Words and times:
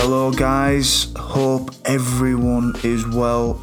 Hello, 0.00 0.30
guys. 0.30 1.12
Hope 1.16 1.72
everyone 1.84 2.72
is 2.84 3.04
well. 3.04 3.54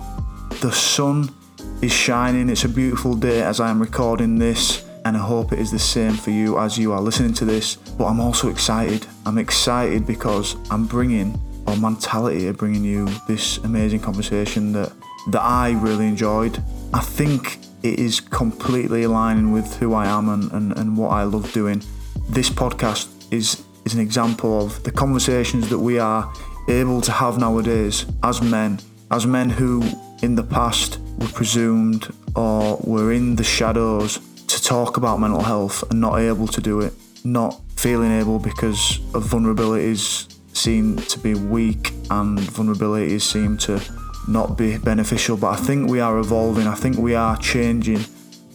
The 0.59 0.69
sun 0.69 1.33
is 1.81 1.93
shining. 1.93 2.49
It's 2.49 2.65
a 2.65 2.69
beautiful 2.69 3.15
day 3.15 3.41
as 3.41 3.61
I 3.61 3.69
am 3.69 3.79
recording 3.79 4.37
this, 4.37 4.85
and 5.05 5.15
I 5.15 5.21
hope 5.21 5.53
it 5.53 5.59
is 5.59 5.71
the 5.71 5.79
same 5.79 6.11
for 6.11 6.31
you 6.31 6.59
as 6.59 6.77
you 6.77 6.91
are 6.91 6.99
listening 6.99 7.33
to 7.35 7.45
this. 7.45 7.77
But 7.77 8.07
I'm 8.07 8.19
also 8.19 8.49
excited. 8.49 9.07
I'm 9.25 9.37
excited 9.37 10.05
because 10.05 10.57
I'm 10.69 10.85
bringing, 10.85 11.39
or 11.67 11.77
mentality 11.77 12.47
of 12.47 12.57
bringing 12.57 12.83
you 12.83 13.07
this 13.29 13.57
amazing 13.59 14.01
conversation 14.01 14.73
that 14.73 14.91
that 15.31 15.41
I 15.41 15.71
really 15.71 16.05
enjoyed. 16.05 16.61
I 16.93 16.99
think 16.99 17.59
it 17.81 17.97
is 17.97 18.19
completely 18.19 19.03
aligning 19.03 19.53
with 19.53 19.77
who 19.77 19.93
I 19.93 20.07
am 20.07 20.27
and, 20.27 20.51
and, 20.51 20.77
and 20.77 20.97
what 20.97 21.11
I 21.11 21.23
love 21.23 21.53
doing. 21.53 21.81
This 22.27 22.49
podcast 22.49 23.07
is 23.31 23.64
is 23.85 23.93
an 23.93 23.99
example 23.99 24.65
of 24.65 24.83
the 24.83 24.91
conversations 24.91 25.69
that 25.69 25.79
we 25.79 25.99
are 25.99 26.31
able 26.67 27.01
to 27.01 27.11
have 27.11 27.37
nowadays 27.37 28.05
as 28.23 28.41
men, 28.41 28.79
as 29.11 29.25
men 29.25 29.49
who 29.49 29.83
in 30.23 30.35
the 30.35 30.43
past 30.43 30.99
were 31.19 31.27
presumed 31.27 32.07
or 32.35 32.77
were 32.83 33.13
in 33.13 33.35
the 33.35 33.43
shadows 33.43 34.19
to 34.47 34.61
talk 34.61 34.97
about 34.97 35.19
mental 35.19 35.41
health 35.41 35.83
and 35.89 36.01
not 36.01 36.19
able 36.19 36.47
to 36.47 36.61
do 36.61 36.81
it, 36.81 36.93
not 37.23 37.61
feeling 37.75 38.11
able 38.11 38.39
because 38.39 38.99
of 39.13 39.23
vulnerabilities 39.23 40.31
seem 40.55 40.95
to 40.97 41.19
be 41.19 41.35
weak 41.35 41.91
and 42.09 42.39
vulnerabilities 42.39 43.21
seem 43.21 43.57
to 43.57 43.79
not 44.27 44.57
be 44.57 44.77
beneficial. 44.77 45.37
But 45.37 45.51
I 45.51 45.55
think 45.57 45.89
we 45.89 45.99
are 45.99 46.17
evolving, 46.17 46.67
I 46.67 46.75
think 46.75 46.97
we 46.97 47.13
are 47.13 47.37
changing 47.37 48.03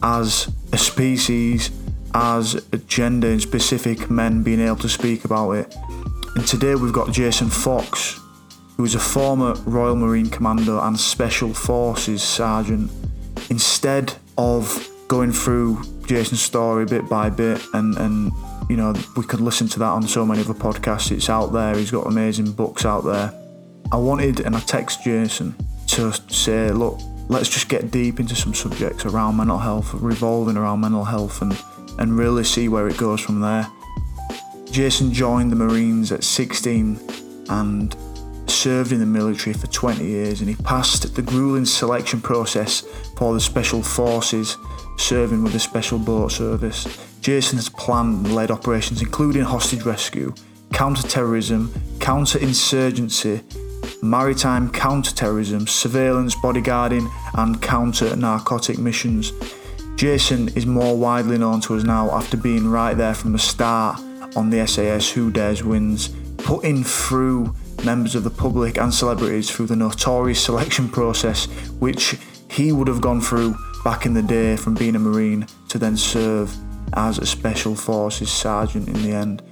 as 0.03 0.51
a 0.73 0.77
species 0.77 1.69
as 2.13 2.65
gender 2.87 3.39
specific 3.39 4.09
men 4.09 4.43
being 4.43 4.59
able 4.59 4.77
to 4.77 4.89
speak 4.89 5.25
about 5.25 5.51
it. 5.51 5.75
And 6.35 6.47
today 6.47 6.75
we've 6.75 6.93
got 6.93 7.11
Jason 7.11 7.49
Fox, 7.49 8.19
who 8.77 8.83
is 8.83 8.95
a 8.95 8.99
former 8.99 9.53
Royal 9.65 9.95
Marine 9.95 10.29
Commando 10.29 10.79
and 10.81 10.99
Special 10.99 11.53
Forces 11.53 12.23
Sergeant. 12.23 12.91
Instead 13.49 14.13
of 14.37 14.87
going 15.07 15.31
through 15.31 15.81
Jason's 16.07 16.41
story 16.41 16.85
bit 16.85 17.09
by 17.09 17.29
bit, 17.29 17.61
and, 17.73 17.97
and 17.97 18.31
you 18.69 18.77
know, 18.77 18.93
we 19.17 19.23
could 19.23 19.41
listen 19.41 19.67
to 19.67 19.79
that 19.79 19.89
on 19.89 20.03
so 20.03 20.25
many 20.25 20.41
other 20.41 20.53
podcasts, 20.53 21.11
it's 21.11 21.29
out 21.29 21.47
there, 21.47 21.75
he's 21.75 21.91
got 21.91 22.07
amazing 22.07 22.51
books 22.53 22.85
out 22.85 23.03
there. 23.03 23.33
I 23.91 23.97
wanted, 23.97 24.39
and 24.39 24.55
I 24.55 24.61
text 24.61 25.03
Jason 25.03 25.53
to 25.87 26.13
say, 26.29 26.71
look, 26.71 26.97
let's 27.27 27.49
just 27.49 27.67
get 27.67 27.91
deep 27.91 28.19
into 28.19 28.35
some 28.35 28.53
subjects 28.53 29.05
around 29.05 29.35
mental 29.35 29.57
health, 29.57 29.93
revolving 29.95 30.55
around 30.55 30.79
mental 30.79 31.03
health, 31.03 31.41
and 31.41 31.53
and 31.99 32.17
really 32.17 32.43
see 32.43 32.67
where 32.67 32.87
it 32.87 32.97
goes 32.97 33.21
from 33.21 33.41
there. 33.41 33.67
Jason 34.71 35.11
joined 35.11 35.51
the 35.51 35.55
Marines 35.55 36.11
at 36.11 36.23
16 36.23 36.99
and 37.49 37.95
served 38.47 38.91
in 38.91 38.99
the 38.99 39.05
military 39.05 39.53
for 39.53 39.67
20 39.67 40.05
years 40.05 40.39
and 40.39 40.49
he 40.49 40.55
passed 40.55 41.15
the 41.15 41.21
grueling 41.21 41.65
selection 41.65 42.21
process 42.21 42.81
for 43.17 43.33
the 43.33 43.39
Special 43.39 43.81
Forces, 43.81 44.57
serving 44.97 45.43
with 45.43 45.53
the 45.53 45.59
Special 45.59 45.99
Boat 45.99 46.31
Service. 46.31 46.85
Jason 47.21 47.57
has 47.57 47.69
planned 47.69 48.25
and 48.25 48.35
led 48.35 48.51
operations 48.51 49.01
including 49.01 49.43
hostage 49.43 49.83
rescue, 49.83 50.33
counter 50.73 51.07
terrorism, 51.07 51.73
counter 51.99 52.39
insurgency, 52.39 53.41
maritime 54.01 54.71
counter 54.71 55.13
terrorism, 55.13 55.67
surveillance, 55.67 56.35
bodyguarding, 56.35 57.09
and 57.35 57.61
counter 57.61 58.15
narcotic 58.15 58.77
missions. 58.77 59.31
Jason 60.01 60.47
is 60.55 60.65
more 60.65 60.97
widely 60.97 61.37
known 61.37 61.61
to 61.61 61.75
us 61.75 61.83
now 61.83 62.09
after 62.09 62.35
being 62.35 62.67
right 62.67 62.97
there 62.97 63.13
from 63.13 63.33
the 63.33 63.37
start 63.37 63.99
on 64.35 64.49
the 64.49 64.65
SAS 64.65 65.11
Who 65.11 65.29
Dares 65.29 65.63
Wins, 65.63 66.09
putting 66.37 66.83
through 66.83 67.53
members 67.85 68.15
of 68.15 68.23
the 68.23 68.31
public 68.31 68.79
and 68.79 68.91
celebrities 68.91 69.51
through 69.51 69.67
the 69.67 69.75
notorious 69.75 70.43
selection 70.43 70.89
process, 70.89 71.45
which 71.79 72.17
he 72.49 72.71
would 72.71 72.87
have 72.87 72.99
gone 72.99 73.21
through 73.21 73.55
back 73.83 74.07
in 74.07 74.15
the 74.15 74.23
day 74.23 74.57
from 74.57 74.73
being 74.73 74.95
a 74.95 74.99
Marine 74.99 75.45
to 75.67 75.77
then 75.77 75.95
serve 75.95 76.51
as 76.93 77.19
a 77.19 77.25
Special 77.27 77.75
Forces 77.75 78.31
Sergeant 78.31 78.87
in 78.87 79.03
the 79.03 79.11
end. 79.11 79.43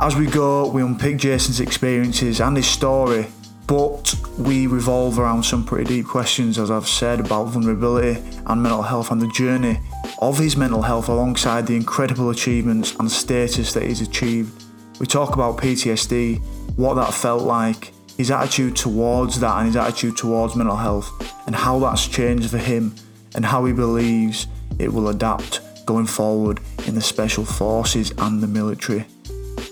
As 0.00 0.16
we 0.16 0.26
go, 0.26 0.68
we 0.72 0.82
unpick 0.82 1.18
Jason's 1.18 1.60
experiences 1.60 2.40
and 2.40 2.56
his 2.56 2.66
story 2.66 3.28
but 3.66 4.14
we 4.38 4.66
revolve 4.66 5.18
around 5.18 5.42
some 5.44 5.64
pretty 5.64 5.84
deep 5.84 6.06
questions, 6.06 6.58
as 6.58 6.70
I've 6.70 6.88
said, 6.88 7.20
about 7.20 7.44
vulnerability 7.44 8.20
and 8.46 8.62
mental 8.62 8.82
health 8.82 9.10
and 9.10 9.20
the 9.20 9.28
journey 9.28 9.80
of 10.20 10.38
his 10.38 10.56
mental 10.56 10.82
health 10.82 11.08
alongside 11.08 11.66
the 11.66 11.76
incredible 11.76 12.30
achievements 12.30 12.94
and 12.96 13.10
status 13.10 13.72
that 13.72 13.84
he's 13.84 14.00
achieved. 14.00 14.64
We 15.00 15.06
talk 15.06 15.34
about 15.34 15.56
PTSD, 15.56 16.42
what 16.76 16.94
that 16.94 17.14
felt 17.14 17.42
like, 17.42 17.92
his 18.16 18.30
attitude 18.30 18.76
towards 18.76 19.40
that 19.40 19.56
and 19.58 19.66
his 19.66 19.76
attitude 19.76 20.16
towards 20.16 20.56
mental 20.56 20.76
health, 20.76 21.10
and 21.46 21.54
how 21.54 21.78
that's 21.78 22.06
changed 22.06 22.50
for 22.50 22.58
him, 22.58 22.94
and 23.34 23.44
how 23.44 23.64
he 23.64 23.72
believes 23.72 24.46
it 24.78 24.92
will 24.92 25.08
adapt 25.08 25.60
going 25.86 26.06
forward 26.06 26.60
in 26.86 26.94
the 26.94 27.00
special 27.00 27.44
forces 27.44 28.12
and 28.18 28.42
the 28.42 28.46
military. 28.46 29.06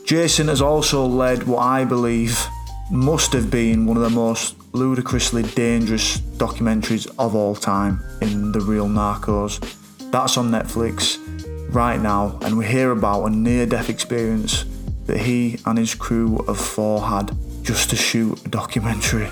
Jason 0.05 0.49
has 0.49 0.61
also 0.61 1.07
led 1.07 1.45
what 1.45 1.61
I 1.61 1.85
believe 1.85 2.47
must 2.93 3.33
have 3.33 3.51
been 3.51 3.87
one 3.87 3.97
of 3.97 4.03
the 4.03 4.11
most 4.11 4.55
ludicrously 4.75 5.43
dangerous 5.43 6.19
documentaries 6.37 7.11
of 7.19 7.35
all 7.35 7.55
time 7.55 7.99
in 8.21 8.53
The 8.53 8.61
Real 8.61 8.87
Narcos. 8.87 9.59
That's 10.11 10.37
on 10.37 10.51
Netflix 10.51 11.19
right 11.75 11.99
now, 11.99 12.39
and 12.43 12.59
we 12.59 12.67
hear 12.67 12.91
about 12.91 13.25
a 13.25 13.31
near 13.31 13.65
death 13.65 13.89
experience 13.89 14.67
that 15.07 15.17
he 15.17 15.59
and 15.65 15.79
his 15.79 15.95
crew 15.95 16.45
of 16.47 16.61
four 16.61 17.01
had 17.01 17.35
just 17.63 17.89
to 17.91 17.97
shoot 17.97 18.39
a 18.45 18.49
documentary. 18.51 19.31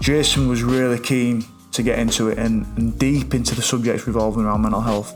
Jason 0.00 0.48
was 0.48 0.64
really 0.64 0.98
keen 0.98 1.44
to 1.70 1.84
get 1.84 2.00
into 2.00 2.30
it 2.30 2.38
and, 2.38 2.66
and 2.76 2.98
deep 2.98 3.32
into 3.32 3.54
the 3.54 3.62
subjects 3.62 4.08
revolving 4.08 4.44
around 4.44 4.60
mental 4.60 4.80
health, 4.80 5.14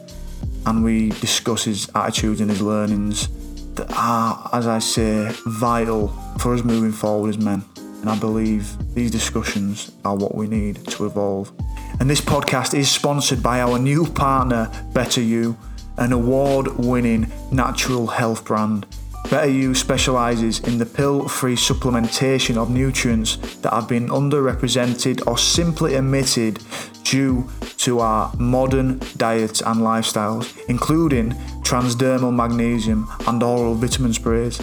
and 0.66 0.84
we 0.84 1.08
discuss 1.08 1.64
his 1.64 1.90
attitudes 1.96 2.40
and 2.40 2.48
his 2.48 2.62
learnings 2.62 3.28
that 3.76 3.92
are, 3.96 4.50
as 4.52 4.66
I 4.66 4.78
say, 4.78 5.30
vital 5.46 6.08
for 6.38 6.54
us 6.54 6.64
moving 6.64 6.92
forward 6.92 7.30
as 7.30 7.38
men. 7.38 7.64
And 8.00 8.10
I 8.10 8.18
believe 8.18 8.76
these 8.94 9.10
discussions 9.10 9.92
are 10.04 10.14
what 10.14 10.34
we 10.34 10.46
need 10.46 10.86
to 10.88 11.06
evolve. 11.06 11.52
And 11.98 12.10
this 12.10 12.20
podcast 12.20 12.74
is 12.74 12.90
sponsored 12.90 13.42
by 13.42 13.60
our 13.60 13.78
new 13.78 14.06
partner, 14.06 14.70
Better 14.92 15.20
You, 15.20 15.56
an 15.96 16.12
award 16.12 16.76
winning 16.76 17.32
natural 17.50 18.06
health 18.06 18.44
brand. 18.44 18.86
Better 19.30 19.50
You 19.50 19.74
specialises 19.74 20.60
in 20.60 20.78
the 20.78 20.86
pill 20.86 21.26
free 21.26 21.56
supplementation 21.56 22.56
of 22.56 22.70
nutrients 22.70 23.36
that 23.56 23.72
have 23.72 23.88
been 23.88 24.08
underrepresented 24.08 25.26
or 25.26 25.36
simply 25.36 25.96
omitted 25.96 26.60
due 27.02 27.50
to 27.78 27.98
our 27.98 28.32
modern 28.38 29.00
diets 29.16 29.60
and 29.62 29.80
lifestyles, 29.80 30.56
including 30.68 31.32
transdermal 31.62 32.32
magnesium 32.32 33.08
and 33.26 33.42
oral 33.42 33.74
vitamin 33.74 34.12
sprays. 34.12 34.60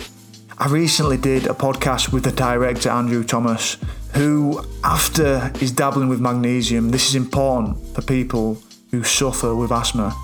I 0.57 0.69
recently 0.69 1.17
did 1.17 1.45
a 1.47 1.53
podcast 1.53 2.13
with 2.13 2.23
the 2.23 2.31
director 2.31 2.89
Andrew 2.89 3.25
Thomas, 3.25 3.77
who, 4.13 4.63
after 4.83 5.51
his 5.57 5.73
dabbling 5.73 6.07
with 6.07 6.21
magnesium, 6.21 6.91
this 6.91 7.09
is 7.09 7.15
important 7.15 7.85
for 7.93 8.01
people 8.01 8.61
who 8.91 9.03
suffer 9.03 9.53
with 9.55 9.71
asthma. 9.71 10.15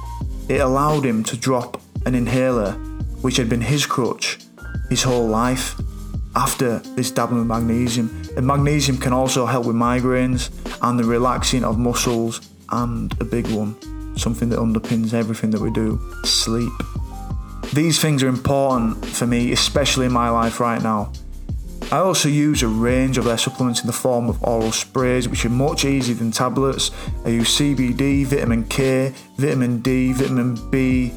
It 0.47 0.61
allowed 0.61 1.05
him 1.05 1.23
to 1.25 1.35
drop 1.35 1.81
an 2.05 2.15
inhaler, 2.15 2.79
which 3.21 3.37
had 3.37 3.49
been 3.49 3.61
his 3.61 3.85
crutch 3.85 4.39
his 4.89 5.03
whole 5.03 5.27
life. 5.27 5.79
After 6.35 6.79
this 6.95 7.11
dabbling 7.11 7.39
with 7.39 7.47
magnesium, 7.47 8.09
and 8.37 8.45
magnesium 8.45 8.97
can 8.97 9.13
also 9.13 9.45
help 9.45 9.65
with 9.65 9.75
migraines 9.75 10.51
and 10.81 10.99
the 10.99 11.03
relaxing 11.03 11.63
of 11.63 11.77
muscles, 11.77 12.41
and 12.71 13.11
a 13.19 13.25
big 13.25 13.47
one, 13.47 13.75
something 14.15 14.49
that 14.49 14.59
underpins 14.59 15.13
everything 15.13 15.49
that 15.51 15.61
we 15.61 15.71
do 15.71 15.99
sleep. 16.23 16.71
These 17.73 17.99
things 17.99 18.21
are 18.23 18.27
important 18.27 19.05
for 19.05 19.25
me, 19.25 19.51
especially 19.51 20.05
in 20.05 20.11
my 20.11 20.29
life 20.29 20.59
right 20.59 20.81
now. 20.81 21.11
I 21.91 21.97
also 21.97 22.29
use 22.29 22.61
a 22.61 22.67
range 22.67 23.17
of 23.17 23.25
their 23.25 23.37
supplements 23.37 23.81
in 23.81 23.87
the 23.87 23.93
form 23.93 24.29
of 24.29 24.41
oral 24.43 24.71
sprays, 24.71 25.27
which 25.27 25.43
are 25.45 25.49
much 25.49 25.85
easier 25.85 26.13
than 26.13 26.29
tablets. 26.29 26.91
I 27.25 27.29
use 27.29 27.57
CBD, 27.57 28.25
vitamin 28.25 28.65
K, 28.65 29.13
vitamin 29.37 29.81
D, 29.81 30.13
vitamin 30.13 30.69
B, 30.69 31.11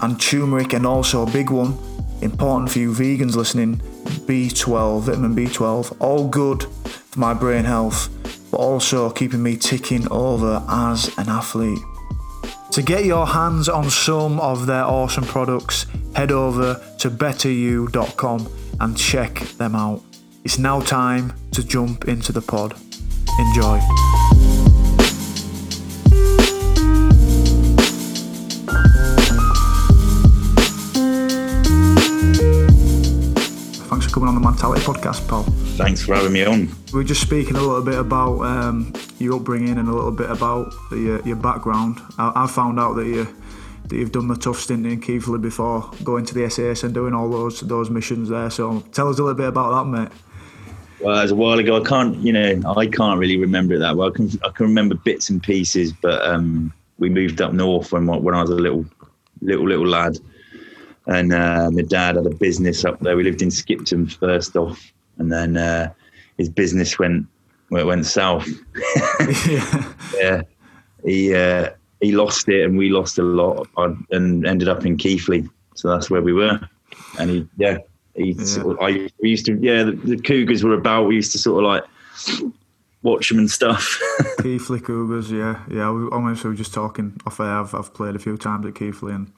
and 0.00 0.20
turmeric, 0.20 0.72
and 0.72 0.86
also 0.86 1.26
a 1.26 1.30
big 1.30 1.50
one, 1.50 1.76
important 2.20 2.70
for 2.70 2.78
you 2.78 2.92
vegans 2.92 3.36
listening, 3.36 3.76
B12, 4.26 5.02
vitamin 5.02 5.34
B12. 5.34 5.96
All 6.00 6.28
good 6.28 6.64
for 6.84 7.18
my 7.18 7.34
brain 7.34 7.64
health, 7.64 8.08
but 8.50 8.58
also 8.58 9.10
keeping 9.10 9.42
me 9.42 9.56
ticking 9.56 10.10
over 10.10 10.64
as 10.68 11.16
an 11.18 11.28
athlete. 11.28 11.78
To 12.72 12.82
get 12.82 13.04
your 13.04 13.26
hands 13.26 13.68
on 13.68 13.90
some 13.90 14.38
of 14.40 14.66
their 14.66 14.84
awesome 14.84 15.24
products, 15.24 15.86
head 16.14 16.30
over 16.30 16.80
to 16.98 17.10
betteryou.com 17.10 18.48
and 18.80 18.96
check 18.96 19.40
them 19.56 19.74
out. 19.74 20.02
It's 20.44 20.58
now 20.58 20.80
time 20.80 21.32
to 21.52 21.64
jump 21.64 22.06
into 22.08 22.32
the 22.32 22.42
pod. 22.42 22.76
Enjoy. 23.38 24.07
Coming 34.68 34.86
on 34.86 34.94
the 34.94 35.00
Podcast, 35.00 35.28
Paul. 35.28 35.44
Thanks 35.76 36.04
for 36.04 36.14
having 36.14 36.32
me 36.32 36.44
on. 36.44 36.68
We 36.92 36.98
were 36.98 37.04
just 37.04 37.22
speaking 37.22 37.56
a 37.56 37.60
little 37.60 37.82
bit 37.82 37.98
about 37.98 38.40
um, 38.42 38.92
your 39.18 39.36
upbringing 39.36 39.78
and 39.78 39.88
a 39.88 39.92
little 39.92 40.12
bit 40.12 40.30
about 40.30 40.72
your, 40.90 41.20
your 41.26 41.36
background. 41.36 42.00
I, 42.18 42.32
I, 42.44 42.46
found 42.46 42.78
out 42.78 42.94
that 42.94 43.06
you 43.06 43.24
that 43.86 43.96
you've 43.96 44.12
done 44.12 44.28
the 44.28 44.36
tough 44.36 44.58
stint 44.58 44.86
in 44.86 45.00
Keighley 45.00 45.38
before 45.38 45.90
going 46.04 46.26
to 46.26 46.34
the 46.34 46.50
SAS 46.50 46.82
and 46.82 46.92
doing 46.92 47.14
all 47.14 47.30
those 47.30 47.60
those 47.60 47.88
missions 47.88 48.28
there. 48.28 48.50
So 48.50 48.80
tell 48.92 49.08
us 49.08 49.18
a 49.18 49.22
little 49.22 49.36
bit 49.36 49.48
about 49.48 49.84
that, 49.84 49.90
mate. 49.90 50.08
Well, 51.00 51.16
as 51.16 51.30
a 51.30 51.34
while 51.34 51.58
ago. 51.58 51.80
I 51.80 51.84
can't, 51.86 52.16
you 52.16 52.32
know, 52.32 52.60
I 52.76 52.86
can't 52.88 53.18
really 53.18 53.38
remember 53.38 53.74
it 53.74 53.78
that 53.78 53.96
well. 53.96 54.08
I 54.08 54.10
can, 54.10 54.30
I 54.44 54.50
can 54.50 54.66
remember 54.66 54.96
bits 54.96 55.30
and 55.30 55.42
pieces, 55.42 55.92
but 55.92 56.20
um, 56.26 56.72
we 56.98 57.08
moved 57.08 57.40
up 57.40 57.52
north 57.52 57.92
when 57.92 58.06
when 58.06 58.34
I 58.34 58.42
was 58.42 58.50
a 58.50 58.54
little, 58.54 58.84
little, 59.40 59.66
little 59.66 59.86
lad, 59.86 60.18
and 61.08 61.32
uh, 61.32 61.70
my 61.72 61.82
dad 61.82 62.16
had 62.16 62.26
a 62.26 62.34
business 62.34 62.84
up 62.84 63.00
there. 63.00 63.16
We 63.16 63.24
lived 63.24 63.42
in 63.42 63.50
Skipton 63.50 64.06
first 64.06 64.56
off, 64.56 64.92
and 65.16 65.32
then 65.32 65.56
uh, 65.56 65.92
his 66.36 66.48
business 66.48 66.98
went 66.98 67.26
well, 67.70 67.86
went 67.86 68.06
south. 68.06 68.46
yeah. 69.48 69.92
yeah, 70.14 70.42
he 71.04 71.34
uh, 71.34 71.70
he 72.00 72.12
lost 72.12 72.48
it, 72.48 72.64
and 72.64 72.76
we 72.78 72.90
lost 72.90 73.18
a 73.18 73.22
lot, 73.22 73.66
and 73.76 74.46
ended 74.46 74.68
up 74.68 74.84
in 74.84 74.96
Keighley. 74.96 75.48
So 75.74 75.88
that's 75.88 76.10
where 76.10 76.22
we 76.22 76.32
were, 76.32 76.60
and 77.18 77.30
he 77.30 77.48
yeah 77.56 77.78
he 78.14 78.32
yeah. 78.32 78.44
sort 78.44 78.76
of, 78.76 78.82
I 78.82 79.08
we 79.22 79.30
used 79.30 79.46
to 79.46 79.58
yeah 79.60 79.84
the, 79.84 79.92
the, 79.92 80.16
Cougars 80.18 80.62
were 80.62 80.74
about. 80.74 81.06
We 81.06 81.16
used 81.16 81.32
to 81.32 81.38
sort 81.38 81.64
of 81.64 81.70
like 81.70 81.84
watch 83.02 83.30
them 83.30 83.38
and 83.38 83.50
stuff. 83.50 83.98
Keighley 84.42 84.80
Cougars, 84.80 85.30
yeah, 85.30 85.62
yeah. 85.70 85.90
We, 85.90 86.08
almost 86.08 86.44
we 86.44 86.50
were 86.50 86.56
just 86.56 86.74
talking 86.74 87.18
off 87.26 87.40
air. 87.40 87.60
I've, 87.60 87.74
I've 87.74 87.94
played 87.94 88.14
a 88.14 88.18
few 88.18 88.36
times 88.36 88.66
at 88.66 88.74
Keighley 88.74 89.14
and 89.14 89.32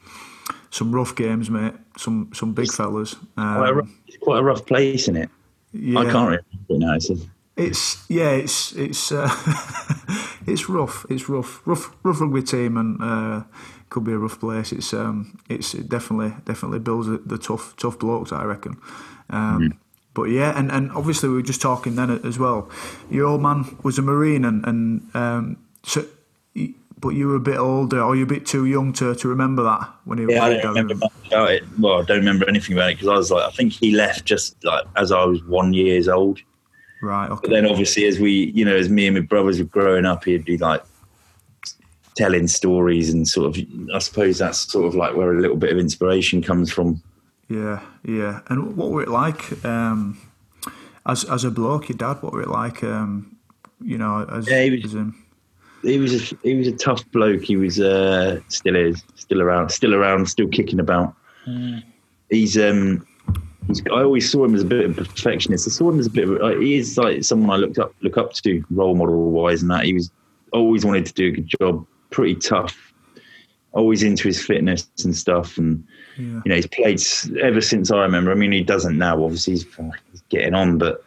some 0.71 0.95
rough 0.95 1.15
games, 1.15 1.51
mate. 1.51 1.75
Some 1.97 2.31
some 2.33 2.53
big 2.53 2.73
fellas. 2.73 3.15
Um, 3.37 3.57
quite, 3.57 3.69
a 3.69 3.75
rough, 3.75 3.91
quite 4.21 4.39
a 4.39 4.43
rough 4.43 4.67
place, 4.67 5.09
in 5.09 5.17
it? 5.17 5.31
Yeah. 5.73 6.01
I 6.01 6.05
can't 6.05 6.15
remember 6.15 6.45
it 6.69 6.79
now. 6.79 6.95
It's, 6.95 7.11
it's 7.57 8.11
yeah, 8.11 8.31
it's 8.31 8.73
it's 8.73 9.13
uh, 9.13 9.29
it's 10.47 10.69
rough. 10.69 11.05
It's 11.11 11.29
rough, 11.29 11.67
rough, 11.67 11.95
rough 12.03 12.21
rugby 12.21 12.43
team, 12.43 12.77
and 12.77 13.03
uh, 13.03 13.43
could 13.91 14.05
be 14.05 14.13
a 14.13 14.19
rough 14.19 14.41
place. 14.41 14.73
It's 14.73 14.95
um, 14.95 15.39
it's 15.49 15.75
it 15.75 15.89
definitely 15.89 16.35
definitely 16.45 16.79
builds 16.79 17.09
the 17.09 17.39
tough 17.39 17.75
tough 17.77 17.99
blokes, 17.99 18.33
I 18.33 18.45
reckon. 18.45 18.77
Um, 19.29 19.61
mm. 19.61 19.77
But 20.13 20.25
yeah, 20.25 20.59
and, 20.59 20.73
and 20.73 20.91
obviously 20.93 21.29
we 21.29 21.37
were 21.37 21.43
just 21.43 21.63
talking 21.63 21.95
then 21.95 22.11
as 22.25 22.39
well. 22.39 22.69
Your 23.11 23.27
old 23.27 23.43
man 23.43 23.79
was 23.83 23.99
a 23.99 24.03
marine, 24.03 24.45
and 24.45 24.67
and 24.67 25.15
um, 25.15 25.57
so, 25.85 26.05
but 27.01 27.11
you 27.11 27.29
were 27.29 27.37
a 27.37 27.41
bit 27.41 27.59
older, 27.59 28.03
or 28.03 28.15
you're 28.15 28.25
a 28.25 28.29
bit 28.29 28.47
too 28.47 28.67
young 28.67 28.93
to, 28.95 29.15
to 29.15 29.29
remember 29.29 29.63
that 29.63 29.89
when 30.05 30.19
he. 30.19 30.27
Yeah, 30.33 30.45
I 30.45 30.61
don't 30.61 30.75
remember 30.75 30.95
much 30.97 31.13
about 31.27 31.51
it. 31.51 31.65
Well, 31.79 32.01
I 32.01 32.05
don't 32.05 32.19
remember 32.19 32.49
anything 32.49 32.77
about 32.77 32.91
it 32.91 32.95
because 32.95 33.09
I 33.09 33.15
was 33.15 33.31
like, 33.31 33.45
I 33.45 33.51
think 33.51 33.73
he 33.73 33.93
left 33.93 34.25
just 34.25 34.63
like 34.65 34.85
as 34.97 35.11
I 35.11 35.25
was 35.25 35.43
one 35.45 35.73
years 35.73 36.09
old. 36.09 36.41
Right. 37.03 37.31
Okay. 37.31 37.41
But 37.43 37.51
then 37.51 37.67
obviously, 37.67 38.05
as 38.07 38.19
we, 38.19 38.53
you 38.55 38.65
know, 38.65 38.77
as 38.77 38.89
me 38.91 39.07
and 39.07 39.17
my 39.17 39.23
brothers 39.23 39.59
were 39.59 39.65
growing 39.65 40.05
up, 40.05 40.25
he'd 40.25 40.45
be 40.45 40.59
like 40.59 40.83
telling 42.17 42.47
stories 42.49 43.11
and 43.11 43.27
sort 43.27 43.57
of 43.57 43.65
I 43.95 43.99
suppose 43.99 44.39
that's 44.39 44.71
sort 44.71 44.87
of 44.87 44.95
like 44.95 45.17
where 45.17 45.33
a 45.33 45.41
little 45.41 45.57
bit 45.57 45.73
of 45.73 45.79
inspiration 45.79 46.43
comes 46.43 46.71
from. 46.71 47.03
Yeah, 47.49 47.81
yeah. 48.05 48.41
And 48.49 48.77
what 48.77 48.91
were 48.91 49.03
it 49.03 49.09
like 49.09 49.65
um, 49.65 50.21
as 51.07 51.25
as 51.25 51.45
a 51.45 51.51
bloke, 51.51 51.89
your 51.89 51.97
dad? 51.97 52.23
What 52.23 52.33
were 52.33 52.43
it 52.43 52.49
like? 52.49 52.85
Um, 52.85 53.37
you 53.83 53.97
know, 53.97 54.27
as, 54.31 54.47
yeah, 54.47 54.65
he 54.65 54.83
was, 54.83 54.95
in... 54.95 55.15
he 55.83 55.99
was 55.99 56.33
a, 56.33 56.37
he 56.43 56.55
was 56.55 56.67
a 56.67 56.73
tough 56.73 57.09
bloke. 57.13 57.43
He 57.43 57.57
was 57.57 57.81
uh, 57.81 58.41
still 58.49 58.77
is 58.77 59.03
still 59.15 59.41
around, 59.43 59.71
still 59.71 59.95
around, 59.95 60.27
still 60.27 60.49
kicking 60.49 60.81
about. 60.81 61.15
Mm. 61.47 61.83
He's 62.31 62.59
um. 62.59 63.07
He's, 63.67 63.83
I 63.87 64.03
always 64.03 64.31
saw 64.31 64.45
him 64.45 64.55
as 64.55 64.63
a 64.63 64.67
bit 64.67 64.85
of 64.85 64.99
a 64.99 65.05
perfectionist. 65.05 65.69
I 65.69 65.71
saw 65.71 65.91
him 65.91 66.01
as 66.01 66.07
a 66.07 66.11
bit 66.11 66.29
of 66.29 66.41
a, 66.41 66.59
he 66.59 66.77
is 66.77 66.99
like 66.99 67.23
someone 67.25 67.51
I 67.51 67.57
looked 67.57 67.79
up 67.79 67.95
look 68.01 68.17
up 68.17 68.33
to 68.35 68.65
role 68.71 68.95
model 68.95 69.31
wise, 69.31 69.63
and 69.63 69.71
that 69.71 69.85
he 69.85 69.95
was 69.95 70.11
always 70.53 70.85
wanted 70.85 71.07
to 71.07 71.13
do 71.13 71.29
a 71.29 71.31
good 71.31 71.53
job 71.61 71.87
pretty 72.11 72.35
tough, 72.35 72.93
always 73.73 74.03
into 74.03 74.25
his 74.29 74.45
fitness 74.45 74.89
and 75.05 75.17
stuff. 75.17 75.57
And 75.59 75.87
yeah. 76.19 76.25
you 76.25 76.43
know, 76.47 76.55
he's 76.57 76.67
played 76.67 77.41
ever 77.41 77.61
since 77.61 77.91
I 77.91 78.03
remember. 78.03 78.33
I 78.33 78.35
mean, 78.35 78.53
he 78.53 78.63
doesn't 78.63 78.99
now. 78.99 79.23
Obviously, 79.23 79.55
he's, 79.55 79.67
he's 80.11 80.23
getting 80.29 80.55
on, 80.55 80.79
but 80.79 81.03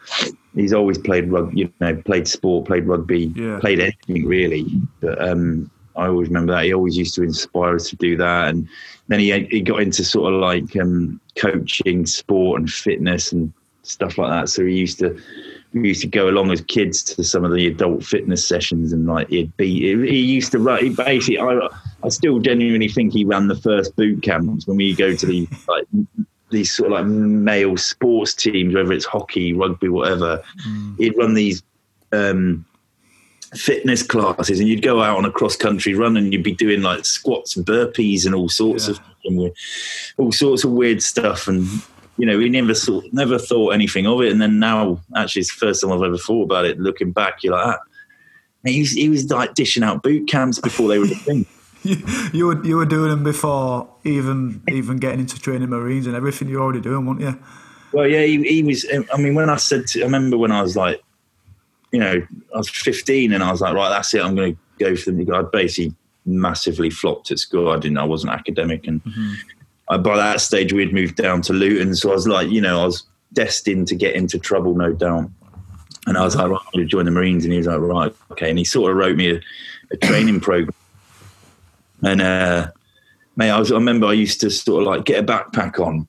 he's 0.54 0.72
always 0.72 0.98
played 0.98 1.30
rugby. 1.30 1.60
You 1.60 1.72
know, 1.80 1.96
played 1.96 2.28
sport, 2.28 2.66
played 2.66 2.86
rugby, 2.86 3.32
yeah. 3.36 3.58
played 3.60 3.80
anything 3.80 4.26
really. 4.26 4.66
But 5.00 5.20
um, 5.20 5.70
I 5.96 6.06
always 6.06 6.28
remember 6.28 6.52
that 6.54 6.64
he 6.64 6.74
always 6.74 6.96
used 6.96 7.14
to 7.16 7.22
inspire 7.22 7.76
us 7.76 7.88
to 7.90 7.96
do 7.96 8.16
that. 8.16 8.48
And 8.48 8.68
then 9.08 9.20
he 9.20 9.44
he 9.44 9.60
got 9.60 9.80
into 9.80 10.04
sort 10.04 10.32
of 10.32 10.40
like 10.40 10.76
um, 10.76 11.20
coaching, 11.36 12.06
sport, 12.06 12.60
and 12.60 12.70
fitness 12.70 13.32
and 13.32 13.52
stuff 13.82 14.18
like 14.18 14.30
that. 14.30 14.48
So 14.48 14.64
he 14.64 14.74
used 14.74 14.98
to 15.00 15.20
we 15.74 15.88
used 15.88 16.02
to 16.02 16.06
go 16.06 16.28
along 16.28 16.52
as 16.52 16.60
kids 16.62 17.02
to 17.02 17.24
some 17.24 17.44
of 17.44 17.52
the 17.52 17.66
adult 17.66 18.04
fitness 18.04 18.46
sessions 18.46 18.92
and 18.92 19.06
like 19.06 19.28
he'd 19.28 19.54
be 19.56 19.68
he 20.06 20.20
used 20.20 20.52
to 20.52 20.58
run 20.60 20.82
he 20.82 20.90
basically 20.90 21.38
I, 21.38 21.68
I 22.02 22.08
still 22.10 22.38
genuinely 22.38 22.88
think 22.88 23.12
he 23.12 23.24
ran 23.24 23.48
the 23.48 23.56
first 23.56 23.96
boot 23.96 24.22
camps 24.22 24.68
when 24.68 24.76
we 24.76 24.94
go 24.94 25.16
to 25.16 25.26
the 25.26 25.48
like 25.66 25.86
these 26.54 26.72
sort 26.72 26.92
of 26.92 26.98
like 26.98 27.06
male 27.06 27.76
sports 27.76 28.34
teams 28.34 28.74
whether 28.74 28.92
it's 28.92 29.04
hockey 29.04 29.52
rugby 29.52 29.88
whatever 29.88 30.42
mm. 30.66 30.98
he'd 30.98 31.16
run 31.16 31.34
these 31.34 31.62
um, 32.12 32.64
fitness 33.54 34.02
classes 34.02 34.60
and 34.60 34.68
you'd 34.68 34.82
go 34.82 35.02
out 35.02 35.16
on 35.16 35.24
a 35.24 35.30
cross 35.30 35.56
country 35.56 35.94
run 35.94 36.16
and 36.16 36.32
you'd 36.32 36.42
be 36.42 36.54
doing 36.54 36.82
like 36.82 37.04
squats 37.04 37.56
and 37.56 37.66
burpees 37.66 38.24
and 38.24 38.34
all 38.34 38.48
sorts 38.48 38.88
yeah. 38.88 38.94
of 38.94 39.52
all 40.16 40.32
sorts 40.32 40.64
of 40.64 40.70
weird 40.70 41.02
stuff 41.02 41.48
and 41.48 41.66
you 42.16 42.26
know, 42.26 42.38
we 42.38 42.48
never 42.48 42.74
thought, 42.74 43.04
never 43.12 43.38
thought 43.38 43.70
anything 43.70 44.06
of 44.06 44.20
it. 44.22 44.30
And 44.30 44.40
then 44.40 44.58
now, 44.58 45.00
actually, 45.16 45.40
it's 45.40 45.54
the 45.54 45.66
first 45.66 45.82
time 45.82 45.92
I've 45.92 46.02
ever 46.02 46.16
thought 46.16 46.44
about 46.44 46.64
it. 46.64 46.78
Looking 46.78 47.12
back, 47.12 47.42
you're 47.42 47.54
like, 47.54 47.76
ah, 47.76 47.78
he 48.64 48.80
was, 48.80 48.92
he 48.92 49.08
was 49.08 49.28
like 49.30 49.54
dishing 49.54 49.82
out 49.82 50.02
boot 50.02 50.28
camps 50.28 50.60
before 50.60 50.88
they 50.88 50.98
were 50.98 51.06
a 51.06 51.08
thing. 51.08 51.46
You, 51.84 51.96
you 52.32 52.46
were 52.46 52.64
you 52.64 52.76
were 52.76 52.86
doing 52.86 53.10
them 53.10 53.24
before 53.24 53.88
even 54.04 54.62
even 54.68 54.98
getting 54.98 55.20
into 55.20 55.40
training 55.40 55.70
Marines 55.70 56.06
and 56.06 56.16
everything. 56.16 56.48
You're 56.48 56.62
already 56.62 56.80
doing, 56.80 57.06
weren't 57.06 57.20
you? 57.20 57.38
Well, 57.92 58.08
yeah, 58.08 58.22
he, 58.22 58.42
he 58.42 58.62
was. 58.62 58.86
I 59.12 59.16
mean, 59.18 59.34
when 59.34 59.48
I 59.48 59.56
said, 59.56 59.86
to, 59.88 60.00
I 60.00 60.04
remember 60.04 60.36
when 60.36 60.50
I 60.50 60.62
was 60.62 60.76
like, 60.76 61.00
you 61.92 62.00
know, 62.00 62.26
I 62.52 62.56
was 62.56 62.68
15 62.68 63.32
and 63.32 63.44
I 63.44 63.52
was 63.52 63.60
like, 63.60 63.72
right, 63.72 63.88
that's 63.88 64.12
it. 64.14 64.20
I'm 64.20 64.34
going 64.34 64.56
to 64.56 64.60
go 64.84 64.96
for 64.96 65.12
them. 65.12 65.32
I 65.32 65.42
basically 65.42 65.94
massively 66.26 66.90
flopped 66.90 67.30
at 67.30 67.38
school. 67.38 67.70
I 67.70 67.78
didn't. 67.78 67.98
I 67.98 68.04
wasn't 68.04 68.32
academic, 68.32 68.88
and 68.88 69.04
mm-hmm 69.04 69.34
uh, 69.88 69.98
by 69.98 70.16
that 70.16 70.40
stage 70.40 70.72
we'd 70.72 70.92
moved 70.92 71.16
down 71.16 71.42
to 71.42 71.52
Luton, 71.52 71.94
so 71.94 72.10
I 72.10 72.14
was 72.14 72.28
like, 72.28 72.50
you 72.50 72.60
know, 72.60 72.82
I 72.82 72.86
was 72.86 73.04
destined 73.32 73.88
to 73.88 73.94
get 73.94 74.14
into 74.14 74.38
trouble, 74.38 74.74
no 74.74 74.92
doubt. 74.92 75.30
And 76.06 76.16
I 76.16 76.24
was 76.24 76.36
like, 76.36 76.48
right, 76.48 76.60
I'm 76.60 76.70
going 76.72 76.84
to 76.84 76.90
join 76.90 77.04
the 77.04 77.10
Marines, 77.10 77.44
and 77.44 77.52
he 77.52 77.58
was 77.58 77.66
like, 77.66 77.80
right, 77.80 78.14
okay. 78.32 78.50
And 78.50 78.58
he 78.58 78.64
sort 78.64 78.90
of 78.90 78.96
wrote 78.96 79.16
me 79.16 79.36
a, 79.36 79.40
a 79.90 79.96
training 79.96 80.40
program. 80.40 80.74
And 82.04 82.20
uh, 82.20 82.70
mate, 83.36 83.50
I, 83.50 83.58
was, 83.58 83.72
I 83.72 83.76
remember 83.76 84.06
I 84.06 84.12
used 84.12 84.40
to 84.40 84.50
sort 84.50 84.82
of 84.82 84.88
like 84.88 85.04
get 85.04 85.22
a 85.22 85.26
backpack 85.26 85.78
on, 85.78 86.06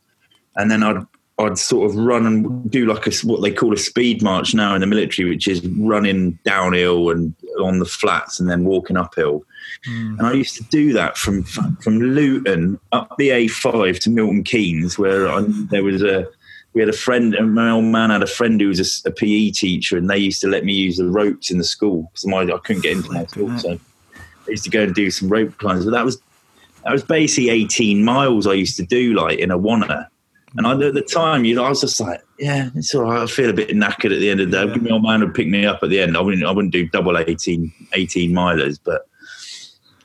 and 0.56 0.70
then 0.70 0.84
I'd 0.84 1.06
I'd 1.38 1.58
sort 1.58 1.90
of 1.90 1.98
run 1.98 2.26
and 2.26 2.72
do 2.72 2.86
like 2.86 3.08
a 3.08 3.12
what 3.26 3.42
they 3.42 3.52
call 3.52 3.74
a 3.74 3.78
speed 3.78 4.22
march 4.22 4.54
now 4.54 4.74
in 4.74 4.82
the 4.82 4.88
military, 4.88 5.30
which 5.30 5.48
is 5.48 5.66
running 5.68 6.40
downhill 6.46 7.10
and 7.10 7.36
on 7.60 7.80
the 7.80 7.86
flats 7.86 8.40
and 8.40 8.50
then 8.50 8.64
walking 8.64 8.96
uphill. 8.96 9.44
Mm. 9.88 10.18
And 10.18 10.28
I 10.28 10.32
used 10.32 10.56
to 10.56 10.64
do 10.64 10.94
that 10.94 11.18
from 11.18 11.44
from 11.44 12.00
Luton 12.00 12.80
up 12.94 13.16
the 13.18 13.30
A5 13.30 14.00
to 14.02 14.10
Milton 14.10 14.44
Keynes, 14.44 14.98
where 14.98 15.28
I, 15.28 15.44
there 15.48 15.84
was 15.84 16.02
a 16.02 16.28
we 16.74 16.82
had 16.82 16.90
a 16.90 16.94
friend, 16.94 17.34
and 17.34 17.54
my 17.54 17.70
old 17.70 17.86
man 17.86 18.10
had 18.10 18.24
a 18.24 18.28
friend 18.28 18.60
who 18.60 18.68
was 18.68 18.80
a, 19.06 19.10
a, 19.10 19.12
PE 19.12 19.52
teacher, 19.52 19.98
and 19.98 20.10
they 20.10 20.18
used 20.18 20.42
to 20.42 20.48
let 20.48 20.66
me 20.66 20.74
use 20.74 20.98
the 20.98 21.10
ropes 21.10 21.50
in 21.50 21.58
the 21.58 21.64
school 21.64 22.12
because 22.14 22.50
I 22.50 22.58
couldn't 22.60 22.82
get 22.82 22.98
into 22.98 23.12
my 23.12 23.26
school, 23.26 23.58
so 23.58 23.80
I 24.48 24.52
used 24.52 24.64
to 24.64 24.70
go 24.70 24.84
and 24.84 24.96
do 24.96 25.10
some 25.12 25.30
rope 25.30 25.58
climbs. 25.58 25.86
But 25.86 25.92
that 25.92 26.06
was 26.06 26.22
that 26.84 26.92
was 26.92 27.04
basically 27.04 27.50
18 27.50 28.04
miles 28.04 28.46
I 28.46 28.54
used 28.54 28.78
to 28.78 28.84
do 28.84 29.14
like 29.14 29.40
in 29.40 29.52
a 29.52 29.58
wanna. 29.58 30.10
And 30.58 30.66
I, 30.66 30.72
at 30.72 30.94
the 30.94 31.02
time, 31.02 31.44
you 31.44 31.56
know, 31.56 31.66
I 31.66 31.70
was 31.70 31.82
just 31.82 32.00
like, 32.00 32.24
yeah, 32.40 32.70
it's 32.76 32.96
all 32.96 33.04
right. 33.04 33.22
I 33.22 33.26
feel 33.26 33.50
a 33.50 33.54
bit 33.54 33.70
knackered 33.70 34.14
at 34.14 34.20
the 34.20 34.30
end 34.30 34.40
of 34.40 34.52
the 34.52 34.66
day. 34.66 34.72
Yeah. 34.72 34.78
My 34.78 34.90
old 34.92 35.04
man 35.04 35.20
would 35.20 35.34
pick 35.34 35.48
me 35.48 35.66
up 35.66 35.84
at 35.84 35.90
the 35.90 36.00
end. 36.00 36.16
I 36.16 36.22
wouldn't, 36.22 36.46
I 36.46 36.52
wouldn't 36.52 36.72
do 36.72 36.88
double 36.88 37.18
18, 37.18 37.74
18 37.92 38.32
milers, 38.32 38.80
but 38.82 39.08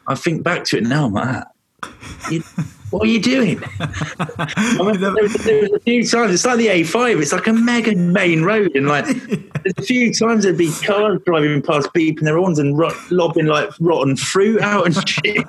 I 0.08 0.16
think 0.16 0.42
back 0.42 0.64
to 0.64 0.78
it 0.78 0.84
now, 0.84 1.06
I'm 1.06 1.12
like, 1.12 1.44
ah, 1.82 1.94
you, 2.30 2.42
what 2.90 3.04
are 3.04 3.10
you 3.10 3.20
doing? 3.20 3.62
I 3.80 4.78
mean, 4.78 5.00
there, 5.00 5.12
was, 5.12 5.34
there, 5.34 5.62
was, 5.62 5.72
a 5.72 5.80
few 5.80 6.06
times, 6.06 6.32
it's 6.32 6.44
like 6.44 6.58
the 6.58 6.66
A5, 6.66 7.20
it's 7.20 7.32
like 7.32 7.46
a 7.46 7.52
mega 7.52 7.94
main 7.94 8.42
road. 8.42 8.74
And 8.74 8.88
like, 8.88 9.06
there's 9.62 9.74
a 9.78 9.82
few 9.82 10.12
times 10.12 10.44
there'd 10.44 10.58
be 10.58 10.72
cars 10.84 11.20
driving 11.24 11.62
past 11.62 11.88
beeping 11.94 12.22
their 12.22 12.36
horns 12.36 12.58
and 12.58 12.76
ro- 12.76 12.92
lobbing 13.10 13.46
like 13.46 13.70
rotten 13.80 14.16
fruit 14.16 14.60
out 14.60 14.86
and 14.86 15.08
shit. 15.08 15.36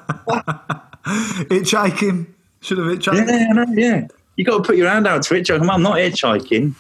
hitchhiking. 1.50 2.28
Should 2.62 2.78
have 2.78 2.88
hitchhiked. 2.88 3.28
Yeah, 3.28 3.48
know, 3.54 3.66
yeah. 3.74 4.08
You 4.36 4.46
got 4.46 4.58
to 4.58 4.64
put 4.64 4.78
your 4.78 4.90
hand 4.90 5.08
out 5.08 5.24
to 5.24 5.34
hitchhike. 5.34 5.68
I'm 5.68 5.82
not 5.82 5.96
hitchhiking. 5.98 6.74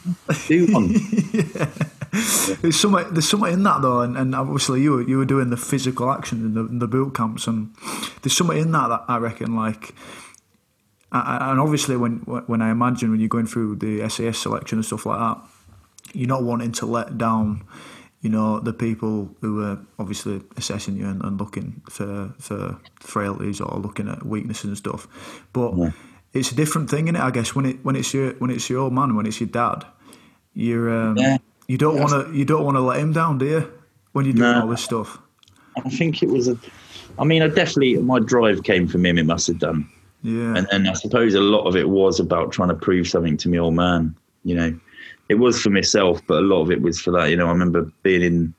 Do 0.48 0.74
one. 0.74 0.96
yeah 1.34 1.88
there's 2.12 2.80
something 2.80 3.14
there's 3.14 3.34
in 3.34 3.64
that 3.64 3.82
though, 3.82 4.02
and, 4.02 4.18
and 4.18 4.36
obviously 4.36 4.82
you 4.82 4.92
were 4.92 5.02
you 5.02 5.18
were 5.18 5.26
doing 5.26 5.50
the 5.50 5.58
physical 5.58 6.12
action 6.12 6.40
in 6.40 6.54
the, 6.54 6.62
in 6.62 6.80
the 6.80 6.88
boot 6.88 7.16
camps, 7.16 7.48
and 7.48 7.74
there's 8.22 8.36
something 8.36 8.58
in 8.58 8.72
that 8.72 8.90
that 8.90 9.06
I 9.08 9.18
reckon 9.18 9.56
like 9.56 9.96
and 11.12 11.60
obviously 11.60 11.98
when 11.98 12.20
when 12.20 12.62
I 12.62 12.72
imagine 12.72 13.12
when 13.12 13.20
you're 13.20 13.30
going 13.30 13.48
through 13.48 13.78
the 13.78 14.08
SAS 14.10 14.38
selection 14.38 14.78
and 14.78 14.86
stuff 14.86 15.06
like 15.06 15.20
that, 15.20 15.42
you're 16.14 16.28
not 16.28 16.44
wanting 16.44 16.72
to 16.74 16.86
let 16.86 17.18
down, 17.18 17.66
you 18.22 18.30
know, 18.30 18.60
the 18.60 18.72
people 18.72 19.36
who 19.42 19.62
are 19.64 19.80
obviously 20.00 20.42
assessing 20.56 20.96
you 20.96 21.08
and, 21.08 21.22
and 21.24 21.38
looking 21.38 21.82
for 21.90 22.34
for 22.40 22.80
frailties 23.00 23.60
or 23.60 23.78
looking 23.78 24.08
at 24.08 24.26
weaknesses 24.26 24.66
and 24.66 24.78
stuff. 24.78 25.08
But 25.52 25.76
yeah. 25.76 25.92
it's 26.34 26.52
a 26.52 26.56
different 26.56 26.90
thing 26.90 27.10
in 27.10 27.16
it, 27.18 27.22
I 27.22 27.32
guess. 27.32 27.54
When 27.54 27.66
it 27.66 27.84
when 27.84 27.98
it's 27.98 28.14
your 28.14 28.32
when 28.36 28.50
it's 28.50 28.70
your 28.70 28.80
old 28.80 28.94
man, 28.94 29.16
when 29.16 29.26
it's 29.26 29.42
your 29.42 29.50
dad, 29.50 29.86
you're 30.54 30.90
um, 30.90 31.18
yeah. 31.18 31.40
you 31.68 31.78
don't 31.78 32.00
want 32.00 32.12
to 32.12 32.34
you 32.34 32.46
don't 32.46 32.64
want 32.64 32.78
to 32.78 32.82
let 32.82 33.00
him 33.00 33.12
down, 33.12 33.38
do 33.38 33.46
you? 33.46 33.74
When 34.14 34.26
you're 34.26 34.34
doing 34.34 34.52
no. 34.52 34.62
all 34.62 34.68
this 34.68 34.84
stuff. 34.84 35.20
I 35.78 35.90
think 35.90 36.24
it 36.24 36.30
was 36.30 36.48
a. 36.48 36.58
I 37.20 37.26
mean, 37.26 37.42
I 37.42 37.48
definitely 37.48 37.98
my 37.98 38.20
drive 38.20 38.64
came 38.64 38.88
from 38.88 39.06
him. 39.06 39.18
It 39.18 39.26
must 39.26 39.48
have 39.48 39.60
done 39.60 39.90
yeah. 40.24 40.56
And 40.56 40.68
then 40.72 40.88
I 40.88 40.94
suppose 40.94 41.34
a 41.34 41.42
lot 41.42 41.66
of 41.66 41.76
it 41.76 41.90
was 41.90 42.20
about 42.20 42.52
trying 42.52 42.70
to 42.70 42.76
prove 42.76 43.08
something 43.08 43.38
to 43.38 43.50
me 43.50 43.60
old 43.60 43.74
man. 43.74 44.16
You 44.44 44.56
know, 44.56 44.80
it 45.30 45.36
was 45.36 45.62
for 45.62 45.70
myself, 45.70 46.22
but 46.28 46.40
a 46.40 46.46
lot 46.46 46.62
of 46.62 46.72
it 46.72 46.82
was 46.82 47.00
for 47.00 47.12
that. 47.12 47.30
You 47.30 47.38
know, 47.38 47.48
I 47.48 47.52
remember 47.52 47.92
being 48.04 48.22
in, 48.22 48.54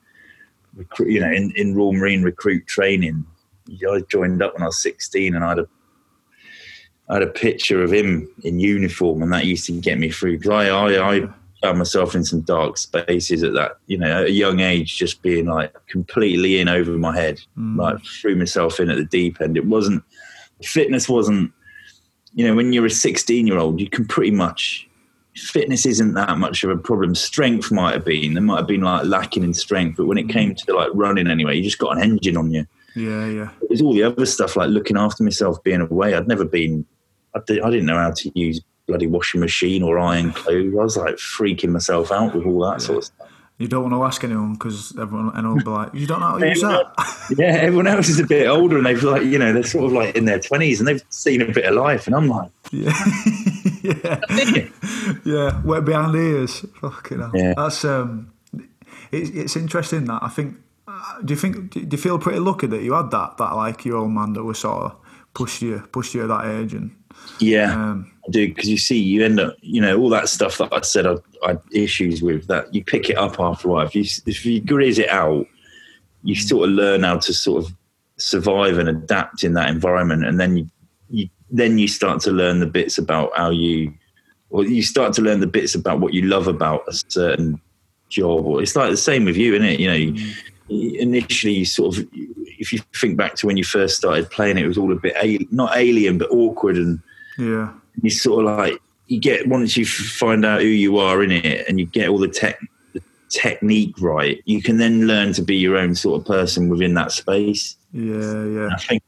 you 0.99 1.19
know, 1.19 1.31
in, 1.31 1.53
in 1.55 1.75
Royal 1.75 1.93
Marine 1.93 2.23
recruit 2.23 2.67
training. 2.67 3.25
I 3.69 4.01
joined 4.09 4.41
up 4.41 4.53
when 4.53 4.63
I 4.63 4.67
was 4.67 4.81
16 4.83 5.35
and 5.35 5.43
I 5.43 5.49
had 5.49 5.59
a 5.59 5.67
I 7.09 7.15
had 7.15 7.23
a 7.23 7.27
picture 7.27 7.83
of 7.83 7.91
him 7.91 8.29
in 8.43 8.59
uniform, 8.59 9.21
and 9.21 9.33
that 9.33 9.45
used 9.45 9.65
to 9.65 9.73
get 9.73 9.99
me 9.99 10.09
through 10.09 10.37
because 10.37 10.51
I, 10.51 10.69
I, 10.69 11.15
I 11.15 11.29
found 11.61 11.77
myself 11.77 12.15
in 12.15 12.23
some 12.23 12.41
dark 12.41 12.77
spaces 12.77 13.43
at 13.43 13.53
that, 13.53 13.73
you 13.87 13.97
know, 13.97 14.21
at 14.21 14.27
a 14.27 14.31
young 14.31 14.61
age, 14.61 14.97
just 14.97 15.21
being 15.21 15.47
like 15.47 15.73
completely 15.87 16.59
in 16.59 16.69
over 16.69 16.91
my 16.91 17.15
head, 17.15 17.41
mm. 17.57 17.77
like 17.77 18.01
threw 18.03 18.35
myself 18.35 18.79
in 18.79 18.89
at 18.89 18.97
the 18.97 19.05
deep 19.05 19.41
end. 19.41 19.57
It 19.57 19.65
wasn't 19.65 20.03
fitness 20.61 21.09
wasn't, 21.09 21.51
you 22.33 22.45
know, 22.45 22.55
when 22.55 22.73
you're 22.73 22.85
a 22.85 22.89
16 22.89 23.47
year 23.47 23.57
old, 23.57 23.79
you 23.79 23.89
can 23.89 24.05
pretty 24.05 24.31
much, 24.31 24.87
fitness 25.35 25.85
isn't 25.85 26.13
that 26.13 26.37
much 26.37 26.63
of 26.63 26.69
a 26.69 26.77
problem. 26.77 27.15
Strength 27.15 27.71
might 27.71 27.93
have 27.93 28.05
been, 28.05 28.33
there 28.33 28.43
might 28.43 28.57
have 28.57 28.67
been 28.67 28.81
like 28.81 29.05
lacking 29.05 29.43
in 29.43 29.53
strength, 29.53 29.97
but 29.97 30.05
when 30.05 30.17
it 30.17 30.29
came 30.29 30.51
mm. 30.51 30.65
to 30.65 30.75
like 30.75 30.89
running 30.93 31.29
anyway, 31.29 31.55
you 31.55 31.63
just 31.63 31.79
got 31.79 31.97
an 31.97 32.03
engine 32.03 32.37
on 32.37 32.51
you. 32.51 32.65
Yeah, 32.95 33.27
yeah. 33.27 33.49
There's 33.67 33.81
all 33.81 33.93
the 33.93 34.03
other 34.03 34.25
stuff 34.25 34.55
like 34.55 34.69
looking 34.69 34.97
after 34.97 35.23
myself, 35.23 35.63
being 35.63 35.81
away. 35.81 36.13
I'd 36.13 36.27
never 36.27 36.45
been, 36.45 36.85
I, 37.35 37.39
did, 37.45 37.61
I 37.61 37.69
didn't 37.69 37.87
know 37.87 37.97
how 37.97 38.11
to 38.11 38.39
use 38.39 38.61
bloody 38.87 39.07
washing 39.07 39.39
machine 39.39 39.81
or 39.81 39.97
iron 39.97 40.31
clothes. 40.33 40.73
I 40.77 40.83
was 40.83 40.97
like 40.97 41.15
freaking 41.15 41.69
myself 41.69 42.11
out 42.11 42.35
with 42.35 42.45
all 42.45 42.59
that 42.69 42.81
yeah. 42.81 42.85
sort 42.85 42.97
of 42.99 43.03
stuff. 43.05 43.22
You 43.63 43.69
don't 43.69 43.83
want 43.89 43.93
to 43.93 44.03
ask 44.03 44.21
anyone 44.25 44.55
because 44.55 44.93
everyone 44.99 45.31
and 45.33 45.47
will 45.47 45.63
be 45.63 45.69
like, 45.69 45.93
"You 45.93 46.05
don't 46.05 46.19
know 46.19 46.31
how 46.31 46.37
to 46.37 46.49
use 46.49 46.59
that." 46.59 46.91
yeah, 47.37 47.45
everyone 47.45 47.87
else 47.87 48.09
is 48.09 48.19
a 48.19 48.25
bit 48.25 48.45
older 48.45 48.75
and 48.75 48.85
they've 48.85 49.01
like, 49.01 49.23
you 49.23 49.39
know, 49.39 49.53
they're 49.53 49.63
sort 49.63 49.85
of 49.85 49.93
like 49.93 50.17
in 50.17 50.25
their 50.25 50.39
twenties 50.39 50.81
and 50.81 50.87
they've 50.89 51.01
seen 51.07 51.41
a 51.41 51.45
bit 51.45 51.63
of 51.63 51.73
life, 51.73 52.05
and 52.05 52.13
I'm 52.13 52.27
like, 52.27 52.51
yeah, 52.71 52.91
yeah, 53.81 54.67
yeah, 55.23 55.61
wet 55.63 55.85
behind 55.85 56.13
the 56.13 56.19
ears. 56.19 56.65
Fucking 56.81 57.19
hell. 57.19 57.31
Yeah. 57.33 57.53
That's 57.55 57.85
um, 57.85 58.33
it's 59.13 59.29
it's 59.29 59.55
interesting 59.55 60.03
that 60.05 60.21
I 60.21 60.27
think. 60.27 60.57
Uh, 60.85 61.21
do 61.23 61.33
you 61.33 61.39
think? 61.39 61.71
Do 61.71 61.87
you 61.89 61.97
feel 61.97 62.19
pretty 62.19 62.39
lucky 62.39 62.67
that 62.67 62.83
you 62.83 62.91
had 62.91 63.11
that 63.11 63.37
that 63.37 63.55
like 63.55 63.85
your 63.85 63.95
old 63.95 64.11
man 64.11 64.33
that 64.33 64.43
was 64.43 64.59
sort 64.59 64.83
of 64.83 64.95
pushed 65.33 65.61
you 65.61 65.79
pushed 65.93 66.13
you 66.13 66.23
at 66.23 66.27
that 66.27 66.47
age 66.47 66.73
and 66.73 66.93
yeah, 67.39 67.73
um, 67.73 68.11
I 68.25 68.31
do 68.31 68.47
because 68.47 68.69
you 68.69 68.77
see, 68.77 68.97
you 68.97 69.23
end 69.23 69.39
up, 69.39 69.55
you 69.61 69.81
know, 69.81 69.99
all 69.99 70.09
that 70.09 70.29
stuff 70.29 70.57
that 70.59 70.69
I 70.71 70.81
said 70.81 71.05
I, 71.05 71.15
I 71.43 71.49
had 71.49 71.61
issues 71.73 72.21
with. 72.21 72.47
That 72.47 72.73
you 72.73 72.83
pick 72.83 73.09
it 73.09 73.17
up 73.17 73.39
after 73.39 73.67
a 73.67 73.71
while. 73.71 73.85
If 73.85 73.95
you 73.95 74.05
if 74.25 74.45
you 74.45 74.61
grizz 74.61 74.99
it 74.99 75.09
out, 75.09 75.45
you 76.23 76.35
mm. 76.35 76.47
sort 76.47 76.69
of 76.69 76.75
learn 76.75 77.03
how 77.03 77.17
to 77.17 77.33
sort 77.33 77.65
of 77.65 77.73
survive 78.17 78.77
and 78.77 78.87
adapt 78.87 79.43
in 79.43 79.53
that 79.53 79.69
environment, 79.69 80.25
and 80.25 80.39
then 80.39 80.57
you, 80.57 80.69
you 81.09 81.29
then 81.51 81.77
you 81.77 81.87
start 81.87 82.21
to 82.21 82.31
learn 82.31 82.59
the 82.59 82.65
bits 82.65 82.97
about 82.97 83.31
how 83.35 83.49
you, 83.49 83.93
or 84.49 84.65
you 84.65 84.83
start 84.83 85.13
to 85.13 85.21
learn 85.21 85.41
the 85.41 85.47
bits 85.47 85.75
about 85.75 85.99
what 85.99 86.13
you 86.13 86.21
love 86.21 86.47
about 86.47 86.83
a 86.87 86.93
certain 86.93 87.59
job. 88.07 88.45
Or 88.45 88.61
it's 88.61 88.75
like 88.75 88.89
the 88.89 88.97
same 88.97 89.25
with 89.25 89.35
you, 89.35 89.53
isn't 89.55 89.67
it? 89.67 89.79
You 89.79 89.87
know. 89.87 89.97
Mm. 89.97 90.17
You, 90.69 90.97
initially 90.97 91.51
you 91.51 91.65
sort 91.65 91.97
of 91.97 92.07
if 92.13 92.71
you 92.71 92.79
think 92.95 93.17
back 93.17 93.35
to 93.35 93.47
when 93.47 93.57
you 93.57 93.65
first 93.65 93.97
started 93.97 94.31
playing 94.31 94.57
it 94.57 94.65
was 94.65 94.77
all 94.77 94.93
a 94.93 94.95
bit 94.95 95.13
not 95.51 95.75
alien 95.75 96.17
but 96.17 96.31
awkward 96.31 96.77
and 96.77 96.99
yeah. 97.37 97.73
You 98.01 98.09
sort 98.09 98.45
of 98.45 98.57
like 98.57 98.79
you 99.07 99.19
get 99.19 99.47
once 99.47 99.77
you 99.77 99.85
find 99.85 100.45
out 100.45 100.61
who 100.61 100.67
you 100.67 100.97
are 100.97 101.23
in 101.23 101.31
it, 101.31 101.67
and 101.67 101.79
you 101.79 101.85
get 101.85 102.09
all 102.09 102.17
the 102.17 102.27
tech 102.27 102.59
the 102.93 103.01
technique 103.29 103.95
right, 103.99 104.41
you 104.45 104.61
can 104.61 104.77
then 104.77 105.07
learn 105.07 105.33
to 105.33 105.41
be 105.41 105.55
your 105.55 105.77
own 105.77 105.95
sort 105.95 106.21
of 106.21 106.27
person 106.27 106.69
within 106.69 106.93
that 106.95 107.11
space. 107.11 107.77
Yeah, 107.91 108.45
yeah. 108.45 108.69
I 108.71 108.77
think 108.77 109.03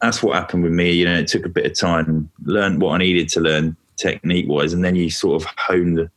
that's 0.00 0.22
what 0.22 0.36
happened 0.36 0.62
with 0.64 0.72
me. 0.72 0.92
You 0.92 1.04
know, 1.06 1.18
it 1.18 1.28
took 1.28 1.46
a 1.46 1.50
bit 1.50 1.66
of 1.66 1.78
time, 1.78 2.30
learn 2.44 2.78
what 2.78 2.94
I 2.94 2.98
needed 2.98 3.28
to 3.30 3.40
learn 3.40 3.76
technique 3.96 4.46
wise, 4.48 4.72
and 4.72 4.84
then 4.84 4.96
you 4.96 5.10
sort 5.10 5.42
of 5.42 5.48
hone 5.56 5.94
the. 5.94 6.10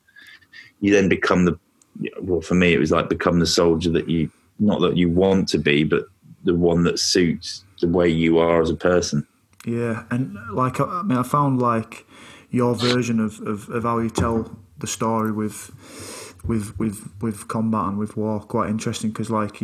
You 0.82 0.92
then 0.92 1.10
become 1.10 1.46
the. 1.46 1.58
Well, 2.22 2.42
for 2.42 2.56
me, 2.56 2.74
it 2.74 2.80
was 2.80 2.92
like 2.92 3.10
become 3.10 3.40
the 3.40 3.46
soldier 3.46 3.90
that 3.92 4.10
you 4.10 4.30
not 4.60 4.82
that 4.82 4.98
you 4.98 5.10
want 5.10 5.48
to 5.50 5.58
be, 5.58 5.84
but 5.84 6.08
the 6.44 6.56
one 6.56 6.84
that 6.84 7.00
suits 7.00 7.64
the 7.82 7.88
way 7.88 8.08
you 8.08 8.38
are 8.38 8.62
as 8.62 8.70
a 8.70 8.76
person. 8.76 9.26
Yeah, 9.66 10.04
and 10.12 10.38
like 10.54 10.80
I 10.80 11.02
mean, 11.02 11.18
I 11.18 11.24
found 11.24 11.60
like 11.60 12.06
your 12.52 12.76
version 12.76 13.20
of, 13.20 13.42
of, 13.42 13.68
of 13.70 13.84
how 13.84 13.98
you 13.98 14.10
tell 14.10 14.58
the 14.78 14.88
story 14.88 15.32
with 15.32 15.72
with 16.46 16.78
with 16.78 17.12
with 17.22 17.48
combat 17.48 17.88
and 17.88 17.98
with 17.98 18.16
war 18.16 18.40
quite 18.40 18.70
interesting 18.70 19.10
because 19.10 19.30
like 19.30 19.64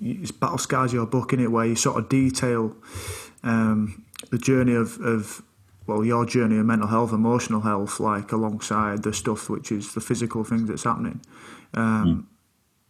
it's 0.00 0.30
battle 0.30 0.58
scars 0.58 0.92
your 0.92 1.06
book 1.06 1.32
in 1.32 1.40
it 1.40 1.50
where 1.50 1.66
you 1.66 1.76
sort 1.76 1.98
of 1.98 2.08
detail 2.08 2.76
um, 3.44 4.04
the 4.30 4.38
journey 4.38 4.74
of, 4.74 4.98
of 5.00 5.42
well 5.86 6.04
your 6.04 6.24
journey 6.24 6.58
of 6.58 6.66
mental 6.66 6.88
health 6.88 7.12
emotional 7.12 7.60
health 7.60 8.00
like 8.00 8.32
alongside 8.32 9.02
the 9.02 9.12
stuff 9.12 9.50
which 9.50 9.70
is 9.70 9.94
the 9.94 10.00
physical 10.00 10.44
things 10.44 10.68
that's 10.68 10.84
happening 10.84 11.20
um, 11.74 12.06
mm. 12.06 12.24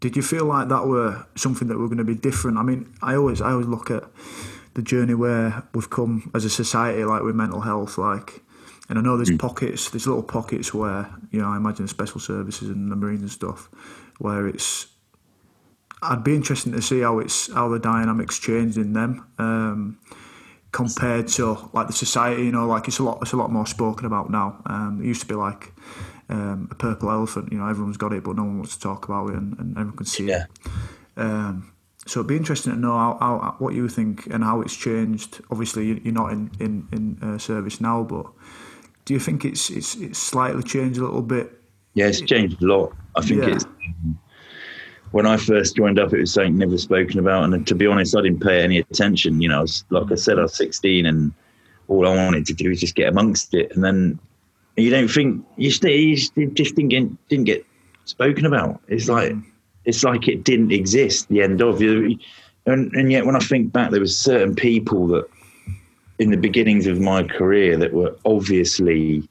did 0.01 0.17
you 0.17 0.23
feel 0.23 0.45
like 0.45 0.69
that 0.69 0.87
were 0.87 1.27
something 1.35 1.69
that 1.69 1.79
were 1.79 1.87
going 1.87 1.99
to 1.99 2.05
be 2.05 2.15
different 2.15 2.57
i 2.57 2.63
mean 2.63 2.93
i 3.03 3.15
always 3.15 3.41
i 3.41 3.51
always 3.51 3.67
look 3.67 3.91
at 3.91 4.05
the 4.75 4.83
journey 4.83 5.15
where 5.15 5.63
we've 5.75 5.91
come 5.91 6.31
as 6.35 6.45
a 6.45 6.51
society, 6.51 7.05
like 7.05 7.23
with 7.23 7.35
mental 7.35 7.61
health, 7.61 7.99
like. 7.99 8.43
And 8.89 8.99
I 8.99 9.03
know 9.03 9.17
there's 9.17 9.31
mm. 9.31 9.39
pockets, 9.39 9.91
there's 9.91 10.07
little 10.07 10.23
pockets 10.23 10.75
where 10.75 11.09
you 11.31 11.41
know 11.41 11.49
I 11.49 11.57
imagine 11.57 11.89
special 11.89 12.21
services 12.21 12.69
and 12.69 12.91
the 12.91 12.97
Marines 12.97 13.23
and 13.23 13.31
stuff, 13.31 13.71
where 14.19 14.47
it's. 14.47 14.87
I'd 16.03 16.25
be 16.25 16.35
interested 16.35 16.73
to 16.73 16.83
see 16.83 17.01
how 17.01 17.21
it's 17.21 17.51
how 17.53 17.69
the 17.69 17.79
dynamics 17.79 18.39
changed 18.39 18.77
in 18.77 18.93
them 18.93 19.25
um, 19.39 19.99
compared 20.73 21.29
to 21.29 21.71
like 21.73 21.87
the 21.87 21.93
society. 21.93 22.43
You 22.45 22.53
know, 22.53 22.67
like 22.67 22.89
it's 22.89 22.99
a 22.99 23.05
lot 23.05 23.19
it's 23.23 23.33
a 23.33 23.37
lot 23.37 23.53
more 23.53 23.67
spoken 23.67 24.05
about 24.05 24.31
now. 24.31 24.61
Um, 24.67 25.01
it 25.01 25.07
used 25.07 25.21
to 25.23 25.29
be 25.29 25.37
like 25.37 25.73
um, 26.29 26.69
a 26.71 26.75
purple 26.75 27.11
elephant. 27.11 27.53
You 27.53 27.59
know, 27.59 27.69
everyone's 27.69 27.97
got 27.97 28.13
it, 28.13 28.25
but 28.25 28.37
no 28.37 28.43
one 28.43 28.59
wants 28.59 28.77
to 28.77 28.83
talk 28.83 29.05
about 29.05 29.29
it, 29.29 29.37
and, 29.37 29.59
and 29.59 29.71
everyone 29.77 29.97
can 29.97 30.07
see 30.07 30.27
yeah. 30.27 30.45
it. 30.45 30.71
Um, 31.17 31.73
so 32.07 32.21
it'd 32.21 32.29
be 32.29 32.37
interesting 32.37 32.73
to 32.73 32.79
know 32.79 32.93
how, 32.93 33.17
how, 33.21 33.57
what 33.59 33.75
you 33.75 33.89
think 33.89 34.27
and 34.27 34.43
how 34.43 34.61
it's 34.61 34.75
changed. 34.75 35.41
Obviously, 35.51 36.01
you're 36.03 36.13
not 36.13 36.33
in 36.33 36.51
in, 36.59 36.89
in 36.93 37.19
uh, 37.23 37.39
service 37.39 37.81
now, 37.81 38.03
but 38.03 38.27
do 39.05 39.15
you 39.15 39.21
think 39.21 39.45
it's 39.45 39.71
it's 39.71 39.95
it's 39.97 40.19
slightly 40.19 40.63
changed 40.63 40.99
a 40.99 41.03
little 41.03 41.23
bit? 41.23 41.53
Yeah, 41.95 42.07
it's 42.07 42.21
changed 42.21 42.63
a 42.63 42.67
lot. 42.67 42.93
I 43.15 43.21
think 43.21 43.43
yeah. 43.43 43.55
it's 43.55 43.67
when 45.13 45.27
I 45.27 45.37
first 45.37 45.77
joined 45.77 45.99
up, 45.99 46.13
it 46.13 46.21
was 46.21 46.33
something 46.33 46.57
never 46.57 46.79
spoken 46.79 47.19
about, 47.19 47.45
and 47.45 47.67
to 47.67 47.75
be 47.75 47.87
honest, 47.87 48.17
I 48.17 48.23
didn't 48.23 48.41
pay 48.41 48.63
any 48.63 48.79
attention. 48.79 49.41
You 49.41 49.51
know, 49.51 49.59
I 49.59 49.61
was, 49.61 49.85
like 49.91 50.11
I 50.11 50.15
said, 50.15 50.39
I 50.39 50.43
was 50.43 50.57
16, 50.57 51.07
and 51.07 51.33
all 51.89 52.09
I 52.09 52.17
wanted 52.17 52.47
to 52.47 52.55
do 52.55 52.71
was 52.71 52.81
just 52.81 52.95
get 52.95 53.09
amongst 53.09 53.55
it, 53.55 53.71
and 53.75 53.85
then 53.85 54.19
you 54.77 54.91
don't 54.91 55.09
think 55.09 55.45
you, 55.57 55.71
just, 55.71 56.37
you 56.37 56.51
just 56.51 56.75
didn't 56.75 56.89
get, 56.89 57.29
didn't 57.29 57.45
get 57.45 57.65
spoken 58.07 58.45
about. 58.45 58.81
It's 58.89 59.09
like. 59.09 59.37
It's 59.85 60.05
like 60.05 60.29
it 60.29 60.45
didn't 60.45 60.73
exist. 60.73 61.29
The 61.29 61.43
end 61.43 61.61
of 61.61 61.81
you, 61.81 62.19
and, 62.67 62.93
and 62.93 63.11
yet 63.11 63.27
when 63.27 63.37
I 63.37 63.41
think 63.41 63.73
back, 63.73 63.91
there 63.91 64.01
was 64.01 64.19
certain 64.19 64.55
people 64.55 65.07
that 65.09 65.25
in 66.19 66.31
the 66.31 66.37
beginnings 66.37 66.87
of 66.87 67.01
my 67.01 67.25
career 67.25 67.77
that 67.77 67.93
were 67.93 68.17
obviously 68.25 69.29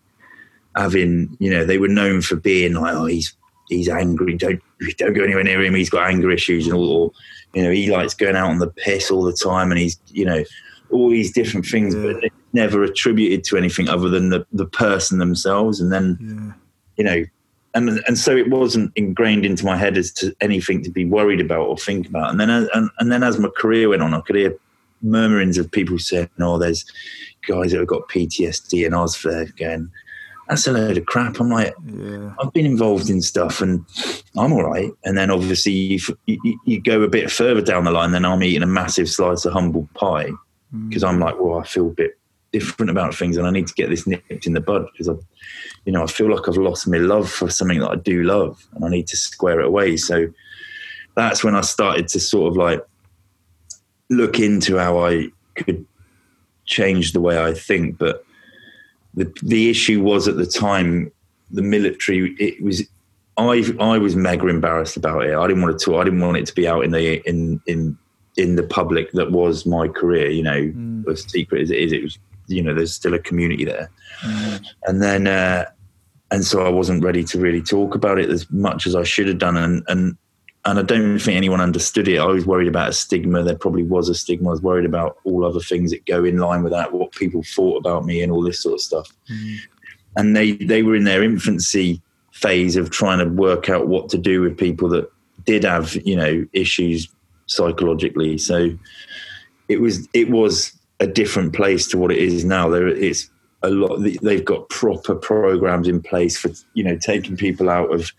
having, 0.76 1.36
you 1.40 1.50
know, 1.50 1.66
they 1.66 1.78
were 1.78 1.88
known 1.88 2.22
for 2.22 2.36
being 2.36 2.74
like, 2.74 2.94
oh, 2.94 3.06
he's 3.06 3.36
he's 3.70 3.90
angry. 3.90 4.36
Don't 4.36 4.62
don't 4.98 5.14
go 5.14 5.24
anywhere 5.24 5.44
near 5.44 5.64
him. 5.64 5.76
He's 5.76 5.90
got 5.90 6.10
anger 6.10 6.32
issues 6.32 6.68
and 6.68 6.76
all. 6.76 6.92
Or, 6.92 7.12
you 7.54 7.64
know, 7.64 7.72
he 7.72 7.90
likes 7.92 8.14
going 8.14 8.36
out 8.36 8.50
on 8.50 8.60
the 8.60 8.68
piss 8.70 9.10
all 9.10 9.24
the 9.24 9.34
time, 9.34 9.72
and 9.72 9.80
he's 9.80 10.00
you 10.08 10.26
know 10.26 10.44
all 10.92 11.10
these 11.10 11.32
different 11.32 11.66
things, 11.66 11.96
yeah. 11.96 12.14
but 12.14 12.32
never 12.54 12.84
attributed 12.84 13.44
to 13.46 13.58
anything 13.58 13.88
other 13.90 14.10
than 14.10 14.30
the 14.30 14.46
the 14.52 14.66
person 14.66 15.20
themselves. 15.20 15.80
And 15.80 15.92
then, 15.92 16.18
yeah. 16.20 16.54
you 16.98 17.04
know, 17.04 17.26
and 17.74 18.02
and 18.08 18.18
so 18.18 18.36
it 18.36 18.50
wasn't 18.50 18.92
ingrained 18.96 19.46
into 19.46 19.66
my 19.66 19.78
head 19.78 19.98
as 19.98 20.12
to 20.14 20.36
anything 20.42 20.84
to 20.84 20.90
be 20.90 21.06
worried 21.06 21.42
about 21.42 21.68
or 21.68 21.78
think 21.78 22.08
about. 22.08 22.32
And 22.32 22.40
then 22.40 22.50
and, 22.50 22.90
and 23.00 23.12
then 23.12 23.24
as 23.24 23.38
my 23.38 23.50
career 23.50 23.90
went 23.90 24.02
on, 24.02 24.14
I 24.14 24.22
could 24.22 24.36
hear 24.36 24.58
murmurings 25.02 25.58
of 25.58 25.72
people 25.72 26.00
saying, 26.00 26.30
"Oh, 26.40 26.58
there's 26.58 26.86
guys 27.48 27.72
that 27.72 27.80
have 27.80 27.88
got 27.88 28.10
PTSD 28.10 28.86
and 28.86 28.96
OSFED 28.96 29.58
going." 29.58 29.92
That's 30.48 30.68
a 30.68 30.74
load 30.74 30.98
of 30.98 31.06
crap. 31.06 31.40
I'm 31.40 31.50
like, 31.50 31.74
yeah. 31.86 32.34
I've 32.42 32.52
been 32.52 32.66
involved 32.66 33.10
in 33.10 33.22
stuff 33.22 33.62
and 33.62 33.86
I'm 34.36 34.52
all 34.52 34.66
right. 34.66 34.92
And 35.06 35.18
then 35.18 35.32
obviously 35.32 35.72
you, 35.72 36.00
you, 36.26 36.60
you 36.66 36.82
go 36.82 37.04
a 37.04 37.08
bit 37.08 37.32
further 37.32 37.62
down 37.62 37.86
the 37.86 37.92
line, 37.92 38.12
then 38.12 38.26
I'm 38.26 38.44
eating 38.44 38.64
a 38.64 38.68
massive 38.68 39.10
slice 39.10 39.46
of 39.46 39.54
humble 39.54 39.88
pie 39.94 40.30
because 40.90 41.04
mm. 41.04 41.08
I'm 41.08 41.22
like, 41.22 41.40
well, 41.40 41.60
I 41.60 41.64
feel 41.64 41.88
a 41.88 41.92
bit 41.92 42.18
different 42.52 42.90
about 42.90 43.16
things, 43.16 43.38
and 43.38 43.48
I 43.48 43.52
need 43.52 43.68
to 43.68 43.74
get 43.74 43.90
this 43.90 44.06
nipped 44.08 44.46
in 44.46 44.54
the 44.54 44.62
bud 44.62 44.88
because 44.92 45.10
I, 45.10 45.14
you 45.86 45.92
know, 45.92 46.04
I 46.04 46.08
feel 46.08 46.30
like 46.34 46.48
I've 46.48 46.58
lost 46.58 46.88
my 46.88 46.98
love 46.98 47.30
for 47.30 47.50
something 47.50 47.80
that 47.80 47.92
I 47.92 47.96
do 47.96 48.24
love, 48.24 48.66
and 48.74 48.86
I 48.86 48.90
need 48.90 49.08
to 49.08 49.18
square 49.18 49.60
it 49.60 49.66
away. 49.66 49.98
So 49.98 50.28
that's 51.16 51.44
when 51.44 51.56
I 51.56 51.62
started 51.62 52.08
to 52.10 52.20
sort 52.20 52.52
of 52.52 52.58
like 52.58 52.86
look 54.10 54.40
into 54.40 54.78
how 54.78 55.06
I 55.06 55.30
could 55.56 55.86
change 56.66 57.14
the 57.14 57.22
way 57.22 57.42
I 57.42 57.54
think. 57.54 57.98
But 57.98 58.26
the 59.14 59.32
the 59.44 59.70
issue 59.70 60.02
was 60.02 60.28
at 60.28 60.38
the 60.38 60.46
time 60.46 61.12
the 61.52 61.62
military. 61.62 62.36
It 62.40 62.62
was 62.62 62.84
I 63.38 63.64
I 63.80 63.98
was 63.98 64.16
mega 64.16 64.48
embarrassed 64.48 64.98
about 64.98 65.26
it. 65.26 65.36
I 65.36 65.48
didn't 65.48 65.64
want 65.64 65.78
to 65.78 65.86
talk. 65.86 66.02
I 66.02 66.04
didn't 66.04 66.22
want 66.22 66.38
it 66.38 66.46
to 66.48 66.56
be 66.56 66.68
out 66.68 66.84
in 66.84 66.92
the 66.92 67.28
in 67.28 67.62
in 67.66 67.98
in 68.38 68.56
the 68.56 68.64
public 68.64 69.12
that 69.12 69.32
was 69.32 69.66
my 69.66 69.88
career. 69.88 70.30
You 70.30 70.44
know, 70.44 70.62
mm. 70.62 71.08
as 71.10 71.24
secret 71.24 71.62
as 71.62 71.72
it 71.72 71.78
is, 71.78 71.94
it 71.94 72.04
was. 72.04 72.20
You 72.52 72.62
know, 72.62 72.74
there's 72.74 72.94
still 72.94 73.14
a 73.14 73.20
community 73.20 73.66
there, 73.66 73.90
mm. 74.24 74.66
and 74.86 75.02
then. 75.02 75.28
Uh, 75.28 75.66
and 76.34 76.46
so 76.46 76.66
I 76.66 76.70
wasn't 76.70 77.04
ready 77.04 77.26
to 77.26 77.38
really 77.38 77.62
talk 77.62 77.94
about 77.94 78.18
it 78.18 78.30
as 78.30 78.50
much 78.52 78.88
as 78.88 78.96
I 78.96 79.04
should 79.04 79.28
have 79.28 79.38
done. 79.38 79.58
And, 79.58 79.84
and 79.90 80.16
and 80.64 80.78
I 80.78 80.84
don't 80.84 81.18
think 81.18 81.36
anyone 81.36 81.60
understood 81.60 82.08
it. 82.08 82.20
I 82.20 82.26
was 82.26 82.46
worried 82.46 82.68
about 82.68 82.90
a 82.90 82.94
stigma. 82.94 83.42
There 83.42 83.56
probably 83.56 83.84
was 83.84 84.10
a 84.10 84.16
stigma. 84.16 84.50
I 84.50 84.52
was 84.52 84.62
worried 84.62 84.86
about 84.86 85.18
all 85.24 85.44
other 85.44 85.60
things 85.60 85.90
that 85.90 86.06
go 86.06 86.24
in 86.24 86.38
line 86.38 86.62
with 86.62 86.72
that, 86.72 86.94
what 86.94 87.14
people 87.14 87.42
thought 87.44 87.78
about 87.78 88.06
me, 88.06 88.22
and 88.22 88.32
all 88.32 88.44
this 88.44 88.62
sort 88.62 88.76
of 88.76 88.82
stuff. 88.82 89.12
Mm. 89.30 89.58
And 90.18 90.36
they 90.36 90.54
they 90.54 90.84
were 90.84 90.96
in 90.96 91.06
their 91.06 91.24
infancy 91.24 92.02
phase 92.32 92.76
of 92.76 92.92
trying 92.92 93.20
to 93.20 93.26
work 93.26 93.70
out 93.70 93.88
what 93.88 94.10
to 94.10 94.18
do 94.18 94.42
with 94.42 94.58
people 94.58 94.88
that 94.90 95.12
did 95.46 95.64
have 95.64 95.96
you 96.06 96.16
know 96.16 96.46
issues 96.54 97.08
psychologically. 97.48 98.38
So 98.38 98.70
it 99.68 99.82
was 99.82 100.08
it 100.14 100.30
was 100.30 100.78
a 101.02 101.08
different 101.08 101.54
place 101.54 101.88
to 101.88 101.98
what 101.98 102.12
it 102.12 102.20
is 102.20 102.46
now. 102.46 102.70
There 102.70 102.88
it's 102.88 103.30
a 103.64 103.70
lot. 103.70 103.98
They've 104.22 104.46
got 104.46 104.70
proper 104.70 105.16
programs 105.16 105.88
in 105.88 106.02
place 106.02 106.38
for 106.38 106.52
you 106.74 106.84
know 106.84 106.96
taking 106.98 107.36
people 107.36 107.70
out 107.70 107.94
of 107.94 108.12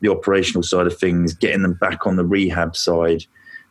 the 0.00 0.10
operational 0.10 0.62
side 0.62 0.86
of 0.86 0.98
things, 0.98 1.34
getting 1.34 1.62
them 1.62 1.74
back 1.74 2.06
on 2.06 2.16
the 2.16 2.24
rehab 2.24 2.74
side, 2.74 3.24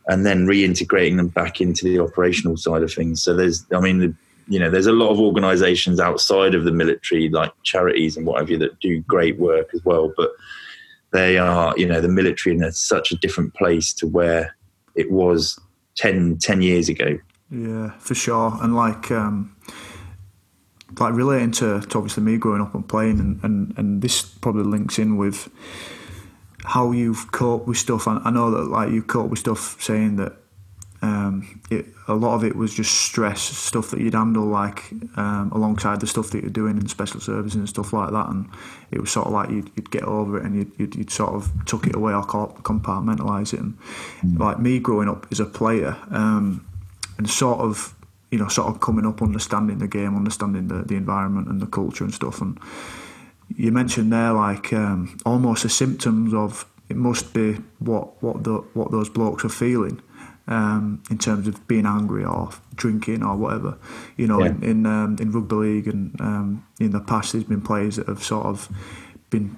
and 0.08 0.24
then 0.24 0.46
reintegrating 0.46 1.16
them 1.16 1.28
back 1.28 1.60
into 1.60 1.84
the 1.84 2.00
operational 2.00 2.56
side 2.56 2.82
of 2.82 2.92
things. 2.92 3.22
So 3.22 3.34
there's, 3.34 3.66
I 3.74 3.80
mean, 3.80 3.98
the, 3.98 4.14
you 4.48 4.58
know, 4.58 4.70
there's 4.70 4.86
a 4.86 4.92
lot 4.92 5.10
of 5.10 5.20
organisations 5.20 6.00
outside 6.00 6.54
of 6.54 6.64
the 6.64 6.72
military, 6.72 7.28
like 7.28 7.52
charities 7.62 8.16
and 8.16 8.26
what 8.26 8.40
have 8.40 8.50
you, 8.50 8.58
that 8.58 8.80
do 8.80 9.00
great 9.02 9.38
work 9.38 9.68
as 9.74 9.84
well. 9.84 10.12
But 10.16 10.30
they 11.12 11.38
are, 11.38 11.74
you 11.76 11.86
know, 11.86 12.00
the 12.00 12.08
military 12.08 12.56
in 12.56 12.72
such 12.72 13.12
a 13.12 13.16
different 13.16 13.54
place 13.54 13.92
to 13.94 14.06
where 14.06 14.56
it 14.94 15.10
was 15.10 15.60
10, 15.96 16.38
10 16.38 16.62
years 16.62 16.88
ago. 16.88 17.18
Yeah, 17.52 17.90
for 17.98 18.14
sure. 18.14 18.56
And 18.62 18.74
like, 18.74 19.10
um, 19.10 19.54
like 20.98 21.12
relating 21.12 21.52
to, 21.52 21.80
to 21.80 21.98
obviously 21.98 22.22
me 22.22 22.38
growing 22.38 22.62
up 22.62 22.74
and 22.74 22.88
playing, 22.88 23.20
and, 23.20 23.44
and, 23.44 23.74
and 23.76 24.02
this 24.02 24.22
probably 24.22 24.64
links 24.64 24.98
in 24.98 25.18
with 25.18 25.50
how 26.64 26.92
you've 26.92 27.30
coped 27.30 27.66
with 27.66 27.76
stuff. 27.76 28.06
And 28.06 28.20
I 28.24 28.30
know 28.30 28.50
that 28.52 28.70
like 28.70 28.90
you 28.90 29.02
coped 29.02 29.30
with 29.30 29.40
stuff 29.40 29.76
saying 29.82 30.16
that 30.16 30.34
um, 31.02 31.60
it, 31.68 31.86
a 32.06 32.14
lot 32.14 32.34
of 32.34 32.44
it 32.44 32.56
was 32.56 32.72
just 32.72 32.94
stress 32.94 33.42
stuff 33.42 33.90
that 33.90 34.00
you'd 34.00 34.14
handle 34.14 34.44
like 34.44 34.90
um, 35.16 35.50
alongside 35.52 36.00
the 36.00 36.06
stuff 36.06 36.30
that 36.30 36.42
you're 36.42 36.50
doing 36.50 36.78
in 36.78 36.86
special 36.86 37.20
services 37.20 37.56
and 37.56 37.68
stuff 37.68 37.92
like 37.92 38.12
that 38.12 38.28
and 38.28 38.48
it 38.92 39.00
was 39.00 39.10
sort 39.10 39.26
of 39.26 39.32
like 39.32 39.50
you'd, 39.50 39.68
you'd 39.74 39.90
get 39.90 40.04
over 40.04 40.38
it 40.38 40.44
and 40.44 40.54
you'd, 40.54 40.72
you'd, 40.78 40.94
you'd, 40.94 41.10
sort 41.10 41.34
of 41.34 41.50
tuck 41.66 41.88
it 41.88 41.96
away 41.96 42.12
or 42.12 42.22
compartmentalise 42.22 43.52
it 43.52 43.58
and 43.58 43.76
mm. 44.24 44.38
like 44.38 44.60
me 44.60 44.78
growing 44.78 45.08
up 45.08 45.26
as 45.32 45.40
a 45.40 45.44
player 45.44 45.96
um, 46.12 46.64
and 47.18 47.28
sort 47.28 47.60
of 47.60 47.94
you 48.30 48.38
know 48.38 48.48
sort 48.48 48.68
of 48.68 48.80
coming 48.80 49.06
up 49.06 49.22
understanding 49.22 49.78
the 49.78 49.88
game 49.88 50.16
understanding 50.16 50.68
the, 50.68 50.82
the 50.82 50.96
environment 50.96 51.48
and 51.48 51.60
the 51.60 51.66
culture 51.66 52.04
and 52.04 52.14
stuff 52.14 52.40
and 52.40 52.58
you 53.56 53.70
mentioned 53.70 54.12
there 54.12 54.32
like 54.32 54.72
um, 54.72 55.18
almost 55.26 55.62
the 55.62 55.68
symptoms 55.68 56.32
of 56.32 56.64
it 56.88 56.96
must 56.96 57.32
be 57.34 57.54
what 57.78 58.22
what 58.22 58.44
the 58.44 58.54
what 58.74 58.90
those 58.90 59.08
blokes 59.08 59.44
are 59.44 59.50
feeling 59.50 60.00
um, 60.46 61.02
in 61.10 61.18
terms 61.18 61.46
of 61.46 61.66
being 61.68 61.86
angry 61.86 62.24
or 62.24 62.50
drinking 62.74 63.22
or 63.22 63.36
whatever. 63.36 63.78
You 64.16 64.26
know, 64.26 64.40
yeah. 64.40 64.50
in 64.50 64.62
in, 64.62 64.86
um, 64.86 65.16
in 65.20 65.32
rugby 65.32 65.56
league 65.56 65.88
and 65.88 66.20
um, 66.20 66.66
in 66.80 66.90
the 66.90 67.00
past, 67.00 67.32
there's 67.32 67.44
been 67.44 67.62
players 67.62 67.96
that 67.96 68.08
have 68.08 68.22
sort 68.22 68.46
of 68.46 68.68
been 69.30 69.56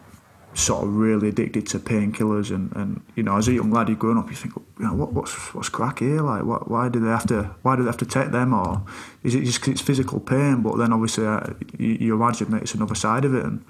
sort 0.54 0.84
of 0.84 0.94
really 0.94 1.28
addicted 1.28 1.66
to 1.66 1.78
painkillers 1.78 2.54
and, 2.54 2.74
and 2.76 3.02
you 3.16 3.22
know 3.22 3.36
as 3.36 3.48
a 3.48 3.52
young 3.52 3.72
lad 3.72 3.88
you're 3.88 3.96
growing 3.96 4.16
up 4.16 4.30
you 4.30 4.36
think 4.36 4.54
you 4.78 4.84
know 4.84 4.94
what, 4.94 5.12
what's 5.12 5.54
what's 5.54 5.68
crack 5.68 6.00
here? 6.00 6.20
Like 6.20 6.44
what, 6.44 6.70
why 6.70 6.88
do 6.88 7.00
they 7.00 7.08
have 7.08 7.26
to 7.28 7.54
why 7.62 7.76
do 7.76 7.82
they 7.82 7.88
have 7.88 7.96
to 7.98 8.06
take 8.06 8.30
them 8.30 8.52
or 8.52 8.82
is 9.22 9.34
it 9.34 9.44
just 9.44 9.60
cause 9.60 9.68
it's 9.68 9.80
physical 9.80 10.20
pain? 10.20 10.62
But 10.62 10.76
then 10.76 10.92
obviously 10.92 11.26
uh, 11.26 11.46
you, 11.78 11.96
you, 12.00 12.14
imagine 12.14 12.50
that 12.52 12.62
it's 12.62 12.74
another 12.74 12.94
side 12.94 13.24
of 13.24 13.34
it 13.34 13.44
and 13.44 13.64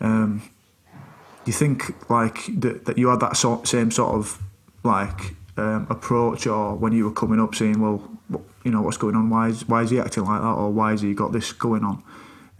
um, 0.00 0.42
you 1.44 1.52
think 1.52 2.08
like 2.10 2.46
that, 2.60 2.84
that 2.86 2.98
you 2.98 3.08
had 3.08 3.20
that 3.20 3.36
sort, 3.36 3.66
same 3.66 3.90
sort 3.90 4.14
of 4.14 4.40
like 4.82 5.34
um, 5.56 5.86
approach 5.90 6.46
or 6.46 6.74
when 6.74 6.92
you 6.92 7.04
were 7.04 7.12
coming 7.12 7.40
up 7.40 7.54
saying 7.54 7.80
well 7.80 7.98
what, 8.28 8.42
you 8.64 8.70
know 8.70 8.82
what's 8.82 8.96
going 8.96 9.16
on? 9.16 9.30
Why 9.30 9.48
is, 9.48 9.66
why 9.68 9.82
is 9.82 9.90
he 9.90 10.00
acting 10.00 10.24
like 10.24 10.40
that 10.40 10.46
or 10.46 10.70
why 10.70 10.90
has 10.90 11.02
he 11.02 11.14
got 11.14 11.32
this 11.32 11.52
going 11.52 11.84
on? 11.84 12.02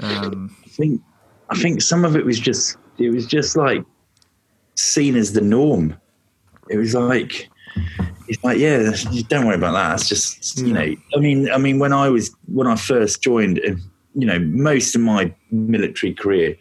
Um, 0.00 0.54
I 0.64 0.68
think 0.68 1.02
I 1.50 1.56
think 1.56 1.82
some 1.82 2.04
of 2.04 2.16
it 2.16 2.24
was 2.24 2.38
just 2.40 2.76
it 2.98 3.10
was 3.10 3.26
just 3.26 3.56
like 3.56 3.84
seen 4.74 5.16
as 5.16 5.32
the 5.32 5.40
norm. 5.40 5.96
It 6.68 6.76
was 6.76 6.94
like 6.94 7.48
it's 8.28 8.42
like 8.42 8.58
yeah, 8.58 8.92
don't 9.28 9.46
worry 9.46 9.56
about 9.56 9.72
that. 9.72 9.94
It's 9.94 10.08
just 10.08 10.58
you 10.58 10.72
know, 10.72 10.94
I 11.14 11.18
mean, 11.18 11.50
I 11.50 11.58
mean, 11.58 11.78
when 11.78 11.92
I 11.92 12.08
was 12.08 12.34
when 12.46 12.66
I 12.66 12.76
first 12.76 13.22
joined, 13.22 13.60
uh, 13.60 13.74
you 14.14 14.26
know, 14.26 14.38
most 14.38 14.94
of 14.94 15.02
my 15.02 15.32
military 15.50 16.14
career, 16.14 16.56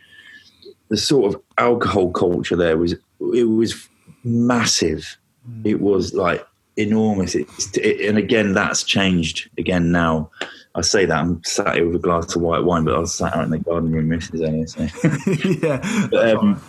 the 0.90 0.98
sort 0.98 1.34
of 1.34 1.42
alcohol 1.58 2.12
culture 2.12 2.56
there 2.56 2.78
was 2.78 2.94
it 3.34 3.44
was 3.46 3.88
massive. 4.24 5.18
Mm. 5.50 5.66
It 5.66 5.82
was 5.82 6.14
like 6.14 6.46
enormous. 6.78 7.36
It's, 7.36 7.78
it, 7.78 8.08
and 8.08 8.18
again, 8.18 8.54
that's 8.54 8.84
changed 8.84 9.50
again 9.58 9.92
now. 9.92 10.30
I 10.76 10.82
say 10.82 11.06
that 11.06 11.18
I'm 11.18 11.42
sat 11.44 11.76
here 11.76 11.86
with 11.86 11.96
a 11.96 12.00
glass 12.00 12.36
of 12.36 12.42
white 12.42 12.64
wine, 12.64 12.84
but 12.84 12.96
I 12.96 13.00
was 13.00 13.16
sat 13.16 13.36
out 13.36 13.46
in 13.46 13.50
the 13.50 13.60
garden 13.60 13.92
room 13.92 14.12
yesterday. 14.12 14.66
So. 14.66 14.82
yeah, 15.66 16.08
but, 16.12 16.36
um, 16.36 16.62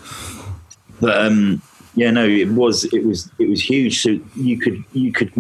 but 1.01 1.27
um, 1.27 1.61
yeah, 1.97 2.13
no, 2.13 2.25
it 2.25 2.51
was 2.51 2.85
it 2.93 3.05
was 3.05 3.31
it 3.39 3.49
was 3.49 3.61
huge. 3.61 4.01
So 4.01 4.21
you 4.37 4.59
could 4.59 4.85
you 4.93 5.13
could 5.13 5.33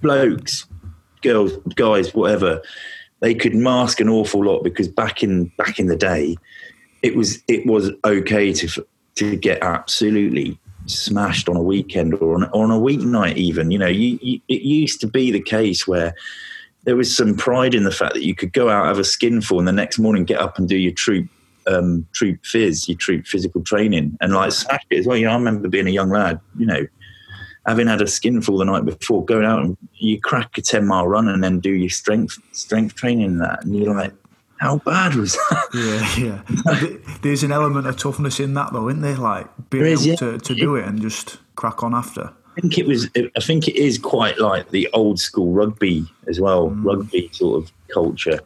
blokes, 0.00 0.66
girls, 1.22 1.52
guys, 1.74 2.14
whatever, 2.14 2.62
they 3.20 3.34
could 3.34 3.54
mask 3.54 4.00
an 4.00 4.08
awful 4.08 4.44
lot 4.44 4.64
because 4.64 4.88
back 4.88 5.22
in 5.22 5.46
back 5.58 5.78
in 5.78 5.86
the 5.86 5.96
day, 5.96 6.36
it 7.02 7.14
was 7.14 7.42
it 7.48 7.66
was 7.66 7.90
okay 8.04 8.52
to 8.54 8.86
to 9.16 9.36
get 9.36 9.62
absolutely 9.62 10.58
smashed 10.86 11.48
on 11.48 11.56
a 11.56 11.62
weekend 11.62 12.14
or 12.14 12.34
on, 12.34 12.44
on 12.50 12.70
a 12.70 12.78
weeknight 12.78 13.36
even 13.36 13.70
you 13.70 13.78
know 13.78 13.86
you, 13.86 14.18
you, 14.20 14.38
it 14.48 14.60
used 14.60 15.00
to 15.00 15.06
be 15.06 15.30
the 15.30 15.40
case 15.40 15.86
where 15.88 16.14
there 16.84 16.96
was 16.96 17.14
some 17.14 17.36
pride 17.36 17.74
in 17.74 17.84
the 17.84 17.90
fact 17.90 18.14
that 18.14 18.24
you 18.24 18.34
could 18.34 18.52
go 18.52 18.68
out 18.68 18.86
have 18.86 18.98
a 18.98 19.04
skinful 19.04 19.58
and 19.58 19.66
the 19.66 19.72
next 19.72 19.98
morning 19.98 20.24
get 20.24 20.40
up 20.40 20.58
and 20.58 20.68
do 20.68 20.76
your 20.76 20.92
troop 20.92 21.28
um, 21.66 22.06
troop 22.12 22.42
phys, 22.42 22.88
your 22.88 22.96
troop 22.98 23.26
physical 23.26 23.62
training, 23.62 24.16
and 24.20 24.34
like 24.34 24.52
smash 24.52 24.84
it 24.90 24.98
as 24.98 25.06
well. 25.06 25.16
You 25.16 25.26
know, 25.26 25.32
I 25.32 25.36
remember 25.36 25.68
being 25.68 25.86
a 25.86 25.90
young 25.90 26.10
lad, 26.10 26.40
you 26.58 26.66
know, 26.66 26.86
having 27.66 27.86
had 27.86 28.02
a 28.02 28.06
skinful 28.06 28.58
the 28.58 28.64
night 28.64 28.84
before, 28.84 29.24
going 29.24 29.44
out 29.44 29.60
and 29.60 29.76
you 29.94 30.20
crack 30.20 30.56
a 30.58 30.62
ten 30.62 30.86
mile 30.86 31.08
run 31.08 31.28
and 31.28 31.42
then 31.42 31.60
do 31.60 31.70
your 31.70 31.90
strength 31.90 32.38
strength 32.52 32.94
training 32.94 33.24
and 33.24 33.40
that, 33.40 33.64
and 33.64 33.76
you're 33.76 33.94
like, 33.94 34.12
how 34.58 34.78
bad 34.78 35.14
was 35.14 35.34
that? 35.50 35.68
Yeah, 36.18 36.42
yeah. 36.76 37.16
There's 37.22 37.42
an 37.42 37.52
element 37.52 37.86
of 37.86 37.96
toughness 37.96 38.40
in 38.40 38.54
that, 38.54 38.72
though, 38.72 38.88
isn't 38.88 39.02
there? 39.02 39.16
Like 39.16 39.48
being 39.70 39.86
is, 39.86 40.06
able 40.06 40.10
yeah. 40.10 40.38
to, 40.38 40.38
to 40.38 40.54
do 40.54 40.76
it 40.76 40.86
and 40.86 41.00
just 41.00 41.38
crack 41.56 41.82
on 41.82 41.94
after. 41.94 42.32
I 42.56 42.60
think 42.60 42.78
it 42.78 42.86
was. 42.86 43.08
I 43.16 43.40
think 43.40 43.68
it 43.68 43.76
is 43.76 43.98
quite 43.98 44.38
like 44.38 44.70
the 44.70 44.88
old 44.92 45.18
school 45.18 45.52
rugby 45.52 46.06
as 46.28 46.40
well, 46.40 46.70
mm. 46.70 46.84
rugby 46.84 47.28
sort 47.32 47.62
of 47.62 47.72
culture. 47.92 48.40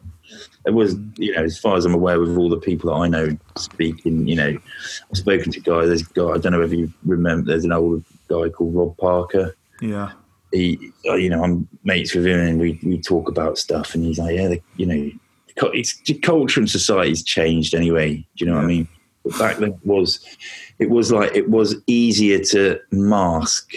It 0.65 0.71
was, 0.71 0.95
you 1.17 1.33
know, 1.33 1.43
as 1.43 1.57
far 1.57 1.77
as 1.77 1.85
I'm 1.85 1.93
aware, 1.93 2.19
with 2.19 2.37
all 2.37 2.49
the 2.49 2.57
people 2.57 2.89
that 2.89 2.97
I 2.97 3.07
know 3.07 3.37
speaking, 3.55 4.27
you 4.27 4.35
know, 4.35 4.57
I've 5.09 5.17
spoken 5.17 5.51
to 5.51 5.59
guys. 5.59 5.87
There's 5.87 6.01
a 6.01 6.13
guy 6.13 6.29
I 6.29 6.37
don't 6.37 6.51
know 6.51 6.61
if 6.61 6.73
you 6.73 6.91
remember. 7.05 7.51
There's 7.51 7.65
an 7.65 7.71
old 7.71 8.03
guy 8.27 8.49
called 8.49 8.75
Rob 8.75 8.97
Parker. 8.97 9.55
Yeah. 9.81 10.11
He, 10.51 10.91
uh, 11.07 11.13
you 11.15 11.29
know, 11.29 11.43
I'm 11.43 11.67
mates 11.83 12.15
with 12.15 12.25
him, 12.25 12.39
and 12.39 12.59
we 12.59 12.79
we 12.83 12.99
talk 12.99 13.29
about 13.29 13.59
stuff, 13.59 13.93
and 13.93 14.03
he's 14.03 14.17
like, 14.17 14.35
yeah, 14.35 14.47
the, 14.47 14.61
you 14.77 14.85
know, 14.85 15.11
it's 15.73 16.01
culture 16.23 16.59
and 16.59 16.69
society's 16.69 17.23
changed 17.23 17.75
anyway. 17.75 18.15
Do 18.15 18.45
you 18.45 18.47
know 18.47 18.53
yeah. 18.53 18.61
what 18.61 18.65
I 18.65 18.67
mean? 18.67 18.87
But 19.23 19.37
back 19.37 19.57
then 19.57 19.69
it 19.69 19.85
was, 19.85 20.25
it 20.79 20.89
was 20.89 21.11
like 21.11 21.35
it 21.35 21.49
was 21.49 21.75
easier 21.85 22.39
to 22.45 22.79
mask 22.91 23.73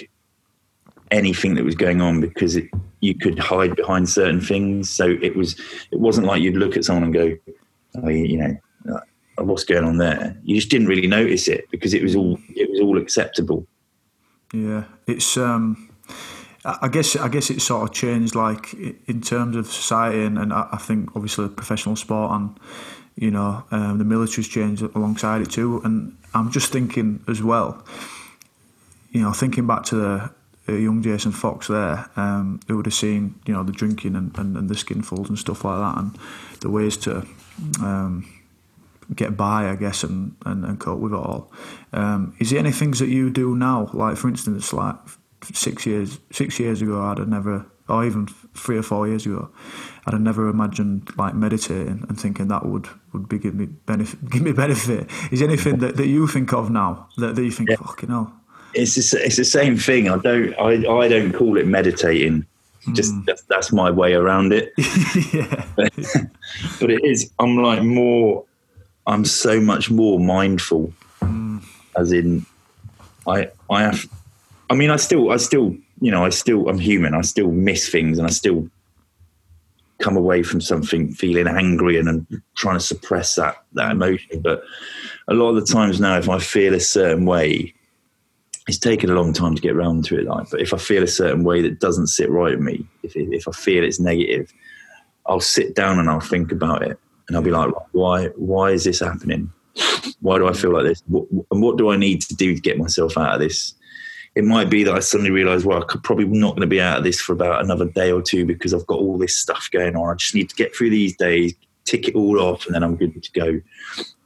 anything 1.13 1.55
that 1.55 1.65
was 1.65 1.77
going 1.77 2.01
on 2.01 2.21
because 2.21 2.57
it, 2.57 2.69
you 3.01 3.15
could 3.15 3.39
hide 3.39 3.77
behind 3.77 4.09
certain 4.09 4.41
things. 4.41 4.91
So 4.91 5.17
it 5.23 5.37
was 5.37 5.61
it 5.93 6.01
wasn't 6.01 6.27
like 6.27 6.43
you'd 6.43 6.57
look 6.57 6.77
at 6.77 6.85
someone 6.85 7.05
and 7.05 7.15
go, 7.15 7.37
oh, 8.03 8.09
you 8.09 8.39
know, 8.39 8.57
uh, 8.95 9.45
what's 9.45 9.65
going 9.65 9.85
on 9.85 9.99
there? 9.99 10.37
You 10.43 10.57
just 10.57 10.71
didn't 10.71 10.89
really 10.89 11.07
notice 11.07 11.47
it 11.47 11.71
because 11.71 11.95
it 11.95 12.03
was 12.03 12.17
all 12.17 12.39
it 12.57 12.69
was 12.71 12.81
all 12.81 12.99
acceptable. 12.99 13.67
Yeah, 14.53 14.85
it's 15.07 15.37
um, 15.37 15.89
I 16.65 16.89
guess 16.89 17.17
I 17.17 17.29
guess 17.29 17.51
it's 17.51 17.65
sort 17.65 17.83
of 17.89 17.95
changed, 17.95 18.35
like 18.35 18.75
in 18.75 19.21
terms 19.21 19.57
of 19.57 19.67
society, 19.67 20.25
and, 20.25 20.39
and 20.39 20.53
I 20.53 20.79
think 20.81 21.15
obviously 21.15 21.49
professional 21.49 21.97
sport 21.97 22.33
and 22.33 22.59
you 23.17 23.31
know 23.31 23.65
um, 23.71 23.99
the 23.99 24.05
military's 24.05 24.49
changed 24.49 24.83
alongside 24.83 25.43
it 25.43 25.51
too. 25.51 25.81
And 25.85 26.17
I'm 26.35 26.51
just 26.51 26.73
thinking 26.73 27.25
as 27.29 27.43
well, 27.43 27.85
you 29.11 29.23
know, 29.23 29.33
thinking 29.33 29.67
back 29.67 29.85
to 29.85 29.97
the 29.97 30.31
young 30.69 31.03
Jason 31.03 31.33
Fox 31.33 31.69
there, 31.69 32.09
um, 32.17 32.61
who 32.69 32.77
would 32.77 32.87
have 32.87 32.95
seen 32.95 33.35
you 33.47 33.55
know 33.55 33.63
the 33.63 33.73
drinking 33.73 34.15
and, 34.17 34.37
and, 34.39 34.57
and 34.57 34.69
the 34.69 34.75
skinfuls 34.75 35.29
and 35.29 35.39
stuff 35.39 35.65
like 35.65 35.79
that, 35.79 35.99
and 35.99 36.19
the 36.61 36.71
ways 36.71 36.97
to 36.99 37.27
um, 37.81 38.25
get 39.15 39.37
by, 39.37 39.71
I 39.71 39.77
guess, 39.77 40.05
and, 40.05 40.37
and, 40.47 40.65
and 40.65 40.79
cope 40.81 41.01
with 41.01 41.13
it 41.13 41.17
all. 41.17 41.51
Um, 41.93 42.35
is 42.39 42.51
there 42.51 42.59
any 42.59 42.73
things 42.73 42.99
that 42.99 43.09
you 43.09 43.31
do 43.31 43.55
now, 43.57 43.91
like 43.93 44.17
for 44.17 44.29
instance, 44.29 44.73
like 44.73 44.97
six 45.53 45.87
years 45.87 46.21
six 46.31 46.59
years 46.61 46.83
ago, 46.83 47.03
I'd 47.03 47.19
have 47.19 47.29
never, 47.29 47.67
or 47.89 48.05
even 48.05 48.27
three 48.55 48.79
or 48.79 48.83
four 48.83 49.09
years 49.09 49.27
ago, 49.27 49.51
I'd 50.07 50.15
have 50.15 50.23
never 50.23 50.49
imagined 50.49 51.11
like 51.17 51.35
meditating 51.35 52.07
and 52.09 52.19
thinking 52.19 52.49
that 52.49 52.65
would 52.65 52.89
would 53.13 53.29
be 53.29 53.39
give 53.39 53.55
me 53.55 53.67
benefit. 53.67 54.19
Give 54.31 54.43
me 54.43 54.53
benefit. 54.53 55.11
Is 55.31 55.43
anything 55.43 55.79
that, 55.79 55.97
that 55.97 56.07
you 56.07 56.27
think 56.27 56.53
of 56.53 56.71
now 56.71 57.09
that, 57.19 57.35
that 57.35 57.45
you 57.45 57.51
think, 57.51 57.69
yeah. 57.69 57.77
fucking 57.77 58.09
hell? 58.09 58.33
It's 58.75 58.95
the, 58.95 59.25
it's 59.25 59.37
the 59.37 59.45
same 59.45 59.77
thing. 59.77 60.09
I 60.09 60.19
don't 60.19 60.55
I, 60.55 60.89
I 60.91 61.09
don't 61.09 61.33
call 61.33 61.57
it 61.59 61.67
meditating. 61.67 62.47
Just 62.95 63.13
mm. 63.13 63.25
that's, 63.27 63.43
that's, 63.43 63.73
my 63.73 63.91
way 63.91 64.15
around 64.15 64.53
it. 64.53 64.73
but, 65.77 65.93
but 66.81 66.91
it 66.91 67.05
is. 67.05 67.31
I'm 67.39 67.57
like 67.57 67.83
more. 67.83 68.45
I'm 69.07 69.25
so 69.25 69.61
much 69.61 69.89
more 69.89 70.19
mindful. 70.19 70.93
Mm. 71.21 71.65
As 71.97 72.11
in, 72.11 72.45
I 73.29 73.51
I 73.71 73.83
have. 73.83 74.09
I 74.69 74.75
mean, 74.75 74.91
I 74.91 74.97
still 74.97 75.31
I 75.31 75.37
still 75.37 75.77
you 76.01 76.11
know 76.11 76.25
I 76.25 76.31
still 76.31 76.69
I'm 76.69 76.79
human. 76.79 77.15
I 77.15 77.21
still 77.21 77.53
miss 77.53 77.89
things, 77.89 78.19
and 78.19 78.27
I 78.27 78.31
still 78.31 78.69
come 80.01 80.17
away 80.17 80.43
from 80.43 80.61
something 80.61 81.13
feeling 81.13 81.47
angry 81.47 81.97
and, 81.99 82.09
and 82.09 82.43
trying 82.57 82.77
to 82.77 82.85
suppress 82.85 83.37
that 83.37 83.63
that 83.75 83.93
emotion. 83.93 84.41
But 84.41 84.65
a 85.29 85.35
lot 85.35 85.51
of 85.51 85.55
the 85.55 85.73
times 85.73 86.01
now, 86.01 86.19
if 86.19 86.29
I 86.29 86.41
feel 86.41 86.75
a 86.75 86.81
certain 86.81 87.27
way, 87.27 87.73
it's 88.69 88.79
taken 88.79 89.11
a 89.11 89.15
long 89.15 89.33
time 89.33 89.55
to 89.55 89.63
get 89.63 89.75
around 89.75 90.05
to 90.07 90.19
it. 90.19 90.27
Like, 90.27 90.51
but 90.51 90.61
if 90.61 90.73
I 90.73 90.79
feel 90.79 91.03
a 91.03 91.09
certain 91.09 91.45
way 91.45 91.63
that 91.63 91.81
doesn't 91.81 92.07
sit 92.09 92.31
right 92.31 92.57
with 92.57 92.65
me, 92.65 92.87
if 93.03 93.13
if 93.17 93.49
I 93.49 93.53
feel 93.53 93.85
it's 93.85 94.01
negative, 94.01 94.53
I'll 95.27 95.41
sit 95.41 95.75
down 95.75 95.99
and 95.99 96.09
I'll 96.09 96.21
think 96.21 96.53
about 96.53 96.83
it, 96.83 96.99
and 97.29 97.37
I'll 97.37 97.43
be 97.43 97.51
like, 97.51 97.73
why 97.93 98.27
why 98.37 98.71
is 98.71 98.85
this 98.85 99.01
happening? 99.01 99.53
Why 100.21 100.39
do 100.39 100.49
I 100.49 100.53
feel 100.53 100.73
like 100.73 100.85
this? 100.85 101.03
What, 101.07 101.27
and 101.51 101.63
what 101.63 101.79
do 101.79 101.91
I 101.91 101.97
need 101.97 102.23
to 102.23 102.35
do 102.35 102.55
to 102.55 102.61
get 102.61 102.79
myself 102.79 103.17
out 103.17 103.35
of 103.35 103.41
this? 103.41 103.75
It 104.35 104.45
might 104.45 104.71
be 104.71 104.83
that 104.85 104.95
I 104.95 105.01
suddenly 105.01 105.31
realise, 105.31 105.65
well, 105.65 105.83
I'm 105.83 106.01
probably 106.01 106.25
not 106.25 106.51
going 106.51 106.63
to 106.63 106.67
be 106.67 106.81
out 106.81 106.99
of 106.99 107.05
this 107.05 107.21
for 107.21 107.35
about 107.35 107.63
another 107.63 107.85
day 107.85 108.11
or 108.11 108.23
two 108.23 108.47
because 108.47 108.73
I've 108.73 108.87
got 108.87 108.99
all 108.99 109.19
this 109.19 109.37
stuff 109.37 109.69
going 109.71 109.95
on. 109.95 110.09
I 110.09 110.15
just 110.15 110.35
need 110.35 110.49
to 110.49 110.57
get 110.57 110.75
through 110.75 110.89
these 110.89 111.15
days, 111.17 111.55
tick 111.85 112.09
it 112.09 112.15
all 112.15 112.41
off, 112.41 112.67
and 112.67 112.75
then 112.75 112.83
I'm 112.83 112.97
good 112.97 113.23
to 113.23 113.33
go. 113.33 113.61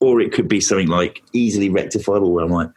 Or 0.01 0.21
it 0.21 0.33
could 0.33 0.49
be 0.49 0.61
something 0.61 0.89
like 0.89 1.23
easily 1.33 1.71
rectifiable, 1.71 2.33
where 2.33 2.45
I'm 2.45 2.51
like, 2.51 2.71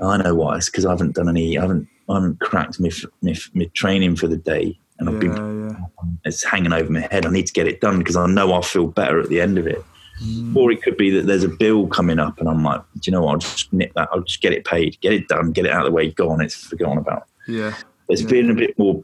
I 0.00 0.16
know 0.18 0.34
why. 0.34 0.56
It's 0.56 0.68
because 0.68 0.86
I 0.86 0.90
haven't 0.90 1.14
done 1.14 1.28
any, 1.28 1.58
I 1.58 1.62
haven't, 1.62 1.88
I 2.08 2.14
haven't 2.14 2.40
cracked 2.40 2.80
my, 2.80 2.90
my, 3.22 3.34
my 3.54 3.64
training 3.74 4.16
for 4.16 4.28
the 4.28 4.36
day, 4.36 4.78
and 4.98 5.08
I've 5.08 5.22
yeah, 5.22 5.32
been, 5.34 5.70
yeah. 5.70 5.76
it's 6.24 6.44
hanging 6.44 6.72
over 6.72 6.90
my 6.90 7.08
head. 7.10 7.26
I 7.26 7.30
need 7.30 7.46
to 7.46 7.52
get 7.52 7.66
it 7.66 7.80
done 7.80 7.98
because 7.98 8.16
I 8.16 8.26
know 8.26 8.52
I'll 8.52 8.62
feel 8.62 8.86
better 8.86 9.20
at 9.20 9.28
the 9.28 9.40
end 9.40 9.58
of 9.58 9.66
it. 9.66 9.82
Mm. 10.22 10.54
Or 10.54 10.70
it 10.70 10.82
could 10.82 10.96
be 10.96 11.10
that 11.10 11.26
there's 11.26 11.42
a 11.42 11.48
bill 11.48 11.86
coming 11.86 12.18
up, 12.18 12.38
and 12.38 12.48
I'm 12.48 12.62
like, 12.62 12.82
do 12.94 13.10
you 13.10 13.12
know 13.12 13.22
what? 13.22 13.32
I'll 13.32 13.38
just 13.38 13.72
nip 13.72 13.92
that. 13.94 14.08
I'll 14.12 14.22
just 14.22 14.42
get 14.42 14.52
it 14.52 14.64
paid, 14.64 15.00
get 15.00 15.12
it 15.12 15.26
done, 15.28 15.52
get 15.52 15.64
it 15.64 15.72
out 15.72 15.86
of 15.86 15.86
the 15.86 15.92
way, 15.92 16.10
gone. 16.10 16.40
It's 16.40 16.54
forgotten 16.54 16.98
about. 16.98 17.26
Yeah, 17.48 17.74
it's 18.08 18.22
yeah. 18.22 18.28
being 18.28 18.50
a 18.50 18.54
bit 18.54 18.78
more 18.78 19.02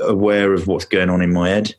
aware 0.00 0.54
of 0.54 0.66
what's 0.66 0.86
going 0.86 1.10
on 1.10 1.20
in 1.20 1.32
my 1.32 1.50
head 1.50 1.74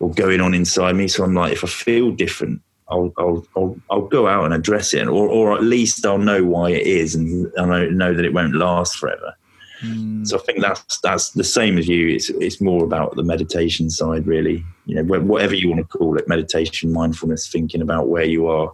or 0.00 0.10
going 0.10 0.40
on 0.40 0.54
inside 0.54 0.94
me. 0.94 1.08
So 1.08 1.24
I'm 1.24 1.34
like, 1.34 1.52
if 1.52 1.64
I 1.64 1.68
feel 1.68 2.10
different, 2.10 2.60
I'll 2.88 3.12
I'll 3.18 3.46
I'll, 3.56 3.76
I'll 3.90 4.06
go 4.06 4.26
out 4.26 4.44
and 4.44 4.54
address 4.54 4.94
it, 4.94 5.06
or 5.06 5.28
or 5.28 5.54
at 5.54 5.62
least 5.62 6.06
I'll 6.06 6.18
know 6.18 6.44
why 6.44 6.70
it 6.70 6.86
is, 6.86 7.14
and 7.14 7.50
I 7.58 7.64
know, 7.66 7.88
know 7.90 8.14
that 8.14 8.24
it 8.24 8.32
won't 8.32 8.54
last 8.54 8.96
forever. 8.96 9.34
Mm. 9.82 10.26
So 10.26 10.38
I 10.38 10.40
think 10.40 10.60
that's 10.60 10.98
that's 11.00 11.30
the 11.30 11.44
same 11.44 11.78
as 11.78 11.86
you. 11.86 12.08
It's 12.08 12.30
it's 12.30 12.60
more 12.60 12.84
about 12.84 13.14
the 13.16 13.22
meditation 13.22 13.90
side, 13.90 14.26
really. 14.26 14.64
You 14.86 14.96
know, 15.02 15.20
whatever 15.20 15.54
you 15.54 15.68
want 15.68 15.80
to 15.80 15.98
call 15.98 16.16
it, 16.16 16.28
meditation, 16.28 16.92
mindfulness, 16.92 17.48
thinking 17.48 17.82
about 17.82 18.08
where 18.08 18.24
you 18.24 18.48
are 18.48 18.72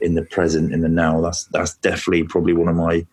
in 0.00 0.14
the 0.14 0.22
present, 0.22 0.72
in 0.72 0.80
the 0.80 0.88
now. 0.88 1.20
That's 1.20 1.44
that's 1.46 1.74
definitely 1.76 2.24
probably 2.24 2.54
one 2.54 2.68
of 2.68 2.76
my. 2.76 3.06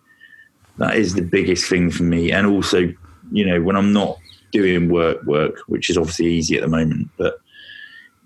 That 0.77 0.95
is 0.95 1.15
the 1.15 1.23
biggest 1.23 1.67
thing 1.67 1.89
for 1.89 2.03
me, 2.03 2.31
and 2.31 2.45
also, 2.45 2.93
you 3.31 3.45
know, 3.45 3.61
when 3.63 3.75
I'm 3.75 3.91
not 3.91 4.19
doing 4.51 4.89
work 4.89 5.23
work, 5.23 5.59
which 5.67 5.89
is 5.89 5.97
obviously 5.97 6.27
easy 6.27 6.55
at 6.55 6.61
the 6.61 6.67
moment. 6.67 7.09
But 7.17 7.39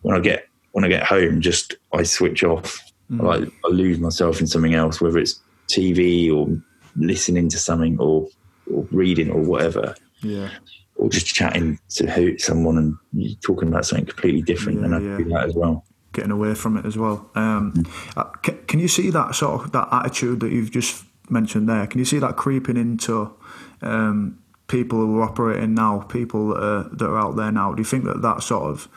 when 0.01 0.15
I 0.15 0.19
get 0.19 0.47
when 0.71 0.85
I 0.85 0.87
get 0.87 1.03
home, 1.03 1.41
just 1.41 1.75
I 1.93 2.03
switch 2.03 2.43
off. 2.43 2.81
Mm. 3.11 3.29
I, 3.29 3.67
I 3.67 3.71
lose 3.71 3.99
myself 3.99 4.39
in 4.39 4.47
something 4.47 4.73
else, 4.73 5.01
whether 5.01 5.19
it's 5.19 5.39
TV 5.67 6.33
or 6.33 6.47
listening 6.95 7.49
to 7.49 7.57
something 7.57 7.99
or 7.99 8.27
or 8.71 8.87
reading 8.91 9.29
or 9.31 9.41
whatever. 9.41 9.95
Yeah. 10.21 10.49
Or 10.95 11.09
just 11.09 11.25
chatting 11.25 11.79
to 11.95 12.09
who, 12.11 12.37
someone 12.37 12.77
and 12.77 13.41
talking 13.41 13.67
about 13.67 13.85
something 13.85 14.05
completely 14.05 14.43
different, 14.43 14.79
yeah, 14.79 14.85
and 14.85 14.95
I 14.95 14.99
yeah. 14.99 15.17
do 15.17 15.23
that 15.29 15.45
as 15.45 15.55
well. 15.55 15.83
Getting 16.13 16.31
away 16.31 16.53
from 16.53 16.77
it 16.77 16.85
as 16.85 16.97
well. 16.97 17.29
Um, 17.33 17.73
mm. 17.73 18.17
uh, 18.17 18.25
can, 18.43 18.59
can 18.67 18.79
you 18.79 18.87
see 18.87 19.09
that 19.09 19.33
sort 19.33 19.61
of 19.61 19.71
that 19.71 19.87
attitude 19.91 20.41
that 20.41 20.51
you've 20.51 20.71
just 20.71 21.03
mentioned 21.29 21.67
there? 21.67 21.87
Can 21.87 21.99
you 21.99 22.05
see 22.05 22.19
that 22.19 22.35
creeping 22.35 22.77
into 22.77 23.33
um, 23.81 24.37
people 24.71 24.99
who 24.99 25.19
are 25.19 25.23
operating 25.23 25.73
now, 25.73 25.99
people 25.99 26.47
that 26.47 26.63
are, 26.63 26.83
that 26.95 27.05
are 27.05 27.19
out 27.19 27.35
there 27.35 27.51
now? 27.51 27.73
Do 27.73 27.81
you 27.81 27.85
think 27.85 28.05
that 28.05 28.21
that 28.21 28.41
sort 28.41 28.63
of 28.71 28.87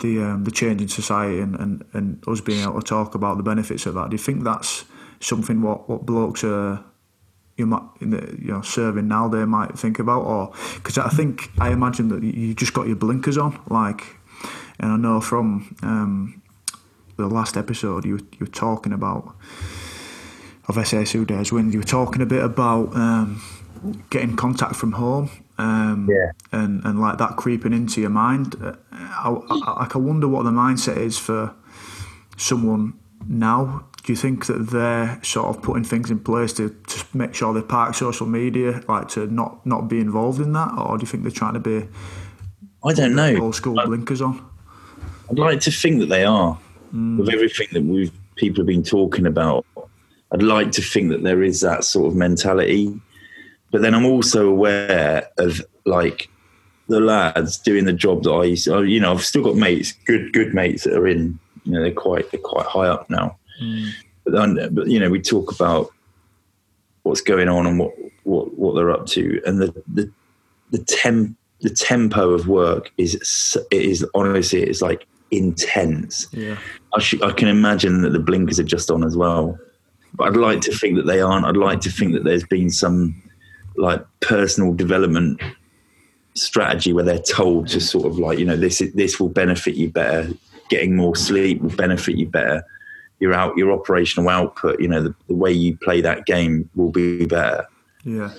the 0.00 0.22
um, 0.22 0.44
the 0.44 0.50
change 0.50 0.82
in 0.82 0.88
society 0.88 1.40
and, 1.40 1.56
and, 1.56 1.84
and 1.94 2.28
us 2.28 2.40
being 2.40 2.62
able 2.62 2.80
to 2.80 2.86
talk 2.86 3.14
about 3.14 3.38
the 3.38 3.42
benefits 3.42 3.86
of 3.86 3.94
that? 3.94 4.10
Do 4.10 4.14
you 4.14 4.22
think 4.22 4.44
that's 4.44 4.84
something 5.20 5.62
what, 5.62 5.88
what 5.88 6.04
blokes 6.04 6.44
are 6.44 6.84
you 7.56 7.66
might 7.66 7.82
you 8.00 8.52
know 8.52 8.60
serving 8.62 9.08
now 9.08 9.28
they 9.28 9.44
might 9.44 9.78
think 9.78 9.98
about 9.98 10.22
or 10.22 10.52
because 10.74 10.98
I 10.98 11.08
think 11.08 11.50
I 11.58 11.70
imagine 11.70 12.08
that 12.08 12.22
you 12.22 12.52
just 12.52 12.74
got 12.74 12.88
your 12.88 12.96
blinkers 12.96 13.38
on 13.38 13.58
like 13.70 14.02
and 14.80 14.90
I 14.90 14.96
know 14.96 15.20
from 15.20 15.76
um, 15.82 16.42
the 17.16 17.28
last 17.28 17.56
episode 17.56 18.04
you 18.04 18.18
you 18.32 18.40
were 18.40 18.46
talking 18.46 18.92
about 18.92 19.36
of 20.66 20.76
SSU 20.76 21.26
days 21.26 21.52
when 21.52 21.70
you 21.70 21.78
were 21.78 21.84
talking 21.84 22.20
a 22.22 22.26
bit 22.26 22.42
about 22.42 22.94
um, 22.96 23.40
getting 24.10 24.36
contact 24.36 24.76
from 24.76 24.92
home 24.92 25.30
um, 25.58 26.08
yeah. 26.10 26.32
and, 26.52 26.84
and 26.84 27.00
like 27.00 27.18
that 27.18 27.36
creeping 27.36 27.72
into 27.72 28.00
your 28.00 28.10
mind. 28.10 28.56
I, 28.92 29.36
I, 29.50 29.88
I 29.92 29.98
wonder 29.98 30.28
what 30.28 30.44
the 30.44 30.50
mindset 30.50 30.96
is 30.96 31.18
for 31.18 31.54
someone 32.36 32.94
now. 33.26 33.86
Do 34.04 34.12
you 34.12 34.16
think 34.16 34.46
that 34.46 34.70
they're 34.70 35.18
sort 35.22 35.46
of 35.46 35.62
putting 35.62 35.84
things 35.84 36.10
in 36.10 36.20
place 36.20 36.52
to, 36.54 36.68
to 36.68 37.04
make 37.16 37.34
sure 37.34 37.54
they 37.54 37.62
park 37.62 37.94
social 37.94 38.26
media, 38.26 38.82
like 38.86 39.08
to 39.10 39.26
not, 39.28 39.64
not 39.64 39.88
be 39.88 39.98
involved 39.98 40.40
in 40.40 40.52
that, 40.52 40.74
or 40.76 40.98
do 40.98 41.02
you 41.02 41.06
think 41.06 41.22
they're 41.22 41.32
trying 41.32 41.54
to 41.54 41.60
be? 41.60 41.88
I 42.84 42.92
don't 42.92 43.14
know. 43.14 43.36
Old 43.40 43.54
school 43.54 43.80
I, 43.80 43.86
blinkers 43.86 44.20
on. 44.20 44.44
I'd 45.30 45.38
like 45.38 45.60
to 45.60 45.70
think 45.70 46.00
that 46.00 46.06
they 46.10 46.24
are. 46.24 46.58
Mm. 46.94 47.18
With 47.18 47.30
everything 47.30 47.68
that 47.72 47.82
we've 47.82 48.12
people 48.36 48.60
have 48.60 48.66
been 48.66 48.82
talking 48.82 49.26
about, 49.26 49.64
I'd 50.32 50.42
like 50.42 50.72
to 50.72 50.82
think 50.82 51.10
that 51.10 51.22
there 51.22 51.42
is 51.42 51.60
that 51.60 51.84
sort 51.84 52.08
of 52.08 52.16
mentality 52.16 53.00
but 53.74 53.82
then 53.82 53.92
I'm 53.92 54.06
also 54.06 54.48
aware 54.48 55.28
of 55.36 55.60
like 55.84 56.28
the 56.86 57.00
lads 57.00 57.58
doing 57.58 57.86
the 57.86 57.92
job 57.92 58.22
that 58.22 58.30
I 58.30 58.44
used 58.44 58.66
to, 58.66 58.84
you 58.84 59.00
know, 59.00 59.10
I've 59.10 59.24
still 59.24 59.42
got 59.42 59.56
mates, 59.56 59.90
good, 60.04 60.32
good 60.32 60.54
mates 60.54 60.84
that 60.84 60.92
are 60.94 61.08
in, 61.08 61.40
you 61.64 61.72
know, 61.72 61.80
they're 61.80 61.90
quite, 61.90 62.30
they're 62.30 62.38
quite 62.38 62.66
high 62.66 62.86
up 62.86 63.10
now. 63.10 63.36
Mm. 63.60 63.90
But 64.22 64.32
then, 64.32 64.74
but 64.76 64.86
you 64.86 65.00
know, 65.00 65.10
we 65.10 65.20
talk 65.20 65.50
about 65.50 65.90
what's 67.02 67.20
going 67.20 67.48
on 67.48 67.66
and 67.66 67.80
what, 67.80 67.92
what, 68.22 68.56
what 68.56 68.76
they're 68.76 68.92
up 68.92 69.06
to. 69.06 69.42
And 69.44 69.60
the, 69.60 69.82
the, 69.92 70.08
the 70.70 70.78
temp, 70.78 71.36
the 71.60 71.70
tempo 71.70 72.30
of 72.30 72.46
work 72.46 72.92
is, 72.96 73.56
it 73.72 73.82
is 73.82 74.06
honestly, 74.14 74.62
it's 74.62 74.82
like 74.82 75.04
intense. 75.32 76.28
Yeah. 76.30 76.58
I, 76.94 77.00
sh- 77.00 77.20
I 77.24 77.32
can 77.32 77.48
imagine 77.48 78.02
that 78.02 78.10
the 78.10 78.20
blinkers 78.20 78.60
are 78.60 78.62
just 78.62 78.88
on 78.88 79.02
as 79.02 79.16
well. 79.16 79.58
But 80.14 80.28
I'd 80.28 80.36
like 80.36 80.60
to 80.60 80.72
think 80.72 80.94
that 80.94 81.06
they 81.06 81.20
aren't. 81.20 81.44
I'd 81.44 81.56
like 81.56 81.80
to 81.80 81.90
think 81.90 82.12
that 82.12 82.22
there's 82.22 82.44
been 82.44 82.70
some 82.70 83.20
like 83.76 84.04
personal 84.20 84.72
development 84.72 85.40
strategy 86.34 86.92
where 86.92 87.04
they're 87.04 87.18
told 87.18 87.68
to 87.68 87.80
sort 87.80 88.06
of 88.06 88.18
like 88.18 88.38
you 88.38 88.44
know 88.44 88.56
this 88.56 88.82
this 88.94 89.20
will 89.20 89.28
benefit 89.28 89.74
you 89.74 89.90
better. 89.90 90.32
Getting 90.68 90.96
more 90.96 91.14
sleep 91.14 91.60
will 91.60 91.76
benefit 91.76 92.16
you 92.16 92.26
better. 92.26 92.64
Your 93.20 93.32
out 93.32 93.56
your 93.56 93.72
operational 93.72 94.28
output 94.28 94.80
you 94.80 94.88
know 94.88 95.02
the, 95.02 95.14
the 95.28 95.34
way 95.34 95.52
you 95.52 95.76
play 95.78 96.00
that 96.00 96.26
game 96.26 96.68
will 96.74 96.90
be 96.90 97.26
better. 97.26 97.66
Yeah. 98.04 98.32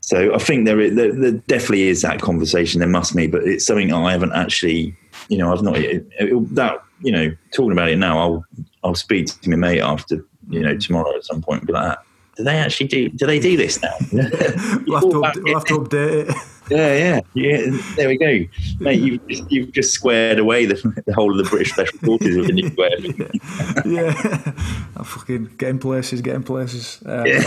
So 0.00 0.34
i 0.34 0.38
think 0.38 0.66
there, 0.66 0.80
is, 0.80 0.94
there, 0.96 1.14
there 1.14 1.32
definitely 1.32 1.88
is 1.88 2.02
that 2.02 2.20
conversation. 2.20 2.80
There 2.80 2.88
must 2.88 3.16
be 3.16 3.26
but 3.26 3.44
it's 3.44 3.64
something 3.64 3.92
i 3.92 4.12
haven't 4.12 4.32
actually 4.32 4.94
you 5.28 5.38
know 5.38 5.52
i've 5.52 5.62
not 5.62 5.76
it, 5.78 6.06
it, 6.18 6.54
that 6.54 6.82
you 7.00 7.12
know 7.12 7.34
talking 7.52 7.72
about 7.72 7.88
it 7.88 7.96
now 7.96 8.18
i'll 8.18 8.44
i'll 8.82 8.94
speak 8.94 9.26
to 9.40 9.50
my 9.50 9.56
mate 9.56 9.80
after 9.80 10.24
you 10.50 10.60
know 10.60 10.76
tomorrow 10.76 11.14
at 11.14 11.24
some 11.24 11.40
point 11.40 11.66
be 11.66 11.72
like 11.72 11.98
do 12.36 12.44
they 12.44 12.56
actually 12.56 12.88
do? 12.88 13.08
Do 13.08 13.26
they 13.26 13.38
do 13.38 13.56
this 13.56 13.80
now? 13.82 13.94
we'll, 14.12 15.22
have 15.22 15.34
to, 15.34 15.40
we'll 15.42 15.54
have 15.54 15.64
to 15.66 15.78
update 15.78 16.28
it. 16.28 16.36
Yeah, 16.70 16.96
yeah, 16.96 17.20
yeah. 17.34 17.78
There 17.96 18.08
we 18.08 18.16
go, 18.16 18.40
mate. 18.80 19.00
You've 19.00 19.28
just, 19.28 19.52
you've 19.52 19.72
just 19.72 19.92
squared 19.92 20.38
away 20.38 20.64
the, 20.64 21.02
the 21.06 21.12
whole 21.12 21.30
of 21.30 21.44
the 21.44 21.50
British 21.50 21.72
Special 21.72 21.98
Forces 21.98 22.36
with 22.38 22.48
a 22.48 22.52
new 22.52 22.64
yeah, 23.84 24.14
I'm 24.96 25.04
fucking 25.04 25.56
getting 25.58 25.78
places, 25.78 26.22
getting 26.22 26.42
places. 26.42 27.02
Um, 27.04 27.26
Yeah. 27.26 27.42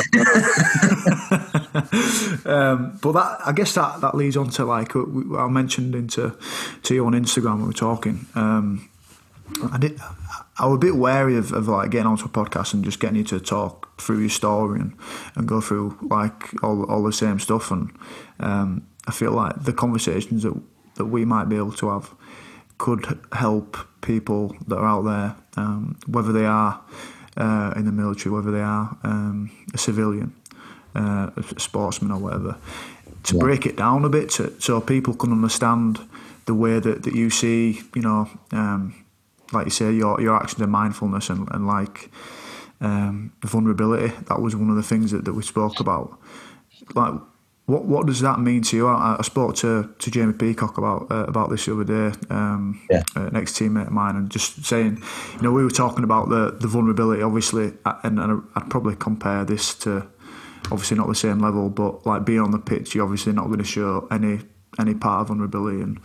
um, 2.46 3.00
but 3.02 3.14
that, 3.14 3.40
I 3.44 3.54
guess 3.56 3.74
that 3.74 4.02
that 4.02 4.14
leads 4.14 4.38
on 4.38 4.52
to 4.52 4.66
like 4.66 4.96
I 4.96 5.48
mentioned 5.48 5.96
into 5.96 6.38
to 6.84 6.94
you 6.94 7.06
on 7.08 7.14
Instagram 7.14 7.54
when 7.54 7.62
we 7.62 7.68
were 7.68 7.74
talking. 7.74 8.28
Um, 8.36 8.88
I 9.72 9.80
did. 9.80 10.00
I 10.60 10.66
was 10.66 10.76
a 10.76 10.80
bit 10.80 10.96
wary 10.96 11.38
of, 11.38 11.52
of 11.54 11.68
like 11.68 11.92
getting 11.92 12.08
onto 12.08 12.26
a 12.26 12.30
podcast 12.30 12.74
and 12.74 12.84
just 12.84 13.00
getting 13.00 13.18
you 13.18 13.24
to 13.26 13.40
talk 13.40 14.02
through 14.02 14.20
your 14.20 14.30
story 14.30 14.80
and, 14.80 14.94
and 15.36 15.48
go 15.48 15.62
through 15.62 15.98
like 16.02 16.52
all 16.64 16.84
all 16.86 17.04
the 17.04 17.14
same 17.14 17.40
stuff. 17.40 17.72
And 17.72 17.92
um, 18.40 18.88
I 19.08 19.12
feel 19.12 19.32
like 19.32 19.64
the 19.64 19.74
conversations 19.74 20.44
that 20.44 20.60
that 20.96 21.06
we 21.06 21.26
might 21.26 21.48
be 21.48 21.58
able 21.58 21.74
to 21.74 21.90
have 21.90 22.14
could 22.78 23.20
help 23.34 23.78
people 24.02 24.56
that 24.68 24.78
are 24.78 24.86
out 24.86 25.02
there, 25.04 25.36
um, 25.58 25.98
whether 26.08 26.32
they 26.32 26.46
are 26.46 26.82
uh, 27.38 27.74
in 27.76 27.86
the 27.86 27.92
military, 27.92 28.34
whether 28.34 28.52
they 28.52 28.62
are 28.62 28.98
um, 29.04 29.52
a 29.74 29.78
civilian, 29.78 30.34
uh, 30.96 31.30
a 31.36 31.60
sportsman 31.60 32.12
or 32.12 32.20
whatever, 32.20 32.58
to 33.24 33.38
break 33.38 33.66
it 33.66 33.76
down 33.76 34.06
a 34.06 34.10
bit 34.10 34.30
to, 34.30 34.54
so 34.60 34.80
people 34.82 35.14
can 35.14 35.32
understand 35.32 36.00
the 36.46 36.54
way 36.54 36.80
that, 36.80 37.04
that 37.04 37.14
you 37.14 37.30
see, 37.30 37.82
you 37.96 38.02
know, 38.02 38.30
um, 38.52 38.94
like 39.54 39.66
you 39.66 39.72
say, 39.72 39.92
your 39.92 40.20
your 40.22 40.36
actions 40.36 40.62
and 40.62 40.72
mindfulness 40.72 41.30
and, 41.30 41.48
and 41.52 41.66
like 41.68 42.10
um, 42.82 43.34
vulnerability. 43.44 44.14
That 44.28 44.42
was 44.42 44.56
one 44.56 44.70
of 44.70 44.76
the 44.76 44.84
things 44.84 45.12
that, 45.12 45.26
that 45.26 45.34
we 45.34 45.44
spoke 45.44 45.80
about. 45.80 46.20
Like, 46.96 47.14
what 47.66 47.86
what 47.86 48.06
does 48.08 48.22
that 48.22 48.40
mean 48.40 48.62
to 48.64 48.78
you? 48.78 48.88
I, 48.88 49.18
I 49.20 49.22
spoke 49.24 49.56
to, 49.58 49.94
to 50.00 50.12
Jamie 50.12 50.34
Peacock 50.34 50.78
about 50.78 51.12
uh, 51.12 51.26
about 51.28 51.50
this 51.50 51.66
the 51.66 51.74
other 51.74 51.84
day, 51.84 52.18
um, 52.30 52.82
Yeah. 52.90 53.04
uh, 53.16 53.28
an 53.28 53.36
ex 53.36 53.52
teammate 53.54 53.88
of 53.88 53.94
mine, 53.94 54.16
and 54.16 54.30
just 54.30 54.64
saying, 54.66 55.02
you 55.36 55.42
know, 55.42 55.52
we 55.52 55.64
were 55.64 55.70
talking 55.72 56.04
about 56.04 56.30
the, 56.30 56.52
the 56.52 56.68
vulnerability, 56.68 57.22
obviously, 57.22 57.74
and, 58.04 58.20
and 58.20 58.44
I'd 58.56 58.70
probably 58.70 58.96
compare 58.96 59.44
this 59.44 59.74
to 59.80 60.08
obviously 60.72 60.98
not 60.98 61.08
the 61.08 61.16
same 61.16 61.40
level, 61.40 61.70
but 61.70 62.06
like 62.06 62.26
being 62.26 62.40
on 62.42 62.52
the 62.52 62.60
pitch, 62.60 62.94
you're 62.96 63.04
obviously 63.04 63.34
not 63.34 63.48
going 63.48 63.60
to 63.60 63.66
show 63.66 64.08
any 64.12 64.40
any 64.80 64.94
part 64.94 65.22
of 65.22 65.28
vulnerability, 65.30 65.82
and 65.82 66.00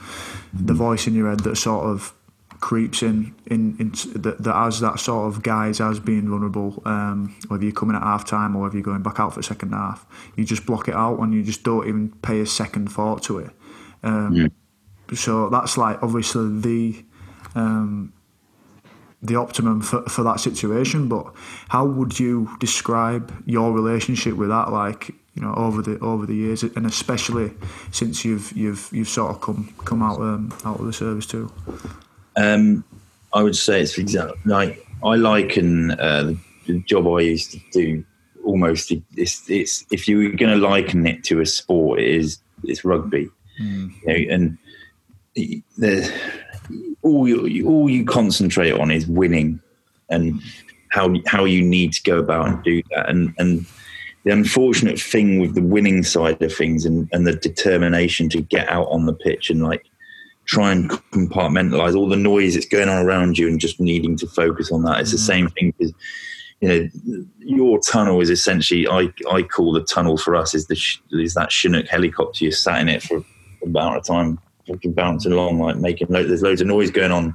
the 0.55 0.75
voice 0.75 1.07
in 1.07 1.15
your 1.15 1.29
head 1.29 1.41
that 1.41 1.57
sort 1.57 1.85
of 1.87 2.15
creeps 2.62 3.03
in 3.03 3.35
in, 3.46 3.77
in 3.79 3.90
that, 4.22 4.37
that 4.42 4.55
has 4.55 4.81
that 4.81 4.98
sort 4.98 5.27
of 5.27 5.42
guys 5.42 5.81
as 5.81 6.01
being 6.01 6.27
vulnerable. 6.31 6.81
Um, 6.87 7.37
whether 7.48 7.64
you're 7.64 7.72
coming 7.75 7.96
at 7.96 8.03
half 8.03 8.25
time 8.25 8.57
or 8.57 8.62
whether 8.62 8.77
you're 8.77 8.85
going 8.85 9.03
back 9.03 9.20
out 9.20 9.35
for 9.35 9.42
second 9.42 9.72
half, 9.72 10.07
you 10.37 10.44
just 10.44 10.64
block 10.64 10.88
it 10.88 10.94
out 10.94 11.18
and 11.18 11.35
you 11.35 11.42
just 11.42 11.62
don't 11.64 11.87
even 11.87 12.11
pay 12.22 12.40
a 12.40 12.46
second 12.46 12.90
thought 12.90 13.22
to 13.25 13.38
it. 13.40 13.51
Um, 14.03 14.35
So 15.14 15.51
that's 15.51 15.77
like 15.77 16.03
obviously 16.03 16.61
the 16.61 17.05
um, 17.55 18.12
the 19.22 19.37
optimum 19.37 19.83
for, 19.83 20.03
for 20.09 20.22
that 20.25 20.40
situation. 20.40 21.09
But 21.09 21.27
how 21.68 21.85
would 21.85 22.18
you 22.18 22.48
describe 22.61 23.42
your 23.46 23.72
relationship 23.72 24.35
with 24.37 24.48
that? 24.48 24.70
Like 24.72 25.09
you 25.35 25.42
know 25.42 25.53
over 25.55 25.83
the 25.83 25.98
over 26.01 26.27
the 26.27 26.35
years, 26.35 26.62
and 26.62 26.87
especially 26.87 27.53
since 27.90 28.25
you've 28.25 28.53
you've 28.53 28.88
you've 28.92 29.09
sort 29.09 29.31
of 29.33 29.40
come 29.40 29.75
come 29.85 30.03
out 30.03 30.20
um, 30.20 30.53
out 30.64 30.81
of 30.81 30.87
the 30.87 30.92
service 30.92 31.27
too. 31.27 31.51
Um, 32.37 32.85
I 33.33 33.42
would 33.42 33.57
say 33.57 33.81
it's 33.81 33.99
exactly 33.99 34.38
like 34.45 34.87
I 35.05 35.16
liken 35.16 35.92
uh, 35.92 36.35
the, 36.66 36.79
job 36.81 37.07
I 37.07 37.21
used 37.21 37.53
to 37.53 37.61
do 37.73 38.05
almost. 38.45 38.92
It's, 39.16 39.49
it's 39.49 39.85
if 39.90 40.07
you 40.07 40.18
were 40.18 40.37
going 40.37 40.59
to 40.59 40.66
liken 40.66 41.07
it 41.07 41.25
to 41.25 41.40
a 41.40 41.47
sport, 41.47 42.01
it 42.01 42.09
is 42.09 42.38
it's 42.64 42.85
rugby, 42.85 43.29
you 43.59 43.92
know, 44.07 44.35
and 44.35 44.59
the 45.35 46.12
all 47.03 47.29
you 47.29 47.66
all 47.66 47.90
you 47.90 48.05
concentrate 48.05 48.73
on 48.73 48.90
is 48.90 49.07
winning 49.07 49.61
and 50.11 50.40
how 50.90 51.14
how 51.27 51.45
you 51.45 51.62
need 51.62 51.92
to 51.95 52.03
go 52.03 52.18
about 52.18 52.49
and 52.49 52.62
do 52.62 52.83
that 52.90 53.09
and 53.09 53.35
and 53.38 53.66
the 54.25 54.31
unfortunate 54.31 55.01
thing 55.01 55.40
with 55.40 55.55
the 55.55 55.62
winning 55.62 56.05
side 56.05 56.40
of 56.40 56.55
things 56.55 56.85
and, 56.85 57.09
and 57.12 57.27
the 57.27 57.35
determination 57.35 58.29
to 58.29 58.40
get 58.40 58.68
out 58.68 58.87
on 58.88 59.07
the 59.07 59.12
pitch 59.12 59.51
and 59.51 59.64
like 59.64 59.85
try 60.53 60.71
and 60.71 60.91
compartmentalize 60.91 61.97
all 61.97 62.07
the 62.07 62.15
noise 62.17 62.53
that's 62.53 62.67
going 62.67 62.91
on 62.91 63.03
around 63.07 63.38
you 63.38 63.49
and 63.49 63.59
just 63.59 63.81
needing 63.81 64.17
to 64.19 64.27
focus 64.27 64.71
on 64.71 64.83
that. 64.83 65.01
It's 65.01 65.12
the 65.12 65.17
mm. 65.17 65.27
same 65.27 65.49
thing 65.49 65.73
as 65.81 65.95
you 66.61 66.69
know 66.69 66.88
your 67.38 67.81
tunnel 67.81 68.21
is 68.21 68.29
essentially 68.29 68.87
I 68.87 69.11
I 69.31 69.43
call 69.43 69.73
the 69.73 69.83
tunnel 69.83 70.19
for 70.19 70.37
us 70.37 70.55
is 70.55 70.67
the 70.67 70.79
is 71.12 71.33
that 71.35 71.51
Chinook 71.51 71.87
helicopter 71.88 72.45
you 72.45 72.53
sat 72.53 72.83
in 72.83 72.91
it 72.91 73.03
for 73.03 73.25
about 73.62 73.97
a 73.97 74.01
time 74.03 74.38
fucking 74.69 74.93
bouncing 74.93 75.33
along 75.33 75.59
like 75.59 75.77
making 75.77 76.09
lo- 76.11 76.23
there's 76.23 76.43
loads 76.43 76.61
of 76.61 76.67
noise 76.67 76.91
going 76.91 77.12
on. 77.12 77.35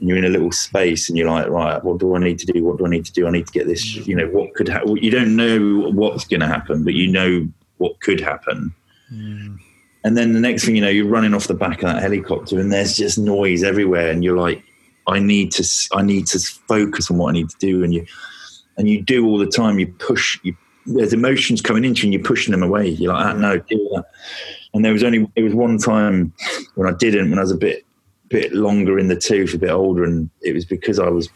And 0.00 0.08
you're 0.08 0.16
in 0.16 0.24
a 0.24 0.28
little 0.28 0.52
space 0.52 1.08
and 1.08 1.18
you're 1.18 1.30
like 1.30 1.48
right 1.48 1.84
what 1.84 1.98
do 1.98 2.14
I 2.14 2.18
need 2.18 2.38
to 2.38 2.46
do? 2.46 2.64
What 2.64 2.78
do 2.78 2.86
I 2.86 2.88
need 2.88 3.04
to 3.04 3.12
do? 3.12 3.26
I 3.26 3.30
need 3.30 3.46
to 3.46 3.52
get 3.52 3.66
this 3.66 3.84
you 4.06 4.16
know 4.16 4.28
what 4.28 4.54
could 4.54 4.68
happen 4.68 4.96
you 4.96 5.10
don't 5.10 5.36
know 5.36 5.90
what's 5.90 6.24
going 6.24 6.40
to 6.40 6.46
happen 6.46 6.82
but 6.82 6.94
you 6.94 7.08
know 7.08 7.46
what 7.76 8.00
could 8.00 8.20
happen 8.20 8.72
mm. 9.12 9.58
And 10.04 10.16
then 10.16 10.32
the 10.32 10.40
next 10.40 10.64
thing 10.64 10.76
you 10.76 10.82
know, 10.82 10.88
you're 10.88 11.08
running 11.08 11.34
off 11.34 11.48
the 11.48 11.54
back 11.54 11.82
of 11.82 11.92
that 11.92 12.02
helicopter, 12.02 12.58
and 12.58 12.72
there's 12.72 12.96
just 12.96 13.18
noise 13.18 13.62
everywhere, 13.62 14.10
and 14.10 14.22
you're 14.22 14.36
like, 14.36 14.62
I 15.06 15.18
need 15.18 15.52
to, 15.52 15.68
I 15.92 16.02
need 16.02 16.26
to 16.28 16.38
focus 16.38 17.10
on 17.10 17.18
what 17.18 17.30
I 17.30 17.32
need 17.32 17.50
to 17.50 17.56
do, 17.58 17.82
and 17.82 17.92
you, 17.94 18.06
and 18.76 18.88
you 18.88 19.02
do 19.02 19.26
all 19.26 19.38
the 19.38 19.46
time. 19.46 19.78
You 19.78 19.86
push, 19.86 20.38
you, 20.42 20.56
there's 20.86 21.12
emotions 21.12 21.60
coming 21.60 21.84
into 21.84 22.02
you, 22.02 22.06
and 22.06 22.14
you're 22.14 22.22
pushing 22.22 22.52
them 22.52 22.62
away. 22.62 22.88
You're 22.88 23.12
like, 23.12 23.26
ah, 23.26 23.32
no, 23.32 23.58
deal 23.58 23.88
that. 23.94 24.06
And 24.74 24.84
there 24.84 24.92
was 24.92 25.02
only, 25.02 25.26
it 25.34 25.42
was 25.42 25.54
one 25.54 25.78
time 25.78 26.32
when 26.74 26.86
I 26.86 26.96
didn't, 26.96 27.30
when 27.30 27.38
I 27.38 27.42
was 27.42 27.50
a 27.50 27.56
bit, 27.56 27.84
bit 28.28 28.52
longer 28.52 28.98
in 28.98 29.08
the 29.08 29.16
tooth, 29.16 29.54
a 29.54 29.58
bit 29.58 29.70
older, 29.70 30.04
and 30.04 30.28
it 30.42 30.52
was 30.52 30.64
because 30.64 30.98
I 30.98 31.08
was 31.08 31.28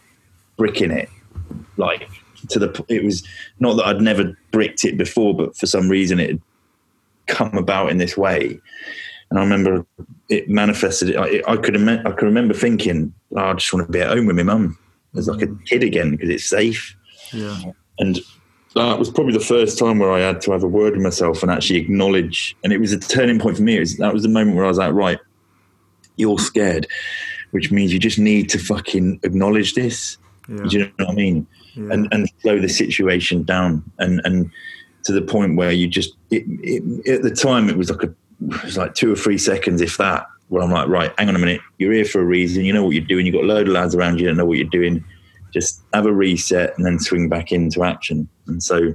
bricking 0.56 0.90
it, 0.90 1.08
like 1.78 2.08
to 2.50 2.58
the, 2.58 2.84
it 2.88 3.04
was 3.04 3.26
not 3.60 3.74
that 3.76 3.86
I'd 3.86 4.00
never 4.00 4.36
bricked 4.50 4.84
it 4.84 4.98
before, 4.98 5.34
but 5.34 5.56
for 5.56 5.66
some 5.66 5.88
reason 5.88 6.20
it 6.20 6.38
come 7.26 7.56
about 7.56 7.90
in 7.90 7.98
this 7.98 8.16
way. 8.16 8.60
And 9.30 9.38
I 9.38 9.42
remember 9.42 9.86
it 10.28 10.48
manifested. 10.48 11.16
I, 11.16 11.42
I 11.48 11.56
could 11.56 11.76
I 11.76 12.12
could 12.12 12.26
remember 12.26 12.54
thinking, 12.54 13.12
oh, 13.36 13.40
I 13.40 13.54
just 13.54 13.72
want 13.72 13.86
to 13.86 13.92
be 13.92 14.00
at 14.00 14.10
home 14.10 14.26
with 14.26 14.36
my 14.36 14.42
mum 14.42 14.78
as 15.16 15.28
like 15.28 15.42
a 15.42 15.46
mm. 15.46 15.66
kid 15.66 15.82
again 15.82 16.10
because 16.10 16.28
it's 16.28 16.44
safe. 16.44 16.96
Yeah, 17.32 17.72
And 17.98 18.20
that 18.74 18.98
was 18.98 19.10
probably 19.10 19.32
the 19.32 19.40
first 19.40 19.78
time 19.78 19.98
where 19.98 20.12
I 20.12 20.20
had 20.20 20.40
to 20.42 20.52
have 20.52 20.62
a 20.62 20.68
word 20.68 20.94
with 20.94 21.02
myself 21.02 21.42
and 21.42 21.50
actually 21.50 21.78
acknowledge. 21.78 22.56
And 22.62 22.72
it 22.72 22.78
was 22.78 22.92
a 22.92 22.98
turning 22.98 23.38
point 23.38 23.56
for 23.56 23.62
me. 23.62 23.76
It 23.76 23.80
was, 23.80 23.96
that 23.96 24.12
was 24.12 24.22
the 24.22 24.28
moment 24.28 24.56
where 24.56 24.66
I 24.66 24.68
was 24.68 24.78
like, 24.78 24.92
right, 24.92 25.18
you're 26.16 26.38
scared, 26.38 26.86
which 27.52 27.70
means 27.70 27.92
you 27.92 27.98
just 27.98 28.18
need 28.18 28.50
to 28.50 28.58
fucking 28.58 29.20
acknowledge 29.22 29.74
this. 29.74 30.18
yeah, 30.48 30.56
Do 30.64 30.78
you 30.78 30.84
know 30.84 30.92
what 30.96 31.10
I 31.10 31.14
mean? 31.14 31.46
yeah. 31.74 31.92
and 31.92 32.08
and 32.12 32.28
slow 32.40 32.58
the 32.58 32.68
situation 32.68 33.42
down 33.42 33.82
and 33.98 34.20
and 34.24 34.50
to 35.04 35.12
the 35.12 35.22
point 35.22 35.56
where 35.56 35.72
you 35.72 35.88
just 35.88 36.14
it, 36.30 36.44
it, 36.46 37.08
at 37.08 37.22
the 37.22 37.30
time 37.30 37.68
it 37.68 37.76
was 37.76 37.90
like 37.90 38.02
a 38.02 38.14
it 38.54 38.64
was 38.64 38.76
like 38.76 38.94
two 38.94 39.12
or 39.12 39.16
three 39.16 39.38
seconds 39.38 39.80
if 39.80 39.96
that 39.98 40.26
where 40.48 40.62
I'm 40.62 40.70
like 40.70 40.88
right 40.88 41.12
hang 41.18 41.28
on 41.28 41.36
a 41.36 41.38
minute 41.38 41.60
you're 41.78 41.92
here 41.92 42.04
for 42.04 42.20
a 42.20 42.24
reason 42.24 42.64
you 42.64 42.72
know 42.72 42.84
what 42.84 42.90
you're 42.90 43.04
doing 43.04 43.26
you've 43.26 43.34
got 43.34 43.44
a 43.44 43.46
load 43.46 43.68
of 43.68 43.74
lads 43.74 43.94
around 43.94 44.20
you 44.20 44.26
don't 44.26 44.36
know 44.36 44.44
what 44.44 44.58
you're 44.58 44.66
doing 44.66 45.04
just 45.52 45.82
have 45.92 46.06
a 46.06 46.12
reset 46.12 46.76
and 46.76 46.86
then 46.86 46.98
swing 46.98 47.28
back 47.28 47.52
into 47.52 47.84
action 47.84 48.28
and 48.46 48.62
so 48.62 48.94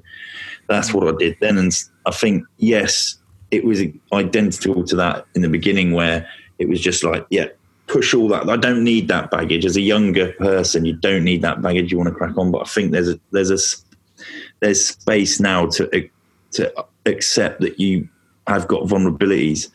that's 0.67 0.93
what 0.93 1.07
I 1.07 1.15
did 1.17 1.37
then 1.39 1.57
and 1.57 1.71
I 2.05 2.11
think 2.11 2.43
yes 2.57 3.17
it 3.51 3.63
was 3.63 3.81
identical 4.11 4.83
to 4.83 4.95
that 4.97 5.25
in 5.35 5.41
the 5.41 5.49
beginning 5.49 5.93
where 5.93 6.27
it 6.59 6.67
was 6.67 6.81
just 6.81 7.03
like 7.03 7.25
yeah 7.29 7.47
push 7.87 8.13
all 8.13 8.27
that. 8.27 8.49
I 8.49 8.57
don't 8.57 8.83
need 8.83 9.07
that 9.07 9.31
baggage 9.31 9.65
as 9.65 9.77
a 9.77 9.81
younger 9.81 10.33
person. 10.33 10.85
You 10.85 10.93
don't 10.93 11.23
need 11.23 11.41
that 11.41 11.61
baggage. 11.61 11.91
You 11.91 11.97
want 11.97 12.09
to 12.09 12.15
crack 12.15 12.37
on, 12.37 12.51
but 12.51 12.61
I 12.61 12.65
think 12.65 12.91
there's 12.91 13.09
a, 13.09 13.19
there's 13.31 13.49
a 13.49 13.57
there's 14.59 14.85
space 14.85 15.39
now 15.39 15.67
to 15.67 15.87
uh, 15.95 16.07
to 16.51 16.85
accept 17.05 17.61
that 17.61 17.79
you 17.79 18.07
have 18.47 18.67
got 18.67 18.83
vulnerabilities 18.83 19.69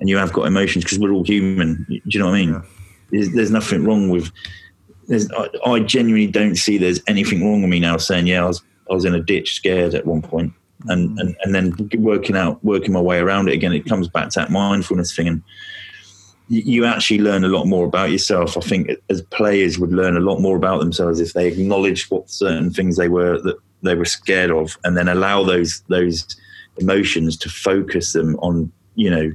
and 0.00 0.08
you 0.08 0.16
have 0.16 0.32
got 0.32 0.46
emotions 0.46 0.84
because 0.84 0.98
we're 0.98 1.12
all 1.12 1.24
human. 1.24 1.86
Do 1.88 2.00
you 2.04 2.20
know 2.20 2.26
what 2.26 2.34
I 2.34 2.38
mean? 2.38 2.52
Yeah. 2.54 2.62
There's, 3.10 3.32
there's 3.34 3.50
nothing 3.50 3.84
wrong 3.84 4.08
with. 4.08 4.30
There's, 5.08 5.30
I, 5.32 5.48
I 5.66 5.80
genuinely 5.80 6.30
don't 6.30 6.56
see 6.56 6.78
there's 6.78 7.00
anything 7.08 7.44
wrong 7.44 7.62
with 7.62 7.70
me 7.70 7.80
now 7.80 7.96
saying 7.96 8.28
yeah 8.28 8.44
I 8.44 8.46
was 8.46 8.62
I 8.90 8.94
was 8.94 9.04
in 9.04 9.14
a 9.14 9.22
ditch 9.22 9.54
scared 9.54 9.94
at 9.94 10.06
one 10.06 10.22
point 10.22 10.52
and 10.88 11.10
mm. 11.10 11.20
and 11.20 11.36
and 11.42 11.54
then 11.54 11.90
working 11.98 12.36
out 12.36 12.62
working 12.64 12.92
my 12.92 13.00
way 13.00 13.18
around 13.18 13.48
it 13.48 13.54
again. 13.54 13.72
It 13.72 13.86
comes 13.86 14.08
back 14.08 14.30
to 14.30 14.40
that 14.40 14.50
mindfulness 14.50 15.14
thing 15.14 15.28
and 15.28 15.42
you 16.48 16.62
you 16.64 16.84
actually 16.84 17.20
learn 17.20 17.44
a 17.44 17.48
lot 17.48 17.64
more 17.66 17.86
about 17.86 18.10
yourself. 18.10 18.56
I 18.56 18.60
think 18.60 18.90
as 19.08 19.22
players 19.22 19.78
would 19.78 19.92
learn 19.92 20.16
a 20.16 20.20
lot 20.20 20.40
more 20.40 20.56
about 20.56 20.78
themselves 20.78 21.20
if 21.20 21.32
they 21.32 21.48
acknowledge 21.48 22.10
what 22.10 22.30
certain 22.30 22.70
things 22.70 22.96
they 22.96 23.08
were 23.08 23.40
that 23.42 23.56
they 23.82 23.94
were 23.94 24.04
scared 24.04 24.50
of, 24.50 24.76
and 24.84 24.96
then 24.96 25.08
allow 25.08 25.42
those 25.42 25.82
those 25.88 26.26
emotions 26.78 27.36
to 27.36 27.48
focus 27.48 28.12
them 28.12 28.36
on 28.36 28.70
you 28.94 29.10
know 29.10 29.32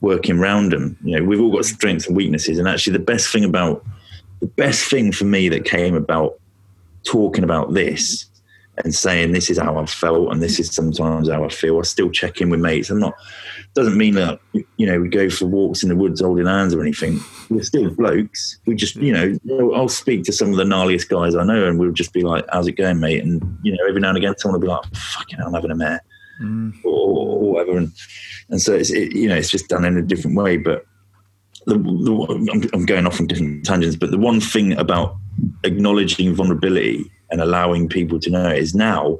working 0.00 0.38
around 0.38 0.72
them. 0.72 0.96
You 1.02 1.18
know, 1.18 1.24
we've 1.24 1.40
all 1.40 1.52
got 1.52 1.64
strengths 1.64 2.06
and 2.06 2.16
weaknesses, 2.16 2.58
and 2.58 2.68
actually 2.68 2.94
the 2.94 3.04
best 3.04 3.32
thing 3.32 3.44
about 3.44 3.84
the 4.40 4.46
best 4.46 4.88
thing 4.90 5.12
for 5.12 5.24
me 5.24 5.48
that 5.48 5.64
came 5.64 5.94
about 5.94 6.38
talking 7.04 7.44
about 7.44 7.74
this 7.74 8.26
and 8.84 8.94
saying 8.94 9.32
this 9.32 9.50
is 9.50 9.58
how 9.58 9.78
I've 9.78 9.90
felt 9.90 10.30
and 10.32 10.42
this 10.42 10.60
is 10.60 10.70
sometimes 10.70 11.28
how 11.28 11.44
I 11.44 11.48
feel. 11.48 11.78
I 11.78 11.82
still 11.82 12.10
check 12.10 12.40
in 12.40 12.50
with 12.50 12.60
mates. 12.60 12.90
I'm 12.90 13.00
not 13.00 13.14
doesn't 13.74 13.96
mean 13.96 14.14
that 14.14 14.40
you 14.76 14.86
know 14.86 15.00
we 15.00 15.08
go 15.08 15.30
for 15.30 15.46
walks 15.46 15.82
in 15.82 15.88
the 15.88 15.96
woods 15.96 16.20
holding 16.20 16.46
hands 16.46 16.74
or 16.74 16.80
anything. 16.80 17.20
We're 17.48 17.62
still 17.62 17.90
blokes. 17.90 18.58
We 18.66 18.74
just 18.74 18.96
you 18.96 19.12
know 19.12 19.72
I'll 19.74 19.88
speak 19.88 20.24
to 20.24 20.32
some 20.32 20.50
of 20.50 20.56
the 20.56 20.64
gnarliest 20.64 21.08
guys 21.08 21.34
I 21.34 21.44
know 21.44 21.66
and 21.66 21.78
we'll 21.78 21.92
just 21.92 22.12
be 22.12 22.22
like, 22.22 22.44
"How's 22.52 22.66
it 22.66 22.72
going, 22.72 23.00
mate?" 23.00 23.22
And 23.22 23.42
you 23.62 23.72
know 23.72 23.84
every 23.88 24.00
now 24.00 24.08
and 24.08 24.18
again 24.18 24.34
someone 24.38 24.60
will 24.60 24.66
be 24.66 24.72
like, 24.72 24.84
"Fucking, 24.94 25.38
hell, 25.38 25.48
I'm 25.48 25.54
having 25.54 25.70
a 25.70 25.76
mare," 25.76 26.02
mm. 26.42 26.72
or, 26.84 26.90
or, 26.90 27.52
whatever. 27.52 27.78
And 27.78 27.92
and 28.48 28.60
so 28.60 28.74
it's 28.74 28.90
it, 28.90 29.14
you 29.14 29.28
know 29.28 29.36
it's 29.36 29.50
just 29.50 29.68
done 29.68 29.84
in 29.84 29.96
a 29.96 30.02
different 30.02 30.36
way. 30.36 30.56
But 30.56 30.84
the, 31.66 31.74
the, 31.74 32.50
I'm, 32.52 32.62
I'm 32.72 32.86
going 32.86 33.06
off 33.06 33.20
on 33.20 33.26
different 33.26 33.64
tangents. 33.64 33.96
But 33.96 34.10
the 34.10 34.18
one 34.18 34.40
thing 34.40 34.76
about 34.78 35.16
acknowledging 35.64 36.34
vulnerability 36.34 37.10
and 37.30 37.40
allowing 37.40 37.88
people 37.88 38.18
to 38.20 38.30
know 38.30 38.48
is 38.48 38.74
now 38.74 39.18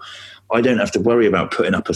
I 0.53 0.61
don't 0.61 0.79
have 0.79 0.93
to 0.93 1.01
worry 1.01 1.27
about 1.27 1.51
putting 1.51 1.75
up 1.75 1.89
a, 1.89 1.95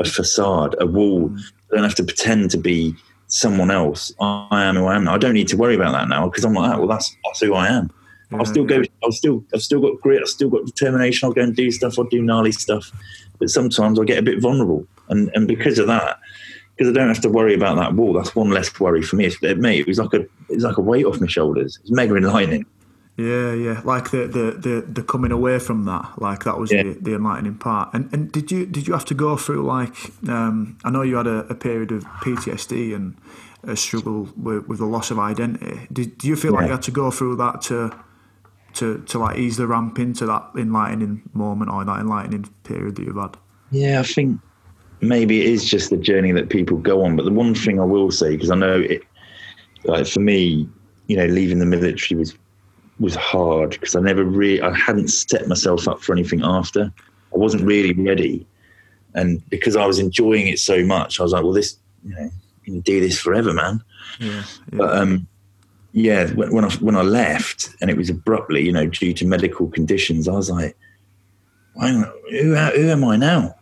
a 0.00 0.04
facade, 0.04 0.74
a 0.80 0.86
wall. 0.86 1.34
I 1.70 1.76
don't 1.76 1.84
have 1.84 1.94
to 1.96 2.04
pretend 2.04 2.50
to 2.52 2.58
be 2.58 2.94
someone 3.28 3.70
else. 3.70 4.12
I 4.20 4.64
am 4.64 4.76
who 4.76 4.86
I 4.86 4.96
am. 4.96 5.04
Now. 5.04 5.14
I 5.14 5.18
don't 5.18 5.34
need 5.34 5.48
to 5.48 5.56
worry 5.56 5.74
about 5.74 5.92
that 5.92 6.08
now 6.08 6.28
because 6.28 6.44
I'm 6.44 6.54
like, 6.54 6.74
oh, 6.74 6.80
well, 6.80 6.88
that's, 6.88 7.16
that's 7.24 7.40
who 7.40 7.54
I 7.54 7.68
am. 7.68 7.90
I'll 8.32 8.44
still 8.44 8.64
go. 8.64 8.80
Mm. 8.80 8.90
I'll 9.04 9.12
still. 9.12 9.44
I've 9.54 9.62
still 9.62 9.80
got 9.80 10.00
grit. 10.00 10.20
I've 10.20 10.28
still 10.28 10.48
got 10.48 10.66
determination. 10.66 11.26
I'll 11.26 11.32
go 11.32 11.42
and 11.42 11.54
do 11.54 11.70
stuff. 11.70 11.98
I'll 11.98 12.06
do 12.06 12.22
gnarly 12.22 12.52
stuff. 12.52 12.90
But 13.38 13.50
sometimes 13.50 14.00
I 14.00 14.04
get 14.04 14.18
a 14.18 14.22
bit 14.22 14.40
vulnerable, 14.40 14.86
and 15.08 15.30
and 15.34 15.46
because 15.46 15.78
of 15.78 15.86
that, 15.86 16.18
because 16.76 16.90
I 16.90 16.94
don't 16.94 17.08
have 17.08 17.20
to 17.20 17.28
worry 17.28 17.54
about 17.54 17.76
that 17.76 17.94
wall. 17.94 18.12
That's 18.12 18.34
one 18.34 18.50
less 18.50 18.80
worry 18.80 19.02
for 19.02 19.16
me. 19.16 19.26
It's, 19.26 19.40
me, 19.40 19.78
it 19.78 19.86
was 19.86 19.98
like 19.98 20.12
a 20.12 20.22
it 20.22 20.54
was 20.54 20.64
like 20.64 20.76
a 20.76 20.82
weight 20.82 21.04
off 21.04 21.20
my 21.20 21.26
shoulders. 21.26 21.78
It's 21.82 21.90
mega 21.90 22.16
enlightening. 22.16 22.66
Yeah, 23.16 23.54
yeah, 23.54 23.80
like 23.82 24.10
the 24.10 24.26
the 24.26 24.50
the, 24.58 24.80
the 24.86 25.02
coming 25.02 25.32
away 25.32 25.58
from 25.58 25.84
that, 25.84 26.20
like 26.20 26.44
that 26.44 26.58
was 26.58 26.70
yeah. 26.70 26.82
the, 26.82 26.92
the 27.00 27.14
enlightening 27.14 27.56
part. 27.56 27.94
And 27.94 28.12
and 28.12 28.30
did 28.30 28.50
you 28.50 28.66
did 28.66 28.86
you 28.86 28.92
have 28.92 29.06
to 29.06 29.14
go 29.14 29.38
through 29.38 29.64
like 29.64 29.96
um, 30.28 30.76
I 30.84 30.90
know 30.90 31.00
you 31.00 31.16
had 31.16 31.26
a, 31.26 31.46
a, 31.46 31.54
period 31.54 31.92
of 31.92 32.04
PTSD 32.04 32.94
and 32.94 33.16
a 33.62 33.74
struggle 33.74 34.28
with, 34.36 34.66
with 34.68 34.78
the 34.80 34.86
loss 34.86 35.10
of 35.10 35.18
identity. 35.18 35.88
Did 35.90 36.18
do 36.18 36.28
you 36.28 36.36
feel 36.36 36.52
yeah. 36.52 36.58
like 36.58 36.66
you 36.66 36.72
had 36.72 36.82
to 36.82 36.90
go 36.90 37.10
through 37.10 37.36
that 37.36 37.62
to 37.62 37.90
to 38.74 39.02
to 39.06 39.18
like 39.18 39.38
ease 39.38 39.56
the 39.56 39.66
ramp 39.66 39.98
into 39.98 40.26
that 40.26 40.50
enlightening 40.54 41.22
moment 41.32 41.70
or 41.70 41.84
that 41.86 41.98
enlightening 41.98 42.44
period 42.64 42.96
that 42.96 43.04
you've 43.04 43.16
had? 43.16 43.38
Yeah, 43.70 44.00
I 44.00 44.02
think 44.02 44.38
maybe 45.00 45.40
it 45.40 45.46
is 45.46 45.64
just 45.64 45.88
the 45.88 45.96
journey 45.96 46.32
that 46.32 46.50
people 46.50 46.76
go 46.76 47.02
on. 47.02 47.16
But 47.16 47.24
the 47.24 47.32
one 47.32 47.54
thing 47.54 47.80
I 47.80 47.84
will 47.84 48.10
say, 48.10 48.32
because 48.32 48.50
I 48.50 48.56
know 48.56 48.78
it, 48.78 49.02
like 49.84 50.06
for 50.06 50.20
me, 50.20 50.68
you 51.06 51.16
know, 51.16 51.26
leaving 51.26 51.58
the 51.58 51.66
military 51.66 52.18
was 52.18 52.36
was 52.98 53.14
hard 53.14 53.70
because 53.70 53.94
I 53.94 54.00
never 54.00 54.24
really, 54.24 54.60
I 54.60 54.74
hadn't 54.74 55.08
set 55.08 55.48
myself 55.48 55.86
up 55.86 56.02
for 56.02 56.12
anything 56.12 56.42
after. 56.42 56.92
I 57.34 57.38
wasn't 57.38 57.64
really 57.64 57.92
ready. 57.92 58.46
And 59.14 59.42
because 59.50 59.76
I 59.76 59.86
was 59.86 59.98
enjoying 59.98 60.46
it 60.46 60.58
so 60.58 60.84
much, 60.84 61.20
I 61.20 61.22
was 61.22 61.32
like, 61.32 61.42
well, 61.42 61.52
this, 61.52 61.76
you 62.04 62.14
know, 62.14 62.30
you 62.64 62.72
can 62.72 62.80
do 62.80 63.00
this 63.00 63.18
forever, 63.18 63.52
man. 63.52 63.82
Yeah, 64.18 64.28
yeah. 64.28 64.42
But, 64.72 64.96
um, 64.96 65.26
yeah, 65.92 66.30
when, 66.32 66.52
when 66.52 66.64
I 66.64 66.70
when 66.76 66.96
I 66.96 67.02
left 67.02 67.70
and 67.80 67.88
it 67.88 67.96
was 67.96 68.10
abruptly, 68.10 68.62
you 68.62 68.72
know, 68.72 68.86
due 68.86 69.14
to 69.14 69.26
medical 69.26 69.68
conditions, 69.68 70.28
I 70.28 70.32
was 70.32 70.50
like, 70.50 70.76
who, 71.80 72.04
who 72.30 72.54
am 72.54 73.04
I 73.04 73.16
now? 73.16 73.54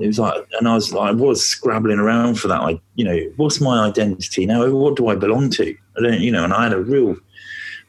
It 0.00 0.06
was 0.06 0.18
like, 0.18 0.42
and 0.58 0.66
I 0.66 0.74
was 0.74 0.94
like, 0.94 1.10
I 1.10 1.12
was 1.12 1.44
scrabbling 1.44 1.98
around 1.98 2.38
for 2.40 2.48
that. 2.48 2.62
Like, 2.62 2.80
you 2.94 3.04
know, 3.04 3.18
what's 3.36 3.60
my 3.60 3.86
identity 3.86 4.46
now? 4.46 4.66
What 4.70 4.96
do 4.96 5.08
I 5.08 5.16
belong 5.16 5.50
to? 5.50 5.76
I 5.98 6.00
don't, 6.00 6.20
you 6.20 6.32
know, 6.32 6.44
and 6.44 6.54
I 6.54 6.62
had 6.62 6.72
a 6.72 6.80
real 6.80 7.16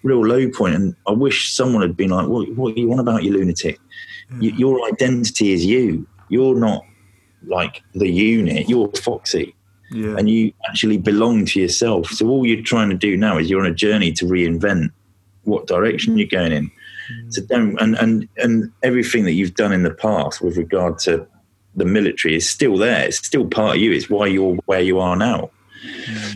real 0.04 0.26
low 0.26 0.50
point, 0.50 0.76
and 0.76 0.96
I 1.08 1.12
wish 1.12 1.54
someone 1.54 1.82
had 1.82 1.98
been 1.98 2.12
like, 2.12 2.28
"What, 2.28 2.50
what 2.56 2.78
you 2.78 2.88
want 2.88 3.02
about 3.02 3.24
you 3.24 3.32
lunatic? 3.32 3.80
Mm. 4.32 4.58
your 4.58 4.86
identity 4.88 5.54
is 5.54 5.66
you. 5.66 6.08
You're 6.30 6.56
not 6.56 6.84
like 7.46 7.82
the 7.94 8.10
unit. 8.10 8.70
You're 8.70 8.92
Foxy." 8.92 9.56
Yeah. 9.92 10.16
and 10.18 10.28
you 10.28 10.52
actually 10.68 10.98
belong 10.98 11.46
to 11.46 11.62
yourself. 11.62 12.08
So 12.08 12.28
all 12.28 12.48
you're 12.48 12.64
trying 12.64 12.90
to 12.90 12.96
do 12.96 13.16
now 13.16 13.38
is 13.38 13.48
you're 13.48 13.60
on 13.60 13.68
a 13.68 13.74
journey 13.76 14.12
to 14.14 14.26
reinvent 14.26 14.92
what 15.44 15.68
direction 15.68 16.18
you're 16.18 16.28
going 16.28 16.52
in. 16.52 16.72
Mm. 17.12 17.34
So 17.34 17.42
don't 17.46 17.80
and 17.80 17.96
and 17.96 18.28
and 18.38 18.72
everything 18.82 19.26
that 19.26 19.34
you've 19.34 19.54
done 19.54 19.72
in 19.72 19.84
the 19.84 19.94
past 19.94 20.42
with 20.42 20.58
regard 20.58 20.98
to 21.00 21.28
the 21.76 21.86
military 21.86 22.36
is 22.36 22.50
still 22.50 22.78
there. 22.78 23.06
It's 23.06 23.18
still 23.18 23.46
part 23.46 23.76
of 23.76 23.82
you. 23.82 23.92
It's 23.92 24.10
why 24.10 24.28
you're 24.28 24.56
where 24.66 24.82
you 24.82 25.00
are 25.00 25.16
now. 25.16 25.52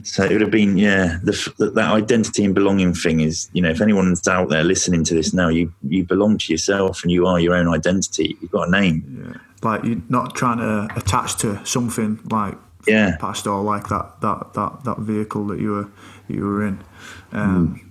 So 0.03 0.23
it 0.23 0.31
would 0.31 0.41
have 0.41 0.51
been, 0.51 0.77
yeah, 0.77 1.19
the, 1.23 1.71
that 1.75 1.91
identity 1.91 2.43
and 2.43 2.53
belonging 2.53 2.93
thing 2.93 3.21
is, 3.21 3.49
you 3.53 3.61
know, 3.61 3.69
if 3.69 3.81
anyone's 3.81 4.27
out 4.27 4.49
there 4.49 4.63
listening 4.63 5.03
to 5.05 5.13
this 5.13 5.33
now, 5.33 5.49
you 5.49 5.73
you 5.87 6.03
belong 6.03 6.37
to 6.39 6.53
yourself 6.53 7.03
and 7.03 7.11
you 7.11 7.25
are 7.27 7.39
your 7.39 7.55
own 7.55 7.67
identity. 7.67 8.37
You've 8.41 8.51
got 8.51 8.67
a 8.67 8.71
name. 8.71 9.25
Yeah. 9.25 9.41
Like 9.63 9.83
you're 9.83 10.01
not 10.09 10.35
trying 10.35 10.59
to 10.59 10.87
attach 10.97 11.37
to 11.37 11.65
something 11.65 12.19
like 12.29 12.55
yeah 12.87 13.17
past 13.17 13.47
or 13.47 13.61
like 13.63 13.89
that 13.89 14.21
that 14.21 14.53
that 14.53 14.83
that 14.85 14.99
vehicle 14.99 15.45
that 15.47 15.59
you 15.59 15.71
were 15.71 15.89
you 16.27 16.45
were 16.45 16.65
in. 16.65 16.83
Um, 17.31 17.75
mm. 17.75 17.87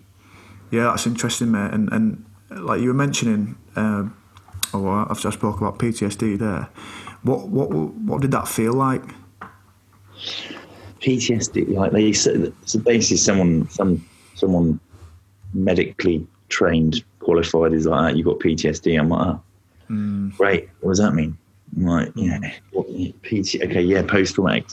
Yeah, 0.71 0.85
that's 0.85 1.07
interesting, 1.07 1.51
mate. 1.53 1.73
And 1.73 1.93
and 1.93 2.25
like 2.51 2.81
you 2.81 2.89
were 2.89 2.95
mentioning, 2.95 3.57
um, 3.77 4.17
oh, 4.73 5.07
I've 5.09 5.21
just 5.21 5.39
spoke 5.39 5.61
about 5.61 5.79
PTSD 5.79 6.39
there. 6.39 6.69
What 7.23 7.49
what 7.49 7.71
what 7.71 8.21
did 8.21 8.31
that 8.33 8.49
feel 8.49 8.73
like? 8.73 9.03
PTSD, 11.07 11.73
like 11.73 11.93
they 11.93 12.13
said, 12.13 12.53
so 12.65 12.81
basically 12.81 13.19
someone, 13.19 13.69
some, 13.71 14.05
someone 14.35 14.81
medically 15.55 16.27
trained, 16.49 17.05
qualified 17.21 17.73
is 17.73 17.87
like 17.87 18.13
that. 18.13 18.19
You've 18.19 18.27
got 18.27 18.41
PTSD. 18.41 18.99
I'm 18.99 19.11
like, 19.11 19.27
oh, 19.29 19.41
mm. 19.89 20.37
great. 20.37 20.69
What 20.81 20.91
does 20.91 20.99
that 20.99 21.15
mean? 21.15 21.39
I'm 21.77 21.85
like, 21.85 22.13
yeah, 22.17 22.39
what, 22.73 22.89
PT, 23.23 23.63
okay, 23.63 23.83
yeah, 23.83 24.03
post-traumatic 24.03 24.67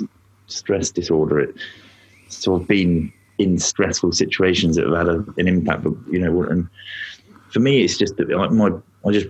stress 0.48 0.90
disorder. 0.90 1.40
It, 1.40 1.56
so 2.30 2.60
I've 2.60 2.68
been 2.68 3.14
in 3.38 3.60
stressful 3.60 4.14
situations 4.14 4.76
that 4.76 4.88
have 4.88 4.96
had 4.96 5.08
a, 5.08 5.26
an 5.38 5.48
impact, 5.48 5.84
but 5.84 5.94
you 6.10 6.18
know, 6.18 6.44
and 6.44 6.68
for 7.52 7.60
me, 7.60 7.84
it's 7.84 7.98
just 7.98 8.18
that 8.18 8.30
like 8.30 8.52
my, 8.52 8.72
I 9.06 9.12
just, 9.12 9.28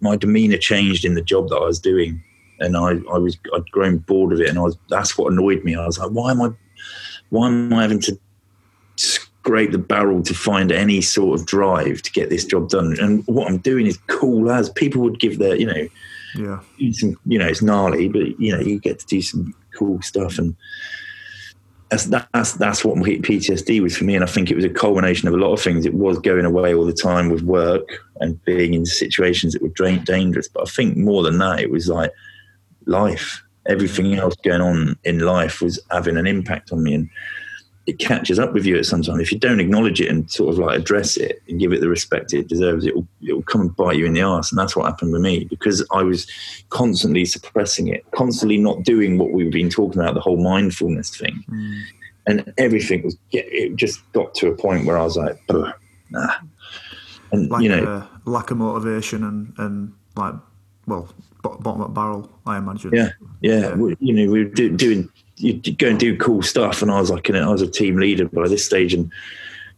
my 0.00 0.14
demeanor 0.14 0.58
changed 0.58 1.04
in 1.04 1.14
the 1.14 1.22
job 1.22 1.48
that 1.48 1.56
I 1.56 1.64
was 1.64 1.80
doing 1.80 2.22
and 2.60 2.76
I, 2.76 2.98
I 3.12 3.18
was 3.18 3.38
I'd 3.54 3.70
grown 3.70 3.98
bored 3.98 4.32
of 4.32 4.40
it, 4.40 4.48
and 4.48 4.58
I 4.58 4.62
was 4.62 4.76
that's 4.88 5.16
what 5.16 5.32
annoyed 5.32 5.64
me. 5.64 5.74
I 5.74 5.86
was 5.86 5.98
like, 5.98 6.10
why 6.10 6.30
am 6.30 6.42
I, 6.42 6.50
why 7.30 7.48
am 7.48 7.72
I 7.72 7.82
having 7.82 8.00
to 8.00 8.18
scrape 8.96 9.72
the 9.72 9.78
barrel 9.78 10.22
to 10.22 10.34
find 10.34 10.72
any 10.72 11.00
sort 11.00 11.38
of 11.38 11.46
drive 11.46 12.02
to 12.02 12.12
get 12.12 12.30
this 12.30 12.44
job 12.44 12.68
done? 12.68 12.96
And 13.00 13.26
what 13.26 13.48
I'm 13.48 13.58
doing 13.58 13.86
is 13.86 13.98
cool 14.06 14.50
as 14.50 14.70
people 14.70 15.02
would 15.02 15.20
give 15.20 15.38
their, 15.38 15.56
you 15.56 15.66
know, 15.66 15.88
yeah, 16.36 16.60
some, 16.92 17.16
you 17.26 17.38
know, 17.38 17.46
it's 17.46 17.62
gnarly, 17.62 18.08
but 18.08 18.38
you 18.40 18.52
know, 18.52 18.60
you 18.60 18.78
get 18.78 18.98
to 19.00 19.06
do 19.06 19.22
some 19.22 19.54
cool 19.74 20.00
stuff 20.02 20.38
and 20.38 20.56
that's 21.90 22.04
that's 22.06 22.52
that's 22.54 22.84
what 22.84 22.96
PTSD 22.96 23.80
was 23.80 23.96
for 23.96 24.04
me, 24.04 24.16
and 24.16 24.24
I 24.24 24.26
think 24.26 24.50
it 24.50 24.56
was 24.56 24.64
a 24.64 24.70
culmination 24.70 25.28
of 25.28 25.34
a 25.34 25.36
lot 25.36 25.52
of 25.52 25.60
things. 25.60 25.86
It 25.86 25.94
was 25.94 26.18
going 26.18 26.44
away 26.44 26.74
all 26.74 26.84
the 26.84 26.92
time 26.92 27.30
with 27.30 27.42
work 27.42 27.88
and 28.20 28.42
being 28.44 28.74
in 28.74 28.84
situations 28.86 29.52
that 29.52 29.62
were 29.62 29.98
dangerous, 29.98 30.48
but 30.48 30.66
I 30.66 30.70
think 30.70 30.96
more 30.96 31.22
than 31.22 31.38
that, 31.38 31.60
it 31.60 31.70
was 31.70 31.88
like 31.88 32.10
life. 32.86 33.42
Everything 33.66 34.14
else 34.14 34.34
going 34.36 34.60
on 34.60 34.96
in 35.04 35.20
life 35.20 35.60
was 35.60 35.80
having 35.90 36.16
an 36.16 36.26
impact 36.26 36.72
on 36.72 36.82
me, 36.82 36.94
and 36.94 37.10
it 37.86 37.98
catches 37.98 38.38
up 38.38 38.52
with 38.52 38.66
you 38.66 38.76
at 38.76 38.84
some 38.84 39.02
time. 39.02 39.20
If 39.20 39.30
you 39.30 39.38
don't 39.38 39.60
acknowledge 39.60 40.00
it 40.00 40.10
and 40.10 40.28
sort 40.30 40.52
of 40.52 40.58
like 40.58 40.78
address 40.78 41.16
it 41.16 41.40
and 41.48 41.60
give 41.60 41.72
it 41.72 41.80
the 41.80 41.88
respect 41.88 42.32
it 42.32 42.48
deserves, 42.48 42.84
it 42.84 42.96
will, 42.96 43.06
it 43.22 43.32
will 43.32 43.42
come 43.42 43.60
and 43.60 43.76
bite 43.76 43.96
you 43.96 44.06
in 44.06 44.12
the 44.12 44.22
ass. 44.22 44.50
And 44.50 44.58
that's 44.58 44.74
what 44.74 44.86
happened 44.86 45.12
with 45.12 45.22
me 45.22 45.44
because 45.44 45.86
I 45.92 46.02
was 46.02 46.26
constantly 46.70 47.24
suppressing 47.24 47.86
it, 47.88 48.04
constantly 48.10 48.58
not 48.58 48.82
doing 48.82 49.18
what 49.18 49.30
we've 49.30 49.52
been 49.52 49.70
talking 49.70 50.00
about 50.00 50.14
the 50.14 50.20
whole 50.20 50.42
mindfulness 50.42 51.16
thing. 51.16 51.44
Mm. 51.48 51.82
And 52.26 52.52
everything 52.58 53.04
was, 53.04 53.16
it 53.30 53.76
just 53.76 54.00
got 54.12 54.34
to 54.34 54.48
a 54.48 54.56
point 54.56 54.84
where 54.84 54.98
I 54.98 55.04
was 55.04 55.16
like, 55.16 55.40
nah. 56.10 56.34
And, 57.30 57.48
like 57.50 57.62
you 57.62 57.68
know, 57.68 58.06
lack 58.24 58.50
of 58.50 58.56
motivation 58.56 59.22
and, 59.22 59.52
and 59.58 59.92
like, 60.16 60.34
well, 60.88 61.08
bottom 61.48 61.82
up 61.82 61.94
barrel, 61.94 62.30
I 62.46 62.58
imagine. 62.58 62.92
Yeah, 62.92 63.10
yeah. 63.40 63.74
yeah. 63.76 63.94
you 64.00 64.12
know, 64.12 64.30
we 64.30 64.44
were 64.44 64.50
do, 64.50 64.76
doing 64.76 65.10
you 65.38 65.54
go 65.72 65.88
and 65.88 66.00
do 66.00 66.16
cool 66.16 66.42
stuff, 66.42 66.82
and 66.82 66.90
I 66.90 67.00
was 67.00 67.10
like, 67.10 67.30
I 67.30 67.48
was 67.48 67.62
a 67.62 67.66
team 67.66 67.96
leader 67.96 68.28
by 68.28 68.48
this 68.48 68.64
stage, 68.64 68.94
and 68.94 69.10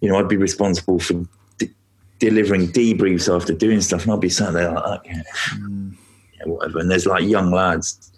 you 0.01 0.09
know, 0.09 0.19
I'd 0.19 0.29
be 0.29 0.37
responsible 0.37 0.99
for 0.99 1.15
de- 1.59 1.75
delivering 2.19 2.69
debriefs 2.69 3.35
after 3.35 3.53
doing 3.53 3.81
stuff, 3.81 4.05
and 4.05 4.13
I'd 4.13 4.21
be 4.21 4.29
sat 4.29 4.53
there 4.53 4.73
like, 4.73 5.01
okay, 5.01 5.23
mm. 5.55 5.97
yeah, 6.37 6.47
whatever. 6.47 6.79
And 6.79 6.91
there's 6.91 7.07
like 7.07 7.25
young 7.25 7.51
lads 7.51 8.13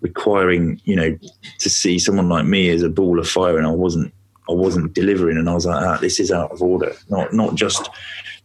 requiring, 0.00 0.80
you 0.84 0.94
know, 0.94 1.18
to 1.58 1.70
see 1.70 1.98
someone 1.98 2.28
like 2.28 2.44
me 2.44 2.68
as 2.70 2.82
a 2.82 2.88
ball 2.88 3.18
of 3.18 3.28
fire, 3.28 3.58
and 3.58 3.66
I 3.66 3.70
wasn't, 3.70 4.12
I 4.48 4.52
wasn't 4.52 4.94
delivering, 4.94 5.38
and 5.38 5.48
I 5.48 5.54
was 5.54 5.66
like, 5.66 5.82
ah, 5.82 5.98
this 5.98 6.20
is 6.20 6.30
out 6.30 6.52
of 6.52 6.62
order. 6.62 6.94
Not, 7.08 7.32
not 7.32 7.54
just 7.54 7.90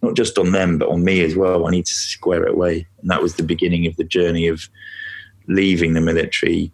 not 0.01 0.15
just 0.15 0.37
on 0.37 0.51
them, 0.51 0.77
but 0.77 0.89
on 0.89 1.03
me 1.03 1.21
as 1.23 1.35
well. 1.35 1.67
I 1.67 1.71
need 1.71 1.85
to 1.85 1.93
square 1.93 2.43
it 2.43 2.53
away. 2.53 2.87
And 3.01 3.09
that 3.11 3.21
was 3.21 3.35
the 3.35 3.43
beginning 3.43 3.85
of 3.85 3.95
the 3.97 4.03
journey 4.03 4.47
of 4.47 4.67
leaving 5.47 5.93
the 5.93 6.01
military, 6.01 6.71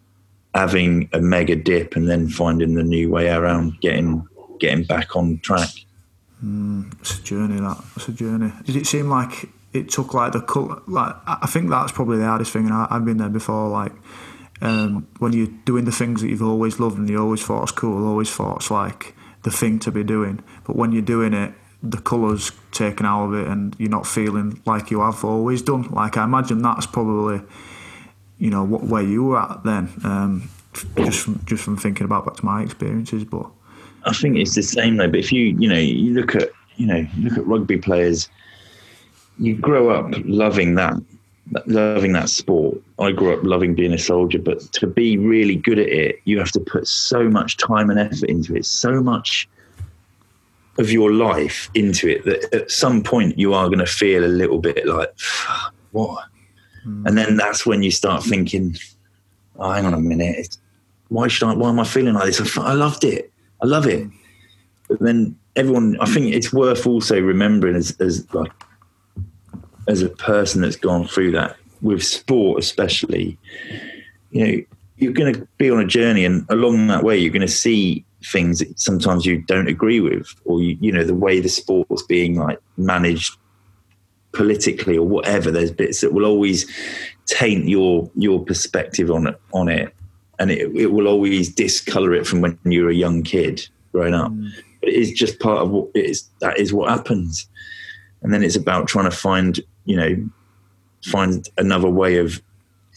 having 0.54 1.10
a 1.12 1.20
mega 1.20 1.56
dip, 1.56 1.94
and 1.94 2.08
then 2.08 2.28
finding 2.28 2.74
the 2.74 2.82
new 2.82 3.10
way 3.10 3.28
around 3.28 3.80
getting 3.80 4.26
getting 4.60 4.84
back 4.84 5.14
on 5.14 5.38
track. 5.40 5.68
Mm, 6.42 6.98
it's 7.00 7.18
a 7.18 7.22
journey. 7.22 7.60
That 7.60 7.84
it's 7.96 8.08
a 8.08 8.12
journey. 8.12 8.52
Did 8.64 8.76
it 8.76 8.86
seem 8.86 9.10
like 9.10 9.48
it 9.72 9.90
took 9.90 10.14
like 10.14 10.32
the 10.32 10.40
color. 10.40 10.80
Like 10.86 11.14
I 11.26 11.46
think 11.46 11.70
that's 11.70 11.92
probably 11.92 12.18
the 12.18 12.26
hardest 12.26 12.52
thing, 12.52 12.64
and 12.64 12.74
I, 12.74 12.86
have 12.90 13.04
been 13.04 13.18
there 13.18 13.28
before. 13.28 13.68
Like 13.68 13.92
um, 14.60 15.06
when 15.18 15.32
you're 15.32 15.52
doing 15.64 15.84
the 15.84 15.92
things 15.92 16.22
that 16.22 16.28
you've 16.28 16.42
always 16.42 16.80
loved 16.80 16.98
and 16.98 17.08
you 17.08 17.20
always 17.20 17.42
thought 17.42 17.62
was 17.62 17.72
cool, 17.72 18.06
always 18.06 18.30
thought 18.30 18.56
it's 18.56 18.70
like 18.70 19.14
the 19.42 19.50
thing 19.50 19.78
to 19.80 19.90
be 19.90 20.04
doing. 20.04 20.42
But 20.64 20.76
when 20.76 20.92
you're 20.92 21.02
doing 21.02 21.34
it, 21.34 21.54
the 21.82 21.98
colours 21.98 22.50
taken 22.72 23.06
out 23.06 23.26
of 23.26 23.34
it, 23.34 23.46
and 23.46 23.74
you're 23.78 23.90
not 23.90 24.06
feeling 24.06 24.60
like 24.66 24.90
you 24.90 25.00
have 25.00 25.24
always 25.24 25.62
done. 25.62 25.82
Like 25.90 26.16
I 26.16 26.24
imagine 26.24 26.60
that's 26.62 26.86
probably, 26.86 27.40
you 28.38 28.50
know, 28.50 28.64
what 28.64 28.84
where 28.84 29.02
you 29.02 29.24
were 29.24 29.40
at 29.40 29.62
then. 29.64 29.90
Um, 30.04 30.50
just 30.96 31.20
from, 31.20 31.40
just 31.44 31.64
from 31.64 31.76
thinking 31.76 32.04
about 32.04 32.26
back 32.26 32.36
to 32.36 32.44
my 32.44 32.62
experiences, 32.62 33.24
but 33.24 33.46
I 34.04 34.12
think 34.12 34.36
it's 34.36 34.54
the 34.54 34.62
same 34.62 34.96
though. 34.96 35.08
But 35.08 35.20
if 35.20 35.32
you 35.32 35.56
you 35.58 35.68
know 35.68 35.78
you 35.78 36.14
look 36.14 36.34
at 36.34 36.50
you 36.76 36.86
know 36.86 37.06
look 37.18 37.38
at 37.38 37.46
rugby 37.46 37.78
players, 37.78 38.28
you 39.38 39.56
grow 39.56 39.90
up 39.90 40.12
loving 40.24 40.74
that 40.76 40.94
loving 41.66 42.12
that 42.12 42.28
sport. 42.28 42.80
I 42.98 43.12
grew 43.12 43.32
up 43.34 43.44
loving 43.44 43.74
being 43.74 43.92
a 43.92 43.98
soldier, 43.98 44.38
but 44.38 44.60
to 44.72 44.86
be 44.86 45.16
really 45.16 45.56
good 45.56 45.78
at 45.78 45.88
it, 45.88 46.20
you 46.24 46.38
have 46.38 46.52
to 46.52 46.60
put 46.60 46.86
so 46.86 47.28
much 47.28 47.56
time 47.56 47.90
and 47.90 47.98
effort 47.98 48.28
into 48.28 48.56
it, 48.56 48.66
so 48.66 49.02
much 49.02 49.48
of 50.78 50.90
your 50.92 51.12
life 51.12 51.70
into 51.74 52.08
it 52.08 52.24
that 52.24 52.54
at 52.54 52.70
some 52.70 53.02
point 53.02 53.38
you 53.38 53.52
are 53.52 53.66
going 53.66 53.78
to 53.78 53.86
feel 53.86 54.24
a 54.24 54.26
little 54.26 54.58
bit 54.58 54.86
like, 54.86 55.12
what? 55.92 56.24
Mm. 56.86 57.06
And 57.06 57.18
then 57.18 57.36
that's 57.36 57.66
when 57.66 57.82
you 57.82 57.90
start 57.90 58.22
thinking, 58.22 58.76
oh, 59.56 59.72
hang 59.72 59.86
on 59.86 59.94
a 59.94 60.00
minute, 60.00 60.56
why 61.08 61.28
should 61.28 61.48
I? 61.48 61.54
Why 61.54 61.70
am 61.70 61.80
I 61.80 61.84
feeling 61.84 62.14
like 62.14 62.26
this? 62.26 62.58
I 62.58 62.74
loved 62.74 63.02
it. 63.04 63.32
I 63.62 63.66
love 63.66 63.86
it. 63.86 64.08
But 64.88 65.00
then 65.00 65.36
everyone, 65.56 65.96
I 66.00 66.06
think 66.06 66.34
it's 66.34 66.52
worth 66.52 66.86
also 66.86 67.20
remembering 67.20 67.74
as, 67.74 67.96
as 68.00 68.32
like 68.34 68.52
as 69.88 70.02
a 70.02 70.08
person 70.08 70.60
that's 70.60 70.76
gone 70.76 71.06
through 71.06 71.32
that 71.32 71.56
with 71.82 72.04
sport, 72.04 72.58
especially, 72.58 73.38
you 74.30 74.46
know, 74.46 74.62
you're 74.96 75.12
going 75.12 75.32
to 75.32 75.48
be 75.58 75.70
on 75.70 75.80
a 75.80 75.86
journey, 75.86 76.24
and 76.24 76.44
along 76.48 76.88
that 76.88 77.04
way, 77.04 77.16
you're 77.16 77.32
going 77.32 77.40
to 77.40 77.48
see 77.48 78.04
things 78.24 78.58
that 78.58 78.78
sometimes 78.78 79.24
you 79.24 79.40
don't 79.42 79.68
agree 79.68 80.00
with, 80.00 80.34
or 80.44 80.60
you, 80.60 80.76
you 80.80 80.92
know, 80.92 81.04
the 81.04 81.14
way 81.14 81.40
the 81.40 81.48
sport's 81.48 82.02
being 82.02 82.36
like 82.36 82.60
managed 82.76 83.36
politically 84.32 84.98
or 84.98 85.06
whatever. 85.06 85.50
There's 85.50 85.70
bits 85.70 86.00
that 86.00 86.12
will 86.12 86.24
always 86.24 86.66
taint 87.26 87.68
your 87.68 88.10
your 88.14 88.44
perspective 88.44 89.10
on 89.10 89.28
it 89.28 89.40
on 89.54 89.68
it, 89.68 89.94
and 90.38 90.50
it, 90.50 90.74
it 90.76 90.88
will 90.88 91.06
always 91.06 91.54
discolor 91.54 92.12
it 92.12 92.26
from 92.26 92.40
when 92.40 92.58
you're 92.64 92.90
a 92.90 92.94
young 92.94 93.22
kid 93.22 93.66
growing 93.92 94.14
up. 94.14 94.32
Mm. 94.32 94.50
But 94.80 94.90
it 94.90 94.96
is 94.96 95.12
just 95.12 95.38
part 95.38 95.62
of 95.62 95.70
what 95.70 95.88
it 95.94 96.06
is. 96.06 96.28
That 96.40 96.58
is 96.58 96.72
what 96.72 96.90
happens, 96.90 97.48
and 98.22 98.34
then 98.34 98.42
it's 98.42 98.56
about 98.56 98.88
trying 98.88 99.08
to 99.08 99.16
find 99.16 99.60
you 99.88 99.96
know 99.96 100.30
find 101.04 101.48
another 101.56 101.88
way 101.88 102.18
of 102.18 102.42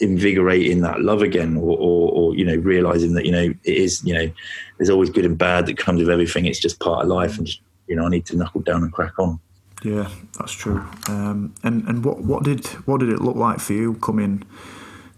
invigorating 0.00 0.80
that 0.80 1.00
love 1.00 1.22
again 1.22 1.56
or, 1.56 1.76
or, 1.78 2.10
or, 2.12 2.34
you 2.34 2.44
know 2.44 2.56
realizing 2.56 3.14
that 3.14 3.24
you 3.24 3.32
know 3.32 3.54
it 3.64 3.76
is 3.76 4.02
you 4.04 4.12
know 4.12 4.30
there's 4.76 4.90
always 4.90 5.10
good 5.10 5.24
and 5.24 5.38
bad 5.38 5.66
that 5.66 5.78
comes 5.78 6.00
with 6.00 6.10
everything. 6.10 6.44
It's 6.44 6.58
just 6.58 6.80
part 6.80 7.02
of 7.02 7.08
life 7.08 7.38
and 7.38 7.46
just, 7.46 7.60
you 7.86 7.96
know 7.96 8.06
i 8.06 8.08
need 8.08 8.26
to 8.26 8.36
knuckle 8.36 8.60
down 8.60 8.82
and 8.82 8.92
crack 8.92 9.18
on. 9.18 9.40
Yeah 9.82 10.08
that's 10.38 10.52
true. 10.52 10.84
Um, 11.08 11.54
and 11.62 11.84
and 11.88 12.04
what 12.04 12.20
what 12.20 12.44
did 12.44 12.66
what 12.86 13.00
did 13.00 13.08
it 13.08 13.20
look 13.20 13.36
like 13.36 13.58
for 13.60 13.72
you 13.72 13.94
coming 13.94 14.44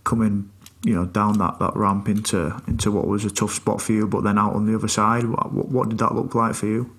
coming 0.05 0.51
you 0.83 0.95
know 0.95 1.07
down 1.07 1.39
that, 1.39 1.59
that 1.59 1.75
ramp 1.75 2.09
into 2.09 2.61
into 2.69 2.93
what 2.93 3.07
was 3.09 3.25
a 3.25 3.31
tough 3.31 3.53
spot 3.53 3.81
for 3.81 3.93
you 3.93 4.07
but 4.07 4.23
then 4.23 4.39
out 4.39 4.55
on 4.55 4.67
the 4.67 4.77
other 4.77 4.89
side? 4.89 5.25
What, 5.25 5.53
what 5.53 5.89
did 5.89 5.99
that 5.99 6.15
look 6.15 6.35
like 6.35 6.55
for 6.55 6.67
you? 6.67 6.95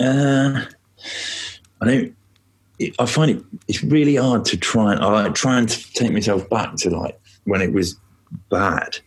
Uh, 0.00 0.64
i 1.80 1.84
don't 1.84 2.17
I 2.98 3.06
find 3.06 3.30
it 3.30 3.44
it's 3.66 3.82
really 3.82 4.16
hard 4.16 4.44
to 4.46 4.56
try 4.56 4.92
and 4.92 5.02
I 5.02 5.24
like 5.24 5.34
trying 5.34 5.66
to 5.66 5.92
take 5.92 6.12
myself 6.12 6.48
back 6.48 6.76
to 6.76 6.90
like 6.90 7.20
when 7.44 7.60
it 7.60 7.72
was 7.72 7.96
bad. 8.50 8.98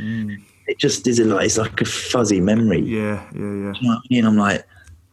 Mm. 0.00 0.42
It 0.66 0.78
just 0.78 1.06
is 1.06 1.18
like 1.20 1.46
it's 1.46 1.58
like 1.58 1.80
a 1.80 1.84
fuzzy 1.84 2.40
memory. 2.40 2.80
Yeah, 2.80 3.24
yeah, 3.34 3.40
yeah. 3.40 3.72
You 3.80 3.82
know 3.82 3.92
I 3.92 4.00
mean? 4.10 4.24
I'm 4.24 4.36
like, 4.36 4.66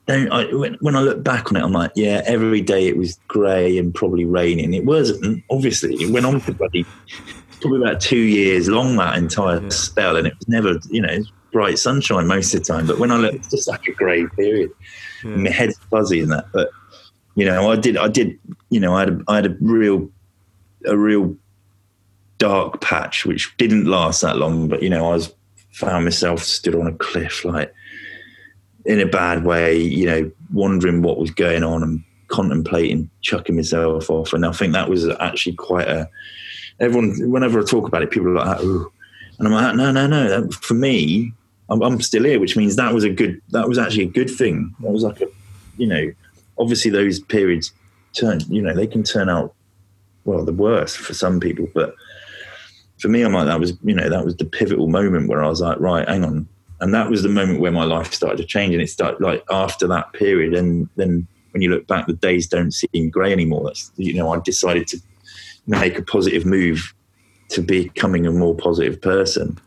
don't. 0.05 0.31
I, 0.31 0.53
when, 0.53 0.75
when, 0.75 0.95
I 0.95 1.01
look 1.01 1.23
back 1.23 1.51
on 1.51 1.57
it, 1.57 1.63
I'm 1.63 1.71
like, 1.71 1.91
yeah, 1.95 2.21
every 2.25 2.61
day 2.61 2.87
it 2.87 2.97
was 2.97 3.19
grey 3.27 3.77
and 3.77 3.93
probably 3.93 4.25
raining. 4.25 4.73
It 4.73 4.85
wasn't 4.85 5.43
obviously. 5.49 5.95
It 5.95 6.11
went 6.11 6.25
on 6.25 6.39
for 6.39 6.53
bloody 6.53 6.85
probably 7.61 7.81
about 7.81 7.99
two 7.99 8.17
years 8.17 8.69
long 8.69 8.95
that 8.97 9.17
entire 9.17 9.61
yeah. 9.61 9.69
spell, 9.69 10.15
and 10.15 10.27
it 10.27 10.35
was 10.35 10.47
never, 10.47 10.79
you 10.89 11.01
know, 11.01 11.19
bright 11.51 11.79
sunshine 11.79 12.27
most 12.27 12.53
of 12.53 12.61
the 12.61 12.73
time. 12.73 12.87
But 12.87 12.99
when 12.99 13.11
I 13.11 13.17
look, 13.17 13.33
it's 13.33 13.49
just 13.49 13.67
like 13.67 13.87
a 13.87 13.91
grey 13.91 14.25
period. 14.27 14.71
Yeah. 15.23 15.31
My 15.31 15.49
head's 15.49 15.77
fuzzy 15.89 16.21
in 16.21 16.29
that, 16.29 16.45
but 16.51 16.69
you 17.37 17.45
know, 17.45 17.69
I 17.71 17.75
did, 17.75 17.97
I 17.97 18.07
did, 18.07 18.37
you 18.71 18.79
know, 18.79 18.95
I 18.95 19.01
had, 19.01 19.09
a, 19.09 19.23
I 19.27 19.35
had 19.35 19.45
a 19.45 19.57
real, 19.61 20.09
a 20.85 20.97
real 20.97 21.37
dark 22.39 22.81
patch 22.81 23.25
which 23.25 23.55
didn't 23.57 23.85
last 23.85 24.21
that 24.21 24.37
long. 24.37 24.67
But 24.67 24.81
you 24.81 24.89
know, 24.89 25.11
I 25.11 25.13
was 25.13 25.33
found 25.71 26.03
myself 26.03 26.41
stood 26.41 26.73
on 26.73 26.87
a 26.87 26.93
cliff, 26.93 27.45
like 27.45 27.71
in 28.85 28.99
a 28.99 29.05
bad 29.05 29.43
way, 29.45 29.77
you 29.77 30.07
know, 30.07 30.31
wondering 30.51 31.03
what 31.03 31.19
was 31.19 31.29
going 31.29 31.63
on 31.63 31.83
and 31.83 32.03
contemplating 32.27 33.07
chucking 33.21 33.55
myself 33.55 34.09
off. 34.09 34.33
And 34.33 34.43
I 34.43 34.51
think 34.51 34.73
that 34.73 34.89
was 34.89 35.07
actually 35.19 35.55
quite 35.55 35.87
a. 35.87 36.09
Everyone, 36.79 37.13
whenever 37.29 37.59
I 37.59 37.63
talk 37.63 37.87
about 37.87 38.01
it, 38.01 38.09
people 38.09 38.29
are 38.29 38.45
like, 38.45 38.63
"Ooh," 38.63 38.91
and 39.37 39.47
I'm 39.47 39.53
like, 39.53 39.75
"No, 39.75 39.91
no, 39.91 40.07
no." 40.07 40.49
For 40.49 40.73
me, 40.73 41.33
I'm, 41.69 41.83
I'm 41.83 42.01
still 42.01 42.23
here, 42.23 42.39
which 42.39 42.57
means 42.57 42.77
that 42.77 42.95
was 42.95 43.03
a 43.03 43.11
good. 43.11 43.39
That 43.49 43.69
was 43.69 43.77
actually 43.77 44.05
a 44.05 44.09
good 44.09 44.29
thing. 44.29 44.73
That 44.79 44.91
was 44.91 45.03
like 45.03 45.21
a, 45.21 45.27
you 45.77 45.85
know, 45.85 46.11
obviously 46.59 46.91
those 46.91 47.19
periods 47.19 47.71
turn, 48.13 48.39
you 48.49 48.61
know, 48.61 48.73
they 48.73 48.87
can 48.87 49.03
turn 49.03 49.29
out 49.29 49.53
well 50.25 50.43
the 50.43 50.53
worst 50.53 50.97
for 50.97 51.13
some 51.13 51.39
people, 51.39 51.67
but 51.73 51.95
for 52.99 53.09
me, 53.09 53.21
I'm 53.21 53.33
like 53.33 53.45
that 53.45 53.59
was, 53.59 53.73
you 53.83 53.93
know, 53.93 54.09
that 54.09 54.25
was 54.25 54.35
the 54.37 54.45
pivotal 54.45 54.87
moment 54.87 55.29
where 55.29 55.43
I 55.43 55.47
was 55.47 55.61
like, 55.61 55.79
right, 55.79 56.07
hang 56.07 56.23
on, 56.23 56.47
and 56.79 56.93
that 56.93 57.09
was 57.09 57.23
the 57.23 57.29
moment 57.29 57.59
where 57.59 57.71
my 57.71 57.83
life 57.83 58.13
started 58.13 58.37
to 58.37 58.45
change, 58.45 58.73
and 58.73 58.81
it 58.81 58.89
started 58.89 59.21
like 59.21 59.43
after 59.49 59.87
that 59.87 60.13
period, 60.13 60.53
and 60.53 60.89
then 60.95 61.27
when 61.51 61.61
you 61.61 61.69
look 61.69 61.87
back, 61.87 62.07
the 62.07 62.13
days 62.13 62.47
don't 62.47 62.71
seem 62.71 63.09
grey 63.09 63.31
anymore. 63.31 63.63
That's 63.65 63.91
you 63.97 64.13
know, 64.15 64.33
I 64.33 64.39
decided 64.39 64.87
to 64.89 64.99
make 65.65 65.97
a 65.97 66.03
positive 66.03 66.45
move 66.45 66.93
to 67.49 67.61
becoming 67.61 68.25
a 68.25 68.31
more 68.31 68.55
positive 68.55 69.01
person. 69.01 69.57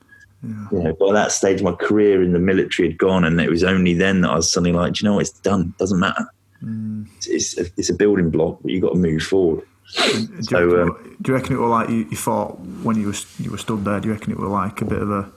Yeah. 0.43 0.67
You 0.73 0.83
know, 0.85 0.93
by 0.95 1.13
that 1.13 1.33
stage, 1.33 1.63
my 1.63 1.73
career 1.73 2.23
in 2.23 2.33
the 2.33 2.39
military 2.39 2.89
had 2.89 2.99
gone, 2.99 3.25
and 3.25 3.41
it 3.41 3.51
was 3.51 3.65
only 3.65 3.95
then 3.95 4.23
that 4.23 4.31
I 4.31 4.37
was 4.37 4.51
suddenly 4.51 4.73
like, 4.73 5.01
you 5.01 5.09
know, 5.09 5.15
what? 5.15 5.23
it's 5.23 5.31
done. 5.31 5.73
It 5.75 5.79
doesn't 5.79 6.01
matter. 6.01 6.27
Mm. 6.63 7.09
It's, 7.27 7.57
a, 7.59 7.67
it's 7.77 7.91
a 7.91 7.95
building 7.95 8.31
block, 8.31 8.59
but 8.63 8.71
you've 8.71 8.83
got 8.83 8.93
to 8.93 8.99
move 8.99 9.23
forward. 9.23 9.65
Do, 9.97 10.43
so, 10.43 10.59
you, 10.61 10.83
um, 10.83 11.17
do 11.21 11.33
you 11.33 11.37
reckon 11.37 11.57
it 11.57 11.59
was 11.59 11.71
like 11.71 11.89
you, 11.89 12.07
you, 12.11 12.17
thought 12.17 12.61
when 12.83 12.97
you 13.01 13.09
were 13.09 13.15
you 13.41 13.51
were 13.51 13.59
stood 13.59 13.85
there? 13.85 13.99
Do 13.99 14.09
you 14.09 14.15
reckon 14.15 14.33
it 14.33 14.39
was 14.39 14.49
like 14.49 14.81
a 14.81 14.85
bit 14.85 15.03
of 15.03 15.11
a 15.11 15.33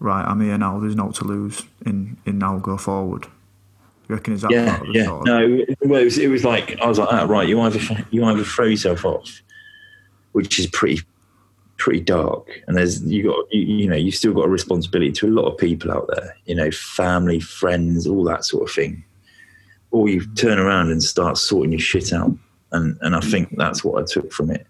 right? 0.00 0.24
I'm 0.24 0.40
here 0.40 0.58
now. 0.58 0.80
There's 0.80 0.96
no 0.96 1.12
to 1.12 1.24
lose. 1.24 1.62
In 1.84 2.16
in 2.26 2.38
now 2.38 2.58
go 2.58 2.76
forward. 2.78 3.22
Do 3.22 3.28
you 4.08 4.14
reckon 4.16 4.34
is 4.34 4.42
that? 4.42 4.50
Yeah, 4.50 4.82
yeah. 4.90 5.04
Sort 5.04 5.20
of... 5.20 5.26
No, 5.26 5.64
well, 5.82 6.00
it 6.00 6.04
was, 6.04 6.18
it 6.18 6.28
was 6.28 6.44
like 6.44 6.80
I 6.80 6.86
was 6.86 6.98
like, 6.98 7.08
ah, 7.12 7.26
right. 7.28 7.48
You 7.48 7.60
either 7.60 7.78
you 8.10 8.24
either 8.24 8.42
throw 8.42 8.66
yourself 8.66 9.04
off, 9.04 9.40
which 10.32 10.58
is 10.58 10.66
pretty 10.66 11.02
pretty 11.76 12.00
dark, 12.00 12.60
and 12.66 12.76
there's 12.76 13.04
you 13.04 13.22
got 13.22 13.46
you, 13.52 13.60
you 13.62 13.88
know 13.88 13.96
you 13.96 14.10
still 14.10 14.32
got 14.32 14.46
a 14.46 14.50
responsibility 14.50 15.12
to 15.12 15.28
a 15.28 15.30
lot 15.30 15.44
of 15.44 15.56
people 15.58 15.92
out 15.92 16.10
there. 16.12 16.36
You 16.46 16.56
know, 16.56 16.72
family, 16.72 17.38
friends, 17.38 18.04
all 18.08 18.24
that 18.24 18.44
sort 18.44 18.68
of 18.68 18.74
thing 18.74 19.04
or 19.96 20.08
you 20.08 20.26
turn 20.34 20.58
around 20.58 20.90
and 20.90 21.02
start 21.02 21.38
sorting 21.38 21.72
your 21.72 21.80
shit 21.80 22.12
out. 22.12 22.32
And 22.72 22.98
and 23.00 23.16
I 23.16 23.20
think 23.20 23.56
that's 23.56 23.82
what 23.82 24.02
I 24.02 24.06
took 24.06 24.32
from 24.32 24.50
it. 24.50 24.66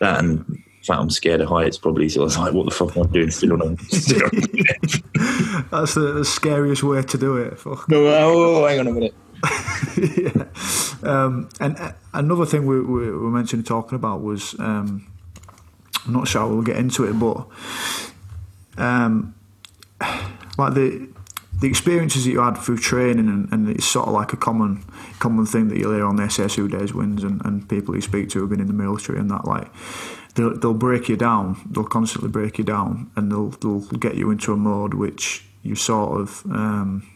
That 0.00 0.20
and 0.20 0.64
fact 0.84 1.00
I'm 1.00 1.10
scared 1.10 1.40
of 1.40 1.48
heights 1.48 1.78
probably. 1.78 2.08
So 2.08 2.22
I 2.22 2.24
was 2.24 2.38
like, 2.38 2.52
what 2.52 2.64
the 2.64 2.70
fuck 2.70 2.96
am 2.96 3.04
I 3.04 3.06
doing 3.06 3.30
still 3.30 3.54
on 3.54 3.60
a 3.72 3.76
That's 5.70 5.94
the, 5.94 6.12
the, 6.16 6.24
scariest 6.24 6.82
way 6.82 7.02
to 7.02 7.18
do 7.18 7.36
it. 7.36 7.58
Fuck. 7.58 7.88
No, 7.88 8.06
oh, 8.06 8.66
hang 8.66 8.80
on 8.80 8.86
a 8.88 8.92
minute. 8.92 9.14
yeah. 10.16 10.44
Um, 11.02 11.48
and 11.60 11.78
uh, 11.78 11.92
another 12.12 12.46
thing 12.46 12.66
we, 12.66 12.80
we, 12.80 13.10
we 13.10 13.28
mentioned 13.28 13.66
talking 13.66 13.96
about 13.96 14.22
was 14.22 14.58
um, 14.58 15.06
I'm 16.06 16.12
not 16.12 16.28
sure 16.28 16.46
we'll 16.46 16.62
get 16.62 16.76
into 16.76 17.04
it, 17.04 17.14
but 17.14 17.46
um, 18.76 19.34
like 20.58 20.74
the 20.74 21.08
the 21.60 21.68
experiences 21.68 22.24
that 22.24 22.30
you 22.30 22.40
had 22.40 22.58
through 22.58 22.78
training, 22.78 23.28
and, 23.28 23.52
and, 23.52 23.68
it's 23.68 23.86
sort 23.86 24.08
of 24.08 24.14
like 24.14 24.32
a 24.32 24.36
common 24.36 24.84
common 25.18 25.46
thing 25.46 25.68
that 25.68 25.78
you'll 25.78 25.94
hear 25.94 26.04
on 26.04 26.16
the 26.16 26.28
SAS 26.28 26.54
Who 26.54 26.68
Dares 26.68 26.92
Wins 26.92 27.22
and, 27.22 27.44
and 27.44 27.68
people 27.68 27.94
you 27.94 28.00
speak 28.00 28.28
to 28.30 28.40
who've 28.40 28.50
been 28.50 28.60
in 28.60 28.66
the 28.66 28.72
military 28.72 29.18
and 29.18 29.30
that 29.30 29.46
like 29.46 29.70
they'll, 30.34 30.56
they'll 30.58 30.74
break 30.74 31.08
you 31.08 31.16
down, 31.16 31.60
they'll 31.70 31.84
constantly 31.84 32.28
break 32.28 32.58
you 32.58 32.64
down, 32.64 33.10
and 33.16 33.30
they'll 33.30 33.50
they'll 33.50 33.80
get 33.80 34.16
you 34.16 34.30
into 34.30 34.52
a 34.52 34.56
mode 34.56 34.94
which 34.94 35.44
you 35.62 35.74
sort 35.74 36.20
of 36.20 36.44
um, 36.50 37.08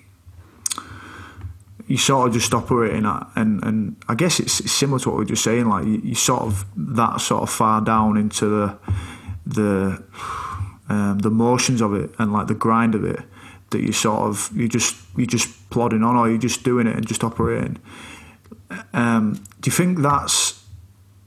you 1.86 1.96
sort 1.96 2.28
of 2.28 2.34
just 2.34 2.54
operating 2.54 3.06
at, 3.06 3.26
and 3.34 3.62
and 3.64 3.96
I 4.08 4.14
guess 4.14 4.40
it's, 4.40 4.60
it's 4.60 4.72
similar 4.72 4.98
to 5.00 5.10
what 5.10 5.18
we 5.18 5.24
are 5.24 5.28
just 5.28 5.44
saying, 5.44 5.68
like 5.68 5.84
you, 5.84 6.00
you 6.04 6.14
sort 6.14 6.42
of 6.42 6.64
that 6.76 7.20
sort 7.20 7.42
of 7.42 7.50
far 7.50 7.80
down 7.80 8.16
into 8.16 8.46
the 8.46 8.78
the 9.46 10.04
um, 10.88 11.18
the 11.18 11.30
motions 11.30 11.80
of 11.80 11.94
it 11.94 12.10
and 12.18 12.32
like 12.32 12.46
the 12.46 12.54
grind 12.54 12.94
of 12.94 13.04
it 13.04 13.20
that 13.70 13.80
you 13.80 13.92
sort 13.92 14.20
of 14.20 14.50
you 14.54 14.68
just 14.68 14.96
you 15.16 15.26
just 15.26 15.70
plodding 15.70 16.02
on 16.02 16.16
or 16.16 16.28
you're 16.28 16.38
just 16.38 16.64
doing 16.64 16.86
it 16.86 16.96
and 16.96 17.06
just 17.06 17.24
operating. 17.24 17.78
Um, 18.92 19.34
do 19.60 19.70
you 19.70 19.72
think 19.72 19.98
that's 19.98 20.62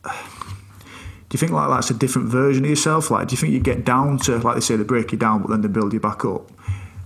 Do 0.03 1.35
you 1.35 1.39
think 1.39 1.53
like 1.53 1.69
that's 1.69 1.89
a 1.89 1.93
different 1.93 2.27
version 2.27 2.65
of 2.65 2.69
yourself? 2.69 3.09
Like, 3.09 3.29
do 3.29 3.33
you 3.33 3.37
think 3.37 3.53
you 3.53 3.61
get 3.61 3.85
down 3.85 4.17
to 4.19 4.37
like 4.39 4.55
they 4.55 4.61
say 4.61 4.75
they 4.75 4.83
break 4.83 5.13
you 5.13 5.17
down, 5.17 5.41
but 5.41 5.49
then 5.49 5.61
they 5.61 5.69
build 5.69 5.93
you 5.93 5.99
back 6.01 6.25
up? 6.25 6.51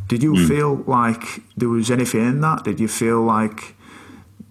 Did 0.08 0.24
you 0.24 0.34
mm. 0.34 0.48
feel 0.48 0.78
like 0.88 1.44
there 1.56 1.70
was 1.70 1.92
anything 1.92 2.22
in 2.22 2.42
that? 2.42 2.64
Did 2.64 2.80
you 2.80 2.88
feel 2.88 3.22
like 3.22 3.76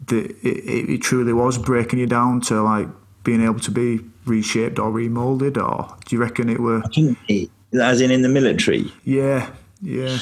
the, 0.07 0.27
it, 0.43 0.91
it, 0.91 0.99
truly 0.99 1.33
was 1.33 1.59
breaking 1.59 1.99
you 1.99 2.07
down 2.07 2.41
to 2.43 2.63
like 2.63 2.89
being 3.25 3.43
able 3.43 3.59
to 3.61 3.71
be 3.73 4.01
reshaped 4.27 4.79
or 4.79 4.93
remolded, 4.93 5.57
or 5.57 5.97
do 6.05 6.15
you 6.15 6.23
reckon 6.23 6.49
it 6.49 6.61
were? 6.61 6.83
I 6.85 6.89
think 6.89 7.19
it, 7.27 7.51
as 7.81 8.01
in 8.01 8.13
in 8.13 8.23
the 8.23 8.29
military. 8.29 8.93
Yeah, 9.05 9.51
yeah. 9.83 10.19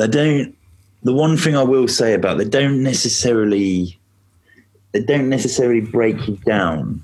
They 0.00 0.08
don't. 0.08 0.56
The 1.02 1.12
one 1.12 1.36
thing 1.36 1.56
I 1.56 1.62
will 1.62 1.86
say 1.86 2.14
about 2.14 2.38
they 2.38 2.48
don't 2.48 2.82
necessarily 2.82 3.98
they 4.92 5.02
don't 5.02 5.28
necessarily 5.28 5.82
break 5.82 6.26
you 6.26 6.36
down. 6.38 7.02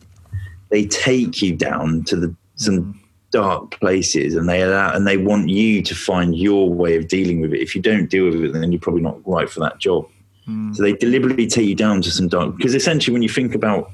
They 0.70 0.86
take 0.86 1.42
you 1.42 1.54
down 1.54 2.04
to 2.04 2.16
the 2.16 2.34
some 2.54 2.94
mm. 2.94 2.98
dark 3.32 3.78
places, 3.78 4.34
and 4.34 4.48
they 4.48 4.62
allow 4.62 4.94
and 4.94 5.06
they 5.06 5.18
want 5.18 5.50
you 5.50 5.82
to 5.82 5.94
find 5.94 6.34
your 6.34 6.72
way 6.72 6.96
of 6.96 7.06
dealing 7.08 7.42
with 7.42 7.52
it. 7.52 7.60
If 7.60 7.74
you 7.74 7.82
don't 7.82 8.08
deal 8.08 8.24
with 8.24 8.42
it, 8.42 8.54
then 8.54 8.72
you're 8.72 8.80
probably 8.80 9.02
not 9.02 9.20
right 9.28 9.48
for 9.48 9.60
that 9.60 9.78
job. 9.78 10.08
Mm. 10.48 10.74
So 10.74 10.82
they 10.82 10.94
deliberately 10.94 11.46
take 11.46 11.68
you 11.68 11.74
down 11.74 12.00
to 12.00 12.10
some 12.10 12.28
dark 12.28 12.56
because 12.56 12.74
essentially, 12.74 13.12
when 13.12 13.22
you 13.22 13.28
think 13.28 13.54
about 13.54 13.90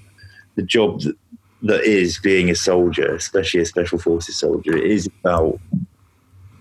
the 0.55 0.62
job 0.62 1.00
that, 1.00 1.16
that 1.62 1.82
is 1.82 2.20
being 2.20 2.50
a 2.50 2.55
soldier, 2.55 3.16
especially 3.16 3.62
a 3.62 3.66
special 3.66 3.98
forces 3.98 4.36
soldier, 4.36 4.76
it 4.76 4.88
is 4.88 5.09
about 5.09 5.59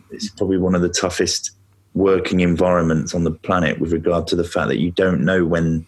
it's 0.10 0.30
probably 0.30 0.58
one 0.58 0.74
of 0.74 0.82
the 0.82 0.90
toughest 0.90 1.52
working 1.94 2.40
environments 2.40 3.14
on 3.14 3.24
the 3.24 3.32
planet 3.32 3.80
with 3.80 3.92
regard 3.92 4.28
to 4.28 4.36
the 4.36 4.44
fact 4.44 4.70
that 4.70 4.80
you 4.80 4.92
don't 4.92 5.22
know 5.22 5.46
when 5.46 5.86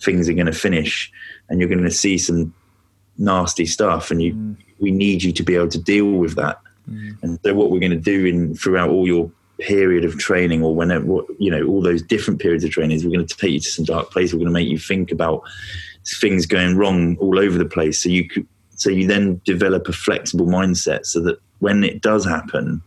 things 0.00 0.28
are 0.28 0.34
going 0.34 0.46
to 0.46 0.52
finish 0.52 1.12
and 1.48 1.60
you're 1.60 1.68
going 1.68 1.82
to 1.82 1.90
see 1.90 2.18
some 2.18 2.52
nasty 3.18 3.66
stuff 3.66 4.10
and 4.10 4.22
you 4.22 4.34
mm. 4.34 4.56
we 4.78 4.90
need 4.90 5.22
you 5.22 5.32
to 5.32 5.42
be 5.42 5.54
able 5.54 5.68
to 5.68 5.80
deal 5.80 6.12
with 6.12 6.36
that 6.36 6.60
mm. 6.88 7.16
and 7.22 7.38
so 7.44 7.54
what 7.54 7.70
we're 7.70 7.80
going 7.80 7.90
to 7.90 7.96
do 7.96 8.24
in 8.26 8.54
throughout 8.54 8.90
all 8.90 9.06
your 9.06 9.30
period 9.58 10.04
of 10.04 10.16
training 10.18 10.62
or 10.62 10.74
whenever 10.74 11.04
you 11.38 11.50
know 11.50 11.66
all 11.66 11.82
those 11.82 12.00
different 12.00 12.40
periods 12.40 12.62
of 12.62 12.70
training 12.70 12.96
is 12.96 13.04
we're 13.04 13.12
going 13.12 13.26
to 13.26 13.36
take 13.36 13.50
you 13.50 13.60
to 13.60 13.68
some 13.68 13.84
dark 13.84 14.10
place 14.10 14.32
we're 14.32 14.38
going 14.38 14.46
to 14.46 14.52
make 14.52 14.68
you 14.68 14.78
think 14.78 15.10
about 15.10 15.42
things 16.20 16.46
going 16.46 16.76
wrong 16.76 17.16
all 17.18 17.38
over 17.38 17.58
the 17.58 17.64
place 17.64 18.00
so 18.00 18.08
you 18.08 18.28
could 18.28 18.46
so 18.76 18.88
you 18.88 19.06
then 19.06 19.40
develop 19.44 19.88
a 19.88 19.92
flexible 19.92 20.46
mindset 20.46 21.04
so 21.04 21.20
that 21.20 21.38
when 21.58 21.82
it 21.82 22.00
does 22.00 22.24
happen 22.24 22.80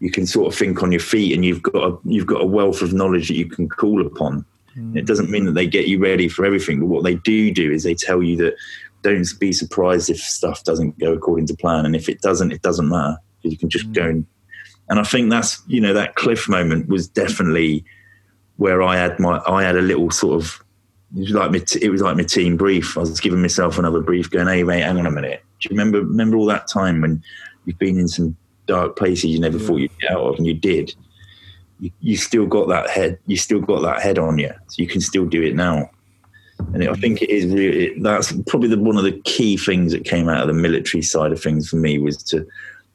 you 0.00 0.10
can 0.10 0.26
sort 0.26 0.52
of 0.52 0.58
think 0.58 0.82
on 0.82 0.92
your 0.92 1.00
feet 1.00 1.34
and 1.34 1.44
you've 1.44 1.62
got 1.62 1.90
a, 1.90 1.98
you've 2.04 2.26
got 2.26 2.42
a 2.42 2.46
wealth 2.46 2.82
of 2.82 2.92
knowledge 2.92 3.28
that 3.28 3.36
you 3.36 3.48
can 3.48 3.68
call 3.68 4.06
upon 4.06 4.44
Mm. 4.76 4.96
It 4.96 5.06
doesn't 5.06 5.30
mean 5.30 5.46
that 5.46 5.52
they 5.52 5.66
get 5.66 5.88
you 5.88 5.98
ready 5.98 6.28
for 6.28 6.44
everything, 6.44 6.80
but 6.80 6.86
what 6.86 7.04
they 7.04 7.14
do 7.14 7.50
do 7.50 7.70
is 7.70 7.82
they 7.82 7.94
tell 7.94 8.22
you 8.22 8.36
that 8.38 8.56
don't 9.02 9.26
be 9.38 9.52
surprised 9.52 10.10
if 10.10 10.18
stuff 10.18 10.64
doesn't 10.64 10.98
go 10.98 11.12
according 11.12 11.46
to 11.46 11.54
plan, 11.54 11.86
and 11.86 11.96
if 11.96 12.08
it 12.08 12.20
doesn't, 12.20 12.52
it 12.52 12.62
doesn't 12.62 12.88
matter. 12.88 13.16
You 13.42 13.56
can 13.56 13.70
just 13.70 13.88
mm. 13.90 13.94
go 13.94 14.02
and 14.02 14.26
and 14.88 15.00
I 15.00 15.02
think 15.02 15.30
that's 15.30 15.62
you 15.66 15.80
know 15.80 15.92
that 15.94 16.14
cliff 16.14 16.48
moment 16.48 16.88
was 16.88 17.08
definitely 17.08 17.84
where 18.56 18.82
I 18.82 18.96
had 18.96 19.18
my 19.18 19.40
I 19.46 19.62
had 19.62 19.76
a 19.76 19.82
little 19.82 20.10
sort 20.10 20.40
of 20.42 20.62
it 21.16 21.20
was 21.20 21.30
like 21.30 21.50
my, 21.52 21.64
it 21.80 21.90
was 21.90 22.02
like 22.02 22.16
my 22.16 22.24
team 22.24 22.56
brief. 22.56 22.96
I 22.96 23.00
was 23.00 23.20
giving 23.20 23.40
myself 23.40 23.78
another 23.78 24.00
brief, 24.00 24.30
going, 24.30 24.48
"Hey 24.48 24.64
mate, 24.64 24.82
hang 24.82 24.98
on 24.98 25.06
a 25.06 25.10
minute. 25.10 25.42
Do 25.60 25.68
you 25.68 25.76
remember 25.76 26.00
remember 26.00 26.36
all 26.36 26.46
that 26.46 26.66
time 26.66 27.00
when 27.00 27.22
you've 27.64 27.78
been 27.78 27.98
in 27.98 28.08
some 28.08 28.36
dark 28.66 28.96
places 28.96 29.26
you 29.26 29.40
never 29.40 29.58
yeah. 29.58 29.66
thought 29.66 29.76
you'd 29.76 29.98
get 30.00 30.12
out 30.12 30.20
of, 30.20 30.36
and 30.36 30.46
you 30.46 30.54
did? 30.54 30.94
you, 31.80 31.90
you 32.00 32.16
still 32.16 32.46
got 32.46 32.68
that 32.68 32.90
head, 32.90 33.18
you 33.26 33.36
still 33.36 33.60
got 33.60 33.82
that 33.82 34.02
head 34.02 34.18
on 34.18 34.38
you, 34.38 34.52
so 34.68 34.82
you 34.82 34.88
can 34.88 35.00
still 35.00 35.26
do 35.26 35.42
it 35.42 35.54
now. 35.54 35.90
And 36.72 36.82
it, 36.82 36.88
I 36.88 36.94
think 36.94 37.20
it 37.20 37.30
is 37.30 37.46
really 37.52 37.98
that's 38.00 38.32
probably 38.46 38.68
the, 38.68 38.78
one 38.78 38.96
of 38.96 39.04
the 39.04 39.20
key 39.22 39.56
things 39.56 39.92
that 39.92 40.04
came 40.04 40.28
out 40.28 40.40
of 40.40 40.48
the 40.48 40.54
military 40.54 41.02
side 41.02 41.32
of 41.32 41.40
things 41.40 41.68
for 41.68 41.76
me 41.76 41.98
was 41.98 42.22
to 42.24 42.46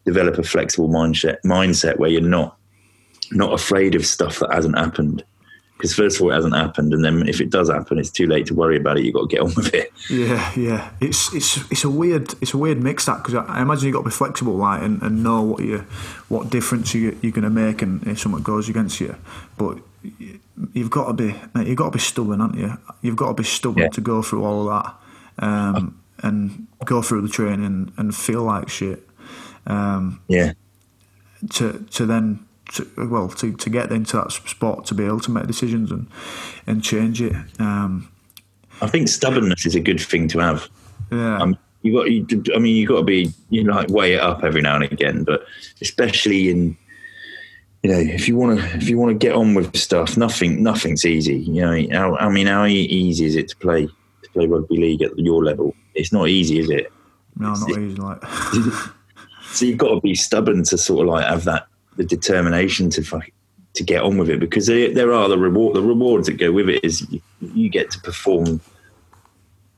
develop 0.05 0.39
a 0.39 0.43
flexible 0.43 0.89
mindset 0.89 1.37
mindset 1.45 1.99
where 1.99 2.09
you're 2.09 2.21
not 2.21 2.57
not 3.31 3.53
afraid 3.53 3.93
of 3.93 4.05
stuff 4.05 4.39
that 4.39 4.51
hasn't 4.51 4.77
happened 4.77 5.23
because 5.81 5.95
first 5.95 6.17
of 6.17 6.21
all 6.21 6.29
it 6.29 6.35
hasn't 6.35 6.55
happened 6.55 6.93
and 6.93 7.03
then 7.03 7.27
if 7.27 7.41
it 7.41 7.49
does 7.49 7.71
happen 7.71 7.97
it's 7.97 8.11
too 8.11 8.27
late 8.27 8.45
to 8.45 8.53
worry 8.53 8.77
about 8.77 8.99
it. 8.99 9.03
You've 9.03 9.15
got 9.15 9.21
to 9.21 9.35
get 9.35 9.39
on 9.41 9.51
with 9.55 9.73
it. 9.73 9.91
Yeah 10.11 10.51
yeah. 10.55 10.91
It's 11.01 11.33
it's 11.33 11.57
it's 11.71 11.83
a 11.83 11.89
weird 11.89 12.35
it's 12.39 12.53
a 12.53 12.57
weird 12.57 12.79
mix 12.79 13.07
that 13.07 13.17
because 13.17 13.33
I, 13.33 13.63
imagine 13.63 13.87
you've 13.87 13.95
got 13.95 14.01
to 14.01 14.09
be 14.09 14.11
flexible 14.11 14.53
like 14.53 14.83
and, 14.83 15.01
and 15.01 15.23
know 15.23 15.41
what 15.41 15.63
you 15.63 15.79
what 16.29 16.51
difference 16.51 16.93
you, 16.93 17.17
you're 17.23 17.31
going 17.31 17.43
to 17.43 17.49
make 17.49 17.81
and 17.81 18.05
if 18.05 18.19
someone 18.19 18.43
goes 18.43 18.69
against 18.69 19.01
you. 19.01 19.15
But 19.57 19.79
you've 20.73 20.91
got 20.91 21.07
to 21.07 21.13
be 21.13 21.35
you've 21.65 21.77
got 21.77 21.85
to 21.85 21.91
be 21.91 21.99
stubborn 21.99 22.41
aren't 22.41 22.57
you? 22.57 22.77
You've 23.01 23.15
got 23.15 23.29
to 23.29 23.33
be 23.33 23.43
stubborn 23.43 23.83
yeah. 23.83 23.89
to 23.89 24.01
go 24.01 24.21
through 24.21 24.43
all 24.43 24.69
of 24.69 24.83
that 25.39 25.43
um, 25.43 25.99
and 26.21 26.67
go 26.85 27.01
through 27.01 27.23
the 27.23 27.29
training 27.29 27.91
and 27.97 28.15
feel 28.15 28.43
like 28.43 28.69
shit 28.69 29.01
um, 29.65 30.21
yeah. 30.27 30.53
to 31.49 31.83
to 31.89 32.05
then 32.05 32.45
to, 32.75 32.87
well 33.09 33.29
to, 33.29 33.53
to 33.53 33.69
get 33.69 33.91
into 33.91 34.17
that 34.17 34.31
spot 34.31 34.85
to 34.85 34.93
be 34.93 35.05
able 35.05 35.19
to 35.21 35.31
make 35.31 35.47
decisions 35.47 35.91
and 35.91 36.07
and 36.67 36.83
change 36.83 37.21
it. 37.21 37.35
Um, 37.59 38.09
I 38.81 38.87
think 38.87 39.07
stubbornness 39.07 39.65
is 39.65 39.75
a 39.75 39.79
good 39.79 39.99
thing 39.99 40.27
to 40.29 40.39
have. 40.39 40.69
Yeah. 41.11 41.37
Um, 41.37 41.57
you 41.81 41.93
got. 41.93 42.11
You, 42.11 42.43
I 42.55 42.59
mean, 42.59 42.75
you 42.75 42.87
got 42.87 42.97
to 42.97 43.03
be. 43.03 43.31
You 43.49 43.63
know, 43.63 43.73
like 43.73 43.89
weigh 43.89 44.13
it 44.13 44.19
up 44.19 44.43
every 44.43 44.61
now 44.61 44.75
and 44.75 44.83
again, 44.85 45.23
but 45.23 45.45
especially 45.81 46.49
in. 46.49 46.77
You 47.83 47.91
know, 47.91 47.97
if 47.97 48.27
you 48.27 48.35
want 48.35 48.59
to, 48.59 48.65
if 48.77 48.87
you 48.87 48.99
want 48.99 49.09
to 49.09 49.17
get 49.17 49.35
on 49.35 49.55
with 49.55 49.75
stuff, 49.75 50.15
nothing, 50.15 50.61
nothing's 50.61 51.03
easy. 51.03 51.39
You 51.39 51.61
know, 51.61 51.87
how, 51.91 52.15
I 52.17 52.29
mean, 52.29 52.45
how 52.45 52.65
easy 52.65 53.25
is 53.25 53.35
it 53.35 53.47
to 53.49 53.55
play 53.55 53.87
to 53.87 54.29
play 54.33 54.45
rugby 54.45 54.77
league 54.77 55.01
at 55.01 55.17
your 55.17 55.43
level? 55.43 55.75
It's 55.95 56.13
not 56.13 56.29
easy, 56.29 56.59
is 56.59 56.69
it? 56.69 56.93
No, 57.37 57.53
not 57.53 57.69
easy. 57.71 57.95
Like, 57.95 58.23
so 59.51 59.65
you've 59.65 59.79
got 59.79 59.95
to 59.95 60.01
be 60.01 60.13
stubborn 60.13 60.63
to 60.65 60.77
sort 60.77 61.07
of 61.07 61.11
like 61.11 61.25
have 61.25 61.43
that 61.45 61.65
the 62.01 62.07
determination 62.07 62.89
to 62.89 63.21
to 63.73 63.83
get 63.83 64.01
on 64.01 64.17
with 64.17 64.29
it 64.29 64.39
because 64.39 64.65
there, 64.67 64.93
there 64.93 65.13
are 65.13 65.29
the 65.29 65.37
reward 65.37 65.75
the 65.75 65.81
rewards 65.81 66.27
that 66.27 66.33
go 66.33 66.51
with 66.51 66.67
it 66.67 66.83
is 66.83 67.09
you, 67.11 67.21
you, 67.39 67.69
get 67.69 67.91
to 67.91 67.99
perform 68.01 68.59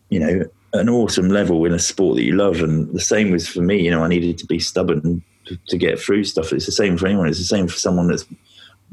you 0.09 0.19
know 0.19 0.45
an 0.74 0.89
awesome 0.89 1.28
level 1.28 1.63
in 1.65 1.74
a 1.74 1.80
sport 1.80 2.15
that 2.15 2.24
you 2.24 2.36
love. 2.36 2.61
And 2.61 2.91
the 2.93 3.01
same 3.01 3.30
was 3.30 3.47
for 3.47 3.61
me 3.61 3.82
you 3.82 3.91
know 3.91 4.03
I 4.03 4.07
needed 4.07 4.38
to 4.39 4.45
be 4.45 4.59
stubborn 4.59 5.21
to, 5.45 5.57
to 5.67 5.78
get 5.78 5.99
through 5.99 6.24
stuff. 6.24 6.53
It's 6.53 6.65
the 6.65 6.71
same 6.71 6.97
for 6.97 7.07
anyone. 7.07 7.28
It's 7.28 7.39
the 7.39 7.43
same 7.43 7.67
for 7.67 7.78
someone 7.78 8.07
that's 8.07 8.26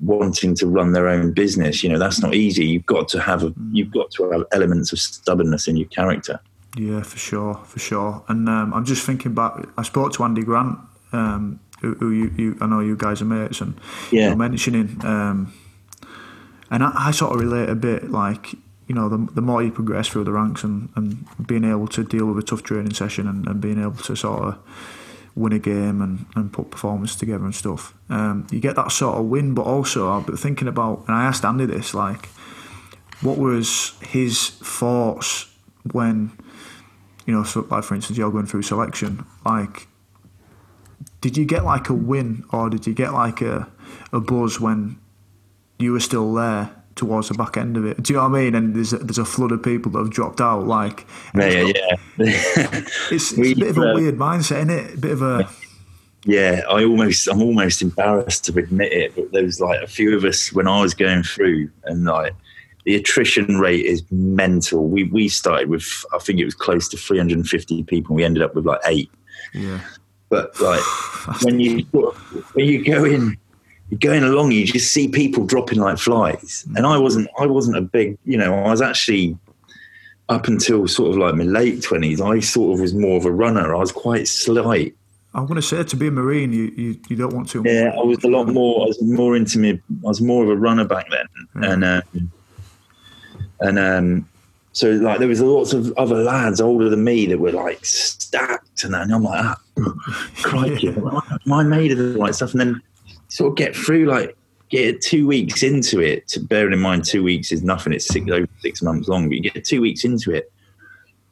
wanting 0.03 0.57
to 0.57 0.67
run 0.67 0.93
their 0.93 1.09
own 1.09 1.33
business. 1.33 1.85
You 1.85 1.91
know 1.91 1.99
that's 1.99 2.21
not 2.21 2.35
easy. 2.35 2.67
You've 2.67 2.87
got 2.87 3.09
to 3.11 3.21
have 3.21 3.45
a, 3.45 3.55
you've 3.71 3.93
got 3.93 4.11
to 4.13 4.31
have 4.33 4.45
elements 4.51 4.93
of 4.93 4.99
stubbornness 4.99 5.69
in 5.69 5.77
your 5.77 5.89
character. 5.89 6.41
Yeah 6.77 7.03
for 7.03 7.19
sure 7.19 7.55
for 7.65 7.79
sure. 7.79 8.25
And 8.29 8.49
um, 8.49 8.75
I'm 8.75 8.85
just 8.85 9.07
thinking 9.07 9.35
back 9.35 9.55
I 9.79 9.83
spoke 9.85 10.13
to 10.15 10.25
Andy 10.25 10.43
Grant 10.43 10.79
um, 11.13 11.61
who, 11.81 11.95
who 11.95 12.11
you, 12.11 12.33
you, 12.37 12.59
I 12.61 12.67
know 12.67 12.81
you 12.81 12.97
guys 12.97 13.23
are 13.23 13.27
mates, 13.27 13.61
and 13.61 13.79
yeah. 14.11 14.29
you're 14.29 14.37
mentioning, 14.37 15.01
um, 15.05 15.53
and 16.71 16.85
I, 16.85 16.93
I, 16.95 17.11
sort 17.11 17.35
of 17.35 17.41
relate 17.41 17.69
a 17.69 17.75
bit 17.75 18.11
like 18.11 18.55
you 18.87 18.95
know 18.95 19.09
the, 19.09 19.33
the 19.35 19.41
more 19.41 19.63
you 19.63 19.71
progress 19.71 20.09
through 20.09 20.25
the 20.25 20.33
ranks 20.33 20.65
and, 20.65 20.89
and 20.97 21.25
being 21.47 21.65
able 21.65 21.89
to 21.89 22.05
deal 22.05 22.27
with 22.27 22.43
a 22.43 22.47
tough 22.47 22.63
training 22.63 22.93
session 22.95 23.27
and, 23.27 23.47
and 23.47 23.61
being 23.61 23.81
able 23.81 23.97
to 23.97 24.17
sort 24.17 24.43
of 24.43 24.59
win 25.35 25.53
a 25.53 25.59
game 25.59 26.03
and, 26.03 26.27
and 26.35 26.53
put 26.53 26.71
performance 26.71 27.15
together 27.15 27.45
and 27.45 27.55
stuff. 27.55 27.95
Um, 28.09 28.47
you 28.51 28.61
get 28.61 28.77
that 28.77 28.93
sort 28.93 29.17
of 29.19 29.27
win, 29.27 29.55
but 29.55 29.63
also 29.63 30.11
I've 30.11 30.27
been 30.27 30.37
thinking 30.37 30.69
about, 30.69 31.05
and 31.07 31.17
I 31.17 31.25
asked 31.25 31.45
Andy 31.45 31.67
this, 31.67 31.95
like, 31.95 32.27
what 33.21 33.39
was 33.39 33.93
his 34.01 34.51
thoughts 34.51 35.51
when, 35.93 36.33
you 37.27 37.35
know, 37.35 37.45
so 37.45 37.67
like 37.71 37.85
for 37.85 37.95
instance, 37.95 38.19
you're 38.19 38.31
going 38.31 38.47
through 38.47 38.63
selection, 38.63 39.25
like 39.45 39.87
did 41.21 41.37
you 41.37 41.45
get 41.45 41.65
like 41.65 41.89
a 41.89 41.95
win 41.95 42.45
or 42.53 42.71
did 42.71 42.87
you 42.87 42.95
get 42.95 43.13
like 43.13 43.41
a, 43.41 43.69
a 44.13 44.21
buzz 44.21 44.61
when 44.61 44.99
you 45.79 45.93
were 45.93 46.01
still 46.01 46.33
there 46.35 46.71
towards 46.95 47.29
the 47.29 47.35
back 47.35 47.57
end 47.57 47.77
of 47.77 47.85
it? 47.85 48.03
Do 48.03 48.13
you 48.13 48.19
know 48.19 48.29
what 48.29 48.39
I 48.39 48.43
mean? 48.45 48.55
And 48.55 48.75
there's 48.75 48.93
a, 48.93 48.99
there's 48.99 49.19
a 49.19 49.25
flood 49.25 49.53
of 49.53 49.63
people 49.63 49.93
that 49.93 49.99
have 49.99 50.11
dropped 50.11 50.41
out. 50.41 50.67
Like, 50.67 51.07
yeah, 51.35 51.51
yeah. 51.51 51.97
it's, 52.19 53.33
it's 53.33 53.39
a 53.39 53.55
bit 53.55 53.71
of 53.71 53.79
a 53.79 53.91
uh, 53.91 53.95
weird 53.95 54.17
mindset, 54.17 54.59
isn't 54.59 54.71
it? 54.71 54.95
A 54.95 54.99
bit 54.99 55.13
of 55.13 55.23
a. 55.23 55.49
Yeah, 56.27 56.63
I 56.69 56.85
almost, 56.85 57.29
I'm 57.29 57.41
almost 57.41 57.81
embarrassed 57.81 58.45
to 58.45 58.59
admit 58.59 58.93
it, 58.93 59.15
but 59.15 59.33
there 59.33 59.43
was 59.43 59.59
like 59.59 59.81
a 59.81 59.87
few 59.87 60.15
of 60.15 60.25
us 60.25 60.53
when 60.53 60.69
I 60.69 60.83
was 60.83 60.93
going 60.93 61.23
through, 61.23 61.71
and 61.85 62.05
like 62.05 62.35
the 62.85 62.95
attrition 62.95 63.59
rate 63.59 63.87
is 63.87 64.03
mental. 64.11 64.87
We 64.87 65.05
we 65.05 65.29
started 65.29 65.71
with, 65.71 66.05
I 66.15 66.19
think 66.19 66.39
it 66.39 66.45
was 66.45 66.55
close 66.55 66.89
to 66.89 66.99
350 66.99 67.85
people. 67.85 68.11
And 68.11 68.17
we 68.17 68.25
ended 68.25 68.43
up 68.43 68.55
with 68.55 68.67
like 68.67 68.81
eight. 68.87 69.11
Yeah. 69.55 69.81
But 70.31 70.59
like 70.61 70.81
when 71.43 71.61
you 71.61 71.83
when 72.55 72.67
you 72.67 72.83
go 72.83 73.05
in, 73.05 73.37
you're 73.91 73.99
going 73.99 74.25
along, 74.25 74.53
you 74.53 74.65
just 74.65 74.93
see 74.93 75.09
people 75.09 75.45
dropping 75.45 75.81
like 75.81 75.99
flies. 75.99 76.65
And 76.77 76.87
I 76.87 76.97
wasn't 76.97 77.29
I 77.39 77.47
wasn't 77.47 77.77
a 77.77 77.83
big 77.83 78.17
you 78.25 78.39
know 78.39 78.55
I 78.55 78.71
was 78.71 78.81
actually 78.81 79.37
up 80.31 80.47
until 80.47 80.87
sort 80.89 81.11
of 81.11 81.17
like 81.19 81.35
my 81.35 81.45
late 81.45 81.83
twenties. 81.83 82.23
I 82.23 82.41
sort 82.41 82.75
of 82.75 82.81
was 82.81 82.95
more 82.95 83.19
of 83.19 83.27
a 83.27 83.33
runner. 83.33 83.75
I 83.75 83.79
was 83.79 83.93
quite 83.93 84.27
slight. 84.27 84.95
I'm 85.33 85.47
going 85.47 85.57
to 85.57 85.63
say 85.63 85.85
to 85.85 85.97
be 85.97 86.09
a 86.09 86.11
marine, 86.11 86.53
you, 86.53 86.73
you, 86.77 87.01
you 87.09 87.15
don't 87.15 87.33
want 87.33 87.49
to. 87.51 87.63
Yeah, 87.65 87.93
I 87.97 88.03
was 88.03 88.25
a 88.25 88.29
lot 88.29 88.49
more. 88.49 88.83
I 88.83 88.87
was 88.87 89.01
more 89.01 89.37
into 89.37 89.61
me. 89.61 89.71
I 89.75 90.09
was 90.09 90.21
more 90.21 90.43
of 90.43 90.49
a 90.49 90.57
runner 90.57 90.85
back 90.85 91.07
then, 91.09 91.27
and 91.63 91.85
um, 91.85 92.33
and 93.61 93.79
um, 93.79 94.29
so 94.73 94.91
like 94.91 95.19
there 95.19 95.29
was 95.29 95.41
lots 95.41 95.73
of 95.73 95.93
other 95.97 96.23
lads 96.23 96.61
older 96.61 96.89
than 96.89 97.03
me 97.03 97.27
that 97.27 97.39
were 97.39 97.53
like 97.53 97.85
stacked 97.85 98.85
and, 98.85 98.95
that, 98.95 99.03
and 99.03 99.15
I'm 99.15 99.25
like, 99.25 99.45
ah, 99.45 99.61
crikey, 100.43 100.89
am 100.89 101.53
I 101.53 101.63
made 101.65 101.93
of 101.93 101.99
the 101.99 102.19
right 102.19 102.35
stuff? 102.35 102.53
And 102.53 102.61
then 102.61 102.83
sort 103.29 103.51
of 103.51 103.57
get 103.57 103.75
through 103.75 104.07
like 104.07 104.37
get 104.69 105.03
two 105.03 105.27
weeks 105.27 105.63
into 105.63 106.01
it. 106.01 106.29
To 106.29 106.41
Bearing 106.41 106.73
in 106.73 106.79
mind, 106.79 107.05
two 107.05 107.23
weeks 107.23 107.51
is 107.51 107.63
nothing. 107.63 107.93
It's 107.93 108.07
six 108.07 108.31
over 108.31 108.49
six 108.61 108.83
months 108.83 109.09
long, 109.09 109.29
but 109.29 109.37
you 109.37 109.51
get 109.51 109.65
two 109.65 109.81
weeks 109.81 110.05
into 110.05 110.33
it. 110.33 110.53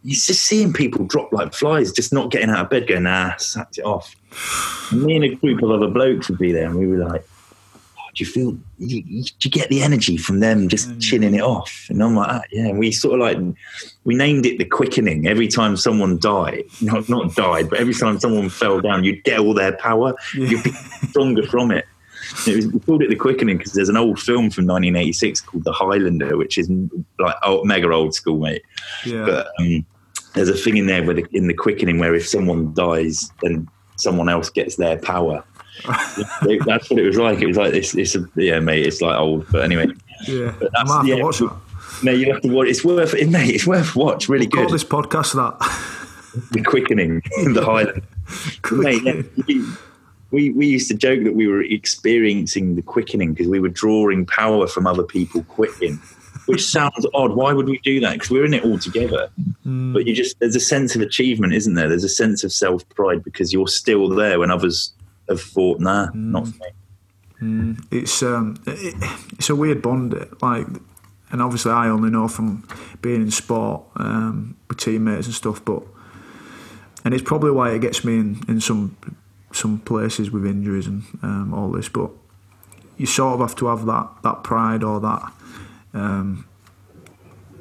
You're 0.02 0.14
just 0.14 0.42
seeing 0.42 0.72
people 0.72 1.04
drop 1.06 1.32
like 1.32 1.54
flies, 1.54 1.92
just 1.92 2.12
not 2.12 2.30
getting 2.30 2.50
out 2.50 2.64
of 2.64 2.70
bed, 2.70 2.86
going, 2.86 3.04
nah, 3.04 3.36
sacked 3.36 3.78
it 3.78 3.84
off. 3.84 4.14
And 4.90 5.02
me 5.02 5.16
and 5.16 5.24
a 5.24 5.34
group 5.34 5.62
of 5.62 5.70
other 5.70 5.88
blokes 5.88 6.28
would 6.28 6.38
be 6.38 6.52
there, 6.52 6.66
and 6.66 6.76
we 6.76 6.86
were 6.86 7.04
like, 7.08 7.26
do 8.18 8.24
you 8.24 8.30
feel 8.30 8.58
you, 8.78 9.02
you, 9.06 9.22
do 9.22 9.30
you 9.44 9.50
get 9.50 9.68
the 9.68 9.80
energy 9.80 10.16
from 10.16 10.40
them 10.40 10.68
just 10.68 10.90
mm. 10.90 11.00
chilling 11.00 11.34
it 11.34 11.40
off? 11.40 11.86
And 11.88 12.02
i'm 12.02 12.16
like 12.16 12.28
ah, 12.28 12.42
yeah. 12.50 12.66
And 12.66 12.78
we 12.78 12.90
sort 12.90 13.14
of 13.14 13.20
like 13.20 13.56
we 14.02 14.16
named 14.16 14.44
it 14.44 14.58
the 14.58 14.64
quickening. 14.64 15.28
Every 15.28 15.46
time 15.46 15.76
someone 15.76 16.18
died 16.18 16.64
not 16.82 17.08
not 17.08 17.36
died 17.36 17.70
but 17.70 17.78
every 17.78 17.94
time 17.94 18.18
someone 18.18 18.48
fell 18.48 18.80
down 18.80 19.04
you'd 19.04 19.22
get 19.22 19.38
all 19.38 19.54
their 19.54 19.76
power. 19.76 20.14
Yeah. 20.36 20.48
you'd 20.48 20.64
be 20.64 20.72
stronger 21.10 21.46
from 21.46 21.70
it. 21.70 21.86
It 22.46 22.56
was, 22.56 22.66
we 22.66 22.80
called 22.80 23.02
it 23.02 23.08
the 23.08 23.16
quickening 23.16 23.56
because 23.56 23.72
there's 23.72 23.88
an 23.88 23.96
old 23.96 24.18
film 24.18 24.50
from 24.50 24.66
1986 24.66 25.40
called 25.42 25.62
the 25.62 25.72
highlander 25.72 26.36
which 26.36 26.58
is 26.58 26.68
like 27.20 27.36
old, 27.44 27.68
mega 27.68 27.90
old 27.92 28.14
school 28.14 28.40
mate. 28.40 28.62
Yeah. 29.06 29.24
but 29.24 29.48
um, 29.60 29.86
there's 30.34 30.48
a 30.48 30.56
thing 30.56 30.76
in 30.76 30.86
there 30.86 31.04
where 31.04 31.14
the, 31.14 31.26
in 31.30 31.46
the 31.46 31.54
quickening 31.54 31.98
where 31.98 32.16
if 32.16 32.26
someone 32.26 32.74
dies 32.74 33.30
then 33.42 33.68
someone 33.96 34.28
else 34.28 34.50
gets 34.50 34.74
their 34.74 34.98
power 34.98 35.44
that's 36.66 36.90
what 36.90 36.98
it 36.98 37.06
was 37.06 37.16
like. 37.16 37.40
It 37.40 37.46
was 37.46 37.56
like 37.56 37.72
this. 37.72 37.94
It's 37.94 38.14
a, 38.14 38.24
yeah, 38.36 38.60
mate. 38.60 38.86
It's 38.86 39.00
like 39.00 39.16
old, 39.16 39.46
but 39.50 39.64
anyway. 39.64 39.86
Yeah, 40.26 40.54
but 40.58 40.70
that's, 40.72 40.90
I 40.90 41.04
yeah, 41.04 41.22
watch 41.22 41.40
it. 41.40 41.50
No, 42.02 42.12
you 42.12 42.32
have 42.32 42.42
to 42.42 42.48
watch. 42.48 42.68
It's 42.68 42.84
worth 42.84 43.14
it, 43.14 43.28
mate. 43.28 43.54
It's 43.54 43.66
worth 43.66 43.96
watch. 43.96 44.28
Really 44.28 44.48
we'll 44.52 44.66
good. 44.66 44.74
this 44.74 44.84
podcast 44.84 45.34
that 45.34 45.58
the 46.50 46.62
quickening 46.62 47.22
in 47.38 47.52
the 47.54 47.64
Highland. 47.64 48.02
mate, 48.72 49.02
yeah, 49.04 49.62
we 50.30 50.50
we 50.50 50.66
used 50.66 50.88
to 50.88 50.94
joke 50.94 51.24
that 51.24 51.34
we 51.34 51.46
were 51.46 51.62
experiencing 51.62 52.76
the 52.76 52.82
quickening 52.82 53.32
because 53.32 53.48
we 53.48 53.60
were 53.60 53.68
drawing 53.68 54.26
power 54.26 54.66
from 54.66 54.86
other 54.86 55.02
people 55.02 55.42
quickening. 55.44 56.00
Which 56.46 56.64
sounds 56.64 57.06
odd. 57.12 57.34
Why 57.36 57.52
would 57.52 57.66
we 57.66 57.78
do 57.80 58.00
that? 58.00 58.14
Because 58.14 58.30
we're 58.30 58.46
in 58.46 58.54
it 58.54 58.64
all 58.64 58.78
together. 58.78 59.28
Mm. 59.66 59.92
But 59.92 60.06
you 60.06 60.14
just 60.14 60.38
there's 60.40 60.56
a 60.56 60.60
sense 60.60 60.96
of 60.96 61.02
achievement, 61.02 61.52
isn't 61.52 61.74
there? 61.74 61.88
There's 61.88 62.04
a 62.04 62.08
sense 62.08 62.42
of 62.42 62.52
self 62.52 62.88
pride 62.90 63.22
because 63.22 63.52
you're 63.52 63.68
still 63.68 64.08
there 64.08 64.38
when 64.38 64.50
others 64.50 64.92
have 65.28 65.40
thought, 65.40 65.80
nah, 65.80 66.08
mm. 66.08 66.14
not 66.14 66.48
for 66.48 66.58
me. 66.58 66.70
Mm. 67.40 67.86
It's 67.90 68.22
um, 68.22 68.60
it, 68.66 68.94
it's 69.32 69.50
a 69.50 69.56
weird 69.56 69.80
bond, 69.80 70.14
like, 70.42 70.66
and 71.30 71.42
obviously 71.42 71.72
I 71.72 71.88
only 71.88 72.10
know 72.10 72.28
from 72.28 72.66
being 73.00 73.22
in 73.22 73.30
sport 73.30 73.82
um, 73.96 74.56
with 74.68 74.78
teammates 74.78 75.26
and 75.26 75.34
stuff, 75.34 75.64
but 75.64 75.82
and 77.04 77.14
it's 77.14 77.22
probably 77.22 77.52
why 77.52 77.70
it 77.70 77.80
gets 77.80 78.04
me 78.04 78.14
in, 78.18 78.40
in 78.48 78.60
some 78.60 78.96
some 79.52 79.78
places 79.78 80.30
with 80.30 80.44
injuries 80.44 80.86
and 80.86 81.04
um, 81.22 81.54
all 81.54 81.70
this, 81.70 81.88
but 81.88 82.10
you 82.96 83.06
sort 83.06 83.34
of 83.34 83.40
have 83.40 83.56
to 83.56 83.66
have 83.66 83.86
that 83.86 84.08
that 84.22 84.42
pride 84.42 84.82
or 84.82 85.00
that. 85.00 85.32
Um, 85.94 86.46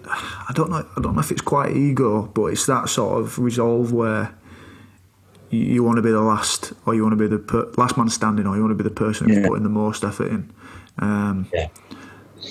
I 0.09 0.51
don't 0.53 0.69
know. 0.69 0.87
I 0.95 1.01
don't 1.01 1.15
know 1.15 1.19
if 1.19 1.31
it's 1.31 1.41
quite 1.41 1.75
ego, 1.75 2.23
but 2.33 2.45
it's 2.45 2.65
that 2.65 2.89
sort 2.89 3.19
of 3.19 3.37
resolve 3.37 3.93
where 3.93 4.36
you, 5.49 5.83
want 5.83 5.97
to 5.97 6.01
be 6.01 6.11
the 6.11 6.21
last, 6.21 6.73
or 6.85 6.95
you 6.95 7.03
want 7.03 7.17
to 7.17 7.17
be 7.17 7.27
the 7.27 7.39
per, 7.39 7.71
last 7.77 7.97
man 7.97 8.09
standing, 8.09 8.45
or 8.45 8.55
you 8.55 8.61
want 8.61 8.77
to 8.77 8.83
be 8.83 8.87
the 8.87 8.95
person 8.95 9.27
who's 9.27 9.37
yeah. 9.37 9.47
putting 9.47 9.63
the 9.63 9.69
most 9.69 10.03
effort 10.03 10.27
in. 10.27 10.53
Um, 10.99 11.49
yeah. 11.53 11.69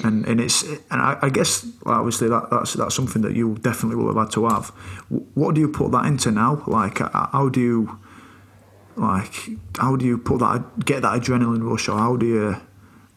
And 0.05 0.26
and 0.26 0.40
it's 0.40 0.62
and 0.62 1.01
I, 1.01 1.16
I 1.22 1.30
guess 1.30 1.66
obviously 1.86 2.28
that, 2.28 2.49
that's 2.51 2.74
that's 2.74 2.94
something 2.94 3.22
that 3.22 3.34
you 3.34 3.57
definitely 3.61 3.97
will 3.97 4.09
have 4.09 4.16
had 4.16 4.32
to 4.32 4.47
have. 4.47 4.68
What 5.34 5.55
do 5.55 5.61
you 5.61 5.68
put 5.68 5.92
that 5.92 6.07
into 6.07 6.30
now? 6.30 6.62
Like 6.66 6.99
how 6.99 7.49
do 7.49 7.61
you 7.61 7.99
like 8.97 9.49
how 9.78 9.97
do 9.97 10.05
you 10.05 10.18
put 10.18 10.40
that 10.40 10.84
get 10.84 11.03
that 11.03 11.20
adrenaline 11.20 11.62
rush, 11.62 11.88
or 11.88 11.99
how 11.99 12.16
do 12.16 12.26
you 12.26 12.57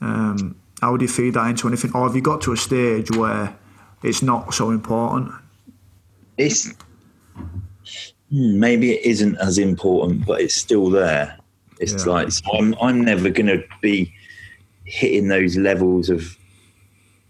um, 0.02 0.56
how 0.82 0.96
do 0.96 1.04
you 1.04 1.10
feed 1.10 1.34
that 1.34 1.48
into 1.48 1.68
anything, 1.68 1.92
or 1.94 2.06
have 2.08 2.16
you 2.16 2.22
got 2.22 2.42
to 2.42 2.54
a 2.54 2.58
stage 2.58 3.12
where 3.12 3.58
it's 4.04 4.22
not 4.22 4.54
so 4.54 4.72
important? 4.72 5.32
It's 6.38 6.74
Hmm, 8.32 8.60
maybe 8.60 8.92
it 8.92 9.06
isn't 9.06 9.38
as 9.38 9.58
important, 9.58 10.26
but 10.26 10.42
it's 10.42 10.56
still 10.56 10.90
there. 10.90 11.38
It's 11.80 12.06
yeah. 12.06 12.12
like 12.12 12.32
so 12.32 12.44
I'm 12.58 12.76
I'm 12.82 13.02
never 13.02 13.30
going 13.30 13.48
to 13.48 13.64
be 13.82 14.14
hitting 14.84 15.30
those 15.30 15.56
levels 15.56 16.10
of, 16.10 16.38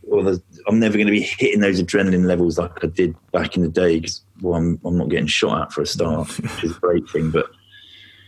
or 0.10 0.24
the, 0.24 0.42
I'm 0.68 0.80
never 0.80 0.98
going 0.98 1.08
to 1.08 1.12
be 1.12 1.22
hitting 1.22 1.60
those 1.60 1.82
adrenaline 1.82 2.26
levels 2.26 2.58
like 2.58 2.84
I 2.84 2.88
did 2.88 3.16
back 3.32 3.56
in 3.56 3.62
the 3.62 3.70
day. 3.70 4.00
Because 4.00 4.22
well, 4.42 4.56
I'm 4.56 4.80
I'm 4.84 4.98
not 4.98 5.10
getting 5.10 5.28
shot 5.28 5.62
at 5.62 5.74
for 5.74 5.82
a 5.82 5.86
start, 5.86 6.28
which 6.40 6.64
is 6.64 6.76
a 6.76 6.80
great 6.80 7.08
thing. 7.10 7.32
But 7.32 7.50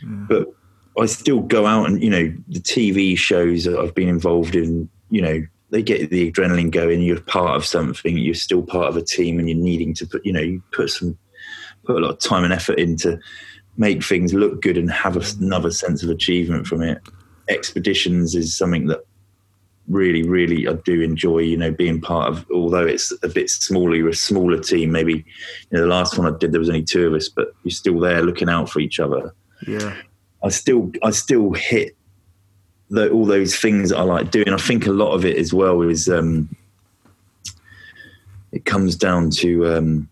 yeah. 0.03 0.25
but 0.29 0.47
I 0.99 1.07
still 1.07 1.41
go 1.41 1.65
out 1.65 1.87
and 1.89 2.01
you 2.01 2.09
know 2.09 2.33
the 2.47 2.59
TV 2.59 3.17
shows 3.17 3.63
that 3.65 3.79
I've 3.79 3.95
been 3.95 4.09
involved 4.09 4.55
in. 4.55 4.89
You 5.09 5.21
know 5.21 5.45
they 5.71 5.81
get 5.81 6.09
the 6.09 6.31
adrenaline 6.31 6.69
going. 6.69 7.01
You're 7.01 7.19
part 7.21 7.55
of 7.55 7.65
something. 7.65 8.17
You're 8.17 8.35
still 8.35 8.61
part 8.61 8.87
of 8.87 8.97
a 8.97 9.01
team, 9.01 9.39
and 9.39 9.49
you're 9.49 9.57
needing 9.57 9.93
to 9.95 10.05
put 10.05 10.25
you 10.25 10.33
know 10.33 10.39
you 10.41 10.61
put 10.71 10.91
some 10.91 11.17
put 11.85 11.97
a 11.97 11.99
lot 11.99 12.11
of 12.11 12.19
time 12.19 12.43
and 12.43 12.53
effort 12.53 12.79
into 12.79 13.19
make 13.77 14.03
things 14.03 14.33
look 14.33 14.61
good 14.61 14.77
and 14.77 14.91
have 14.91 15.17
another 15.39 15.71
sense 15.71 16.03
of 16.03 16.09
achievement 16.09 16.67
from 16.67 16.81
it. 16.81 17.01
Expeditions 17.49 18.35
is 18.35 18.55
something 18.55 18.87
that 18.87 19.03
really, 19.87 20.23
really 20.23 20.67
I 20.67 20.73
do 20.73 21.01
enjoy. 21.01 21.39
You 21.39 21.57
know, 21.57 21.71
being 21.71 22.01
part 22.01 22.29
of. 22.29 22.45
Although 22.51 22.85
it's 22.85 23.11
a 23.23 23.27
bit 23.27 23.49
smaller, 23.49 23.95
you're 23.95 24.09
a 24.09 24.15
smaller 24.15 24.59
team. 24.59 24.91
Maybe 24.91 25.13
you 25.13 25.23
know 25.71 25.81
the 25.81 25.87
last 25.87 26.17
one 26.17 26.33
I 26.33 26.37
did 26.37 26.51
there 26.51 26.59
was 26.59 26.69
only 26.69 26.83
two 26.83 27.07
of 27.07 27.13
us, 27.13 27.29
but 27.29 27.53
you're 27.63 27.71
still 27.71 27.99
there 27.99 28.21
looking 28.21 28.49
out 28.49 28.69
for 28.69 28.79
each 28.79 28.99
other. 28.99 29.33
Yeah, 29.67 29.95
I 30.43 30.49
still 30.49 30.91
I 31.03 31.11
still 31.11 31.51
hit 31.53 31.95
the, 32.89 33.09
all 33.09 33.25
those 33.25 33.55
things 33.55 33.89
that 33.89 33.97
I 33.97 34.03
like 34.03 34.31
doing. 34.31 34.49
I 34.49 34.57
think 34.57 34.85
a 34.85 34.91
lot 34.91 35.13
of 35.13 35.25
it 35.25 35.37
as 35.37 35.53
well 35.53 35.81
is 35.81 36.09
um, 36.09 36.55
it 38.51 38.65
comes 38.65 38.95
down 38.95 39.29
to 39.31 39.67
um, 39.73 40.09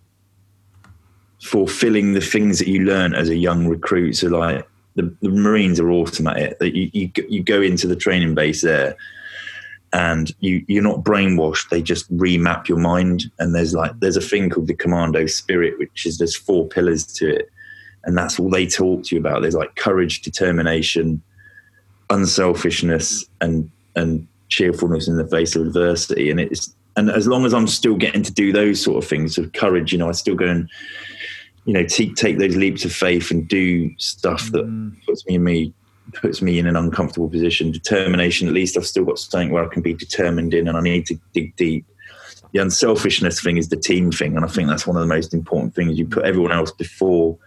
fulfilling 1.41 2.13
the 2.13 2.21
things 2.21 2.59
that 2.59 2.67
you 2.67 2.83
learn 2.83 3.13
as 3.13 3.29
a 3.29 3.35
young 3.35 3.67
recruit. 3.67 4.13
So 4.13 4.27
like 4.27 4.67
the, 4.95 5.13
the 5.21 5.29
Marines 5.29 5.79
are 5.79 5.89
awesome 5.89 6.27
at 6.27 6.37
it. 6.37 6.57
You, 6.61 6.89
you 6.93 7.11
you 7.29 7.43
go 7.43 7.61
into 7.61 7.87
the 7.87 7.95
training 7.95 8.35
base 8.35 8.61
there, 8.61 8.95
and 9.93 10.33
you 10.39 10.63
you're 10.67 10.83
not 10.83 11.03
brainwashed. 11.03 11.69
They 11.69 11.81
just 11.81 12.11
remap 12.15 12.67
your 12.67 12.79
mind. 12.79 13.31
And 13.39 13.55
there's 13.55 13.73
like 13.73 13.97
there's 13.99 14.17
a 14.17 14.21
thing 14.21 14.49
called 14.49 14.67
the 14.67 14.73
commando 14.73 15.25
spirit, 15.27 15.79
which 15.79 16.05
is 16.05 16.17
there's 16.17 16.35
four 16.35 16.67
pillars 16.67 17.05
to 17.13 17.35
it, 17.35 17.49
and 18.03 18.17
that's 18.17 18.39
all 18.39 18.49
they 18.49 18.67
talk 18.67 19.03
to 19.05 19.15
you 19.15 19.21
about. 19.21 19.41
There's 19.41 19.55
like 19.55 19.75
courage, 19.75 20.21
determination, 20.21 21.21
unselfishness, 22.09 23.25
and 23.39 23.69
and 23.95 24.27
cheerfulness 24.49 25.07
in 25.07 25.17
the 25.17 25.27
face 25.27 25.55
of 25.55 25.67
adversity. 25.67 26.29
And 26.29 26.39
it's 26.39 26.73
and 26.97 27.09
as 27.09 27.27
long 27.27 27.45
as 27.45 27.53
I'm 27.53 27.67
still 27.67 27.95
getting 27.95 28.23
to 28.23 28.33
do 28.33 28.51
those 28.51 28.83
sort 28.83 29.01
of 29.01 29.09
things 29.09 29.37
of 29.37 29.53
courage, 29.53 29.93
you 29.93 29.97
know, 29.97 30.09
I 30.09 30.11
still 30.11 30.35
go 30.35 30.45
and 30.45 30.69
you 31.65 31.73
know 31.73 31.83
take 31.83 32.15
take 32.15 32.37
those 32.39 32.55
leaps 32.55 32.85
of 32.85 32.91
faith 32.91 33.31
and 33.31 33.47
do 33.47 33.93
stuff 33.97 34.51
that 34.51 34.65
mm. 34.65 34.93
puts 35.05 35.25
me 35.27 35.35
in 35.35 35.43
me 35.43 35.73
puts 36.13 36.41
me 36.41 36.57
in 36.57 36.65
an 36.65 36.75
uncomfortable 36.75 37.29
position. 37.29 37.71
Determination, 37.71 38.47
at 38.47 38.53
least 38.53 38.77
I've 38.77 38.85
still 38.85 39.05
got 39.05 39.19
something 39.19 39.51
where 39.51 39.63
I 39.63 39.67
can 39.67 39.81
be 39.81 39.93
determined 39.93 40.53
in, 40.53 40.67
and 40.67 40.77
I 40.77 40.81
need 40.81 41.05
to 41.07 41.19
dig 41.33 41.55
deep. 41.55 41.85
The 42.51 42.59
unselfishness 42.59 43.41
thing 43.41 43.57
is 43.57 43.69
the 43.69 43.77
team 43.77 44.11
thing, 44.11 44.35
and 44.35 44.43
I 44.43 44.47
think 44.47 44.69
that's 44.69 44.87
one 44.87 44.97
of 44.97 45.01
the 45.01 45.13
most 45.13 45.33
important 45.33 45.75
things. 45.75 45.99
You 45.99 46.07
put 46.07 46.25
everyone 46.25 46.51
else 46.51 46.71
before 46.71 47.37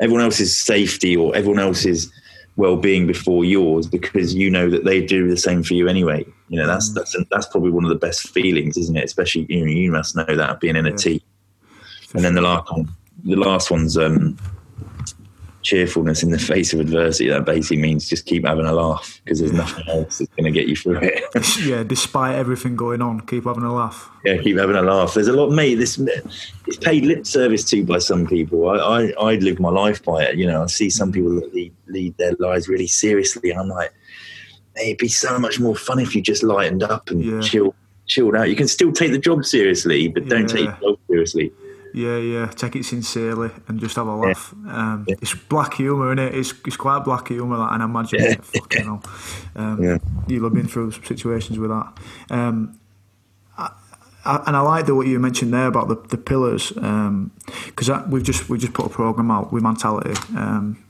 everyone 0.00 0.22
else's 0.22 0.56
safety 0.56 1.16
or 1.16 1.34
everyone 1.34 1.60
else's 1.60 2.10
well-being 2.56 3.06
before 3.06 3.44
yours 3.44 3.86
because 3.86 4.34
you 4.34 4.50
know 4.50 4.68
that 4.68 4.84
they 4.84 5.04
do 5.04 5.28
the 5.28 5.36
same 5.36 5.62
for 5.62 5.74
you 5.74 5.88
anyway. 5.88 6.24
You 6.48 6.58
know 6.58 6.66
that's 6.66 6.90
mm. 6.90 6.94
that's 6.94 7.16
that's 7.30 7.46
probably 7.46 7.70
one 7.70 7.84
of 7.84 7.90
the 7.90 7.96
best 7.96 8.28
feelings, 8.28 8.76
isn't 8.76 8.96
it? 8.96 9.04
Especially 9.04 9.46
you 9.48 9.60
know 9.60 9.72
you 9.72 9.90
must 9.90 10.16
know 10.16 10.36
that 10.36 10.60
being 10.60 10.76
in 10.76 10.86
a 10.86 10.96
team. 10.96 11.20
And 12.14 12.22
then 12.22 12.34
the 12.34 12.42
last 12.42 12.70
one, 12.70 12.90
the 13.24 13.36
last 13.36 13.70
one's 13.70 13.96
um, 13.96 14.36
cheerfulness 15.62 16.22
in 16.22 16.30
the 16.30 16.38
face 16.38 16.72
of 16.72 16.80
adversity. 16.80 17.28
That 17.28 17.44
basically 17.44 17.78
means 17.78 18.08
just 18.08 18.26
keep 18.26 18.44
having 18.44 18.66
a 18.66 18.72
laugh 18.72 19.20
because 19.24 19.38
there's 19.38 19.52
nothing 19.52 19.88
else 19.88 20.18
that's 20.18 20.30
going 20.32 20.44
to 20.44 20.50
get 20.50 20.68
you 20.68 20.76
through 20.76 21.00
it. 21.02 21.22
yeah, 21.64 21.82
despite 21.82 22.34
everything 22.34 22.76
going 22.76 23.00
on, 23.00 23.20
keep 23.20 23.44
having 23.44 23.62
a 23.62 23.72
laugh. 23.72 24.10
Yeah, 24.24 24.36
keep 24.38 24.58
having 24.58 24.76
a 24.76 24.82
laugh. 24.82 25.14
There's 25.14 25.28
a 25.28 25.32
lot, 25.32 25.50
mate. 25.50 25.76
This 25.76 25.98
it's 26.66 26.76
paid 26.76 27.04
lip 27.04 27.26
service 27.26 27.64
to 27.70 27.84
by 27.84 27.98
some 27.98 28.26
people. 28.26 28.68
I, 28.68 28.76
I 28.76 29.12
I 29.18 29.34
live 29.36 29.60
my 29.60 29.70
life 29.70 30.04
by 30.04 30.24
it. 30.24 30.36
You 30.36 30.46
know, 30.46 30.64
I 30.64 30.66
see 30.66 30.90
some 30.90 31.12
people 31.12 31.34
that 31.36 31.54
lead, 31.54 31.72
lead 31.86 32.16
their 32.18 32.32
lives 32.38 32.68
really 32.68 32.88
seriously, 32.88 33.50
and 33.50 33.60
I'm 33.60 33.68
like, 33.68 33.92
hey, 34.76 34.88
it'd 34.88 34.98
be 34.98 35.08
so 35.08 35.38
much 35.38 35.60
more 35.60 35.76
fun 35.76 35.98
if 35.98 36.14
you 36.14 36.22
just 36.22 36.42
lightened 36.42 36.82
up 36.82 37.10
and 37.10 37.24
yeah. 37.24 37.40
chill 37.40 37.74
chilled 38.06 38.34
out. 38.34 38.48
You 38.48 38.56
can 38.56 38.68
still 38.68 38.92
take 38.92 39.12
the 39.12 39.18
job 39.18 39.44
seriously, 39.44 40.08
but 40.08 40.28
don't 40.28 40.50
yeah. 40.50 40.56
take 40.56 40.80
the 40.80 40.86
job 40.86 40.98
seriously. 41.08 41.52
Yeah, 41.94 42.16
yeah. 42.16 42.46
Take 42.46 42.76
it 42.76 42.84
sincerely 42.84 43.50
and 43.68 43.78
just 43.78 43.96
have 43.96 44.06
a 44.06 44.14
laugh. 44.14 44.54
Yeah. 44.64 44.76
Um, 44.76 45.04
yeah. 45.08 45.16
It's 45.20 45.34
black 45.34 45.74
humour, 45.74 46.12
isn't 46.12 46.18
it? 46.18 46.34
It's, 46.34 46.54
it's 46.66 46.76
quite 46.76 47.04
black 47.04 47.28
humour, 47.28 47.68
and 47.70 47.82
I 47.82 47.84
imagine 47.84 48.20
yeah. 48.20 48.34
fucking 48.40 48.84
hell. 48.84 49.02
Um. 49.56 50.00
You'll 50.26 50.44
have 50.44 50.54
been 50.54 50.68
through 50.68 50.92
situations 50.92 51.58
with 51.58 51.70
that. 51.70 51.92
Um, 52.30 52.78
I, 54.24 54.42
and 54.46 54.56
I 54.56 54.60
like 54.60 54.86
the 54.86 54.94
what 54.94 55.06
you 55.06 55.18
mentioned 55.18 55.52
there 55.52 55.66
about 55.66 55.88
the, 55.88 55.96
the 56.08 56.16
pillars 56.16 56.68
because 56.70 57.90
um, 57.90 58.10
we've 58.10 58.22
just 58.22 58.48
we 58.48 58.58
just 58.58 58.72
put 58.72 58.86
a 58.86 58.88
program 58.88 59.30
out 59.30 59.52
with 59.52 59.62
mentality 59.62 60.14
um, 60.36 60.82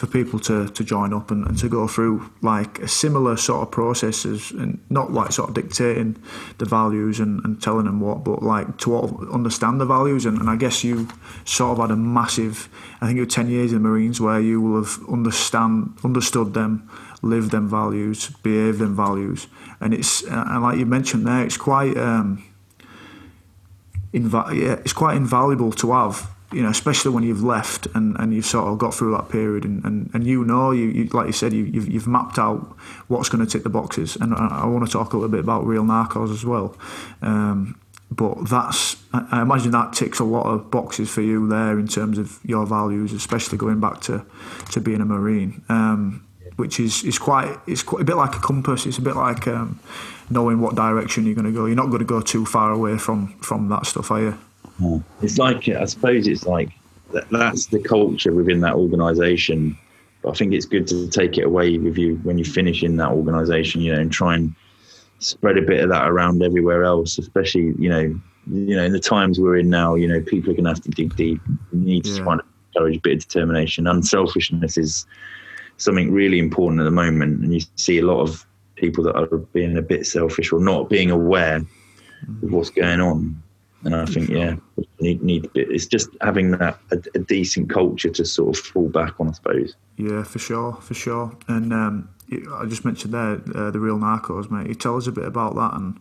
for 0.00 0.06
people 0.06 0.38
to, 0.38 0.66
to 0.70 0.82
join 0.82 1.12
up 1.12 1.30
and, 1.30 1.46
and, 1.46 1.58
to 1.58 1.68
go 1.68 1.86
through 1.86 2.30
like 2.40 2.78
a 2.78 2.88
similar 2.88 3.36
sort 3.36 3.60
of 3.60 3.70
processes 3.70 4.50
and 4.50 4.82
not 4.88 5.12
like 5.12 5.30
sort 5.30 5.50
of 5.50 5.54
dictating 5.54 6.16
the 6.56 6.64
values 6.64 7.20
and, 7.20 7.44
and 7.44 7.60
telling 7.60 7.84
them 7.84 8.00
what, 8.00 8.24
but 8.24 8.42
like 8.42 8.78
to 8.78 8.96
understand 9.30 9.78
the 9.78 9.84
values. 9.84 10.24
And, 10.24 10.38
and, 10.38 10.48
I 10.48 10.56
guess 10.56 10.82
you 10.82 11.06
sort 11.44 11.72
of 11.72 11.78
had 11.82 11.90
a 11.90 11.96
massive, 11.96 12.70
I 13.02 13.06
think 13.08 13.16
you 13.16 13.24
were 13.24 13.30
10 13.30 13.50
years 13.50 13.72
in 13.72 13.82
the 13.82 13.88
Marines 13.90 14.22
where 14.22 14.40
you 14.40 14.58
will 14.58 14.82
have 14.82 15.06
understand 15.06 15.98
understood 16.02 16.54
them, 16.54 16.88
lived 17.20 17.50
them 17.50 17.68
values, 17.68 18.30
behaved 18.42 18.78
them 18.78 18.96
values. 18.96 19.48
And 19.82 19.92
it's, 19.92 20.22
and 20.22 20.62
like 20.62 20.78
you 20.78 20.86
mentioned 20.86 21.26
there, 21.26 21.44
it's 21.44 21.58
quite, 21.58 21.94
um, 21.98 22.42
inva- 24.14 24.58
yeah, 24.58 24.76
it's 24.82 24.94
quite 24.94 25.18
invaluable 25.18 25.72
to 25.72 25.92
have 25.92 26.26
you 26.52 26.62
know, 26.62 26.68
especially 26.68 27.12
when 27.12 27.22
you've 27.22 27.44
left 27.44 27.86
and, 27.94 28.16
and 28.18 28.34
you've 28.34 28.46
sort 28.46 28.66
of 28.66 28.78
got 28.78 28.92
through 28.92 29.12
that 29.12 29.28
period 29.28 29.64
and, 29.64 29.84
and, 29.84 30.10
and 30.12 30.26
you 30.26 30.44
know, 30.44 30.72
you, 30.72 30.86
you 30.86 31.04
like 31.06 31.26
you 31.26 31.32
said, 31.32 31.52
you, 31.52 31.64
you've, 31.64 31.88
you've 31.88 32.08
mapped 32.08 32.38
out 32.38 32.76
what's 33.08 33.28
going 33.28 33.44
to 33.44 33.50
tick 33.50 33.62
the 33.62 33.70
boxes. 33.70 34.16
And 34.16 34.34
I, 34.34 34.62
I, 34.62 34.66
want 34.66 34.84
to 34.84 34.90
talk 34.90 35.12
a 35.12 35.16
little 35.16 35.30
bit 35.30 35.40
about 35.40 35.64
Real 35.64 35.84
Narcos 35.84 36.32
as 36.32 36.44
well. 36.44 36.76
Um, 37.22 37.78
but 38.10 38.48
that's, 38.48 38.96
I 39.12 39.42
imagine 39.42 39.70
that 39.70 39.92
ticks 39.92 40.18
a 40.18 40.24
lot 40.24 40.46
of 40.46 40.70
boxes 40.72 41.08
for 41.08 41.20
you 41.20 41.46
there 41.46 41.78
in 41.78 41.86
terms 41.86 42.18
of 42.18 42.40
your 42.44 42.66
values, 42.66 43.12
especially 43.12 43.56
going 43.56 43.78
back 43.78 44.00
to, 44.02 44.26
to 44.72 44.80
being 44.80 45.00
a 45.00 45.04
Marine, 45.04 45.62
um, 45.68 46.26
which 46.56 46.80
is, 46.80 47.04
is 47.04 47.20
quite, 47.20 47.56
it's 47.68 47.84
quite 47.84 48.02
a 48.02 48.04
bit 48.04 48.16
like 48.16 48.34
a 48.34 48.40
compass. 48.40 48.84
It's 48.86 48.98
a 48.98 49.02
bit 49.02 49.14
like 49.14 49.46
um, 49.46 49.78
knowing 50.28 50.60
what 50.60 50.74
direction 50.74 51.24
you're 51.24 51.36
going 51.36 51.44
to 51.44 51.52
go. 51.52 51.66
You're 51.66 51.76
not 51.76 51.86
going 51.86 52.00
to 52.00 52.04
go 52.04 52.20
too 52.20 52.44
far 52.44 52.72
away 52.72 52.98
from, 52.98 53.38
from 53.38 53.68
that 53.68 53.86
stuff, 53.86 54.10
are 54.10 54.20
you? 54.20 54.38
Hmm. 54.80 54.98
It's 55.20 55.36
like 55.36 55.68
I 55.68 55.84
suppose 55.84 56.26
it's 56.26 56.46
like 56.46 56.70
that, 57.12 57.28
that's 57.30 57.66
the 57.66 57.80
culture 57.80 58.32
within 58.32 58.60
that 58.60 58.74
organisation. 58.74 59.78
But 60.22 60.30
I 60.30 60.34
think 60.34 60.52
it's 60.52 60.66
good 60.66 60.86
to 60.88 61.08
take 61.08 61.38
it 61.38 61.44
away 61.44 61.78
with 61.78 61.98
you 61.98 62.16
when 62.22 62.38
you 62.38 62.44
finish 62.44 62.82
in 62.82 62.96
that 62.96 63.10
organisation, 63.10 63.82
you 63.82 63.92
know, 63.92 64.00
and 64.00 64.10
try 64.10 64.34
and 64.34 64.54
spread 65.18 65.58
a 65.58 65.62
bit 65.62 65.82
of 65.82 65.90
that 65.90 66.08
around 66.08 66.42
everywhere 66.42 66.84
else. 66.84 67.18
Especially, 67.18 67.74
you 67.78 67.88
know, 67.90 68.20
you 68.50 68.76
know, 68.76 68.84
in 68.84 68.92
the 68.92 69.00
times 69.00 69.38
we're 69.38 69.58
in 69.58 69.68
now, 69.68 69.94
you 69.94 70.08
know, 70.08 70.20
people 70.22 70.50
are 70.50 70.54
going 70.54 70.64
to 70.64 70.70
have 70.70 70.82
to 70.82 70.90
dig 70.90 71.14
deep. 71.14 71.40
You 71.72 71.78
need 71.78 72.04
to 72.04 72.10
yeah. 72.10 72.22
try 72.22 72.32
and 72.32 72.42
encourage 72.74 72.96
a 72.96 73.00
bit 73.00 73.12
of 73.14 73.28
determination. 73.28 73.86
Unselfishness 73.86 74.78
is 74.78 75.06
something 75.76 76.10
really 76.10 76.38
important 76.38 76.80
at 76.80 76.84
the 76.84 76.90
moment, 76.90 77.42
and 77.42 77.52
you 77.52 77.60
see 77.76 77.98
a 77.98 78.06
lot 78.06 78.20
of 78.20 78.46
people 78.76 79.04
that 79.04 79.14
are 79.14 79.36
being 79.52 79.76
a 79.76 79.82
bit 79.82 80.06
selfish 80.06 80.52
or 80.52 80.60
not 80.60 80.88
being 80.88 81.10
aware 81.10 81.56
of 81.56 82.52
what's 82.52 82.70
going 82.70 83.00
on. 83.00 83.42
And 83.84 83.96
I 83.96 84.04
think, 84.04 84.28
yeah, 84.28 84.56
need 85.00 85.22
need 85.22 85.50
it's 85.54 85.86
just 85.86 86.10
having 86.20 86.50
that 86.52 86.78
a, 86.90 87.02
a, 87.14 87.18
decent 87.18 87.70
culture 87.70 88.10
to 88.10 88.24
sort 88.26 88.56
of 88.56 88.62
fall 88.62 88.88
back 88.90 89.18
on, 89.18 89.28
I 89.28 89.32
suppose. 89.32 89.74
Yeah, 89.96 90.22
for 90.22 90.38
sure, 90.38 90.74
for 90.74 90.92
sure. 90.92 91.34
And 91.48 91.72
um, 91.72 92.10
I 92.52 92.66
just 92.66 92.84
mentioned 92.84 93.14
there 93.14 93.40
uh, 93.54 93.70
the 93.70 93.80
real 93.80 93.98
Narcos, 93.98 94.50
mate. 94.50 94.68
You 94.68 94.74
tell 94.74 94.96
us 94.96 95.06
a 95.06 95.12
bit 95.12 95.24
about 95.24 95.54
that, 95.54 95.74
and 95.74 95.98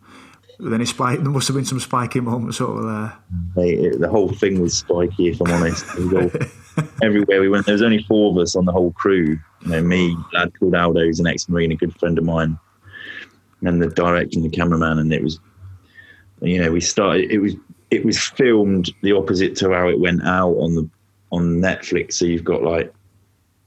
then 0.59 0.85
spike. 0.85 1.19
There 1.23 1.31
must 1.31 1.47
have 1.47 1.55
been 1.55 1.65
some 1.65 1.79
spiky 1.79 2.19
moments 2.19 2.59
over 2.59 2.83
there. 2.83 3.17
Hey, 3.55 3.75
it, 3.75 4.01
the 4.01 4.09
whole 4.09 4.29
thing 4.29 4.59
was 4.59 4.77
spiky, 4.77 5.29
if 5.29 5.39
I'm 5.39 5.51
honest. 5.51 5.85
All, 5.97 6.31
everywhere 7.01 7.39
we 7.39 7.47
went, 7.47 7.65
there 7.65 7.73
was 7.73 7.81
only 7.81 8.03
four 8.03 8.31
of 8.31 8.37
us 8.39 8.57
on 8.57 8.65
the 8.65 8.73
whole 8.73 8.91
crew. 8.91 9.39
You 9.61 9.67
know, 9.69 9.81
me, 9.81 10.17
lad 10.33 10.51
called 10.59 10.75
Aldo, 10.75 10.99
who's 10.99 11.21
an 11.21 11.27
ex-marine, 11.27 11.71
a 11.71 11.75
good 11.75 11.97
friend 11.97 12.17
of 12.17 12.25
mine, 12.25 12.59
and 13.61 13.81
the 13.81 13.87
director 13.87 14.37
and 14.37 14.43
the 14.43 14.49
cameraman, 14.49 14.99
and 14.99 15.13
it 15.13 15.23
was 15.23 15.39
you 16.41 16.61
know, 16.61 16.71
we 16.71 16.81
started. 16.81 17.31
It 17.31 17.39
was 17.39 17.55
it 17.91 18.05
was 18.05 18.19
filmed 18.19 18.91
the 19.01 19.13
opposite 19.13 19.55
to 19.57 19.71
how 19.71 19.87
it 19.87 19.99
went 19.99 20.23
out 20.23 20.53
on 20.55 20.75
the 20.75 20.89
on 21.31 21.59
Netflix. 21.59 22.13
So 22.13 22.25
you've 22.25 22.43
got 22.43 22.63
like 22.63 22.93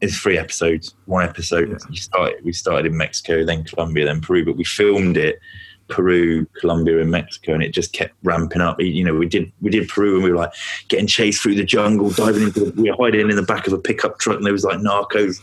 it's 0.01 0.19
three 0.19 0.39
episodes. 0.39 0.95
One 1.07 1.25
episode 1.25 1.71
yeah. 1.71 1.79
you 1.89 1.97
started 1.97 2.45
we 2.45 2.53
started 2.53 2.87
in 2.87 2.97
Mexico, 2.97 3.45
then 3.45 3.65
Colombia, 3.65 4.05
then 4.05 4.21
Peru, 4.21 4.45
but 4.45 4.57
we 4.57 4.65
filmed 4.65 5.17
it 5.17 5.41
Peru, 5.89 6.47
Colombia, 6.59 7.01
and 7.01 7.11
Mexico, 7.11 7.53
and 7.53 7.63
it 7.63 7.73
just 7.73 7.93
kept 7.93 8.15
ramping 8.23 8.63
up. 8.63 8.81
You 8.81 9.05
know, 9.05 9.15
we 9.15 9.27
did 9.27 9.53
we 9.61 9.71
did 9.71 9.89
Peru, 9.89 10.17
and 10.17 10.25
we 10.25 10.31
were 10.31 10.37
like 10.37 10.53
getting 10.89 11.07
chased 11.07 11.43
through 11.43 11.55
the 11.57 11.65
jungle, 11.65 12.11
diving 12.11 12.45
into. 12.45 12.65
The, 12.65 12.83
we 12.83 12.91
were 12.91 12.97
hiding 12.99 13.31
in 13.31 13.37
the 13.37 13.43
back 13.43 13.67
of 13.67 13.73
a 13.73 13.79
pickup 13.79 14.19
truck, 14.19 14.37
and 14.37 14.47
there 14.47 14.53
was 14.53 14.65
like 14.65 14.79
narcos 14.79 15.41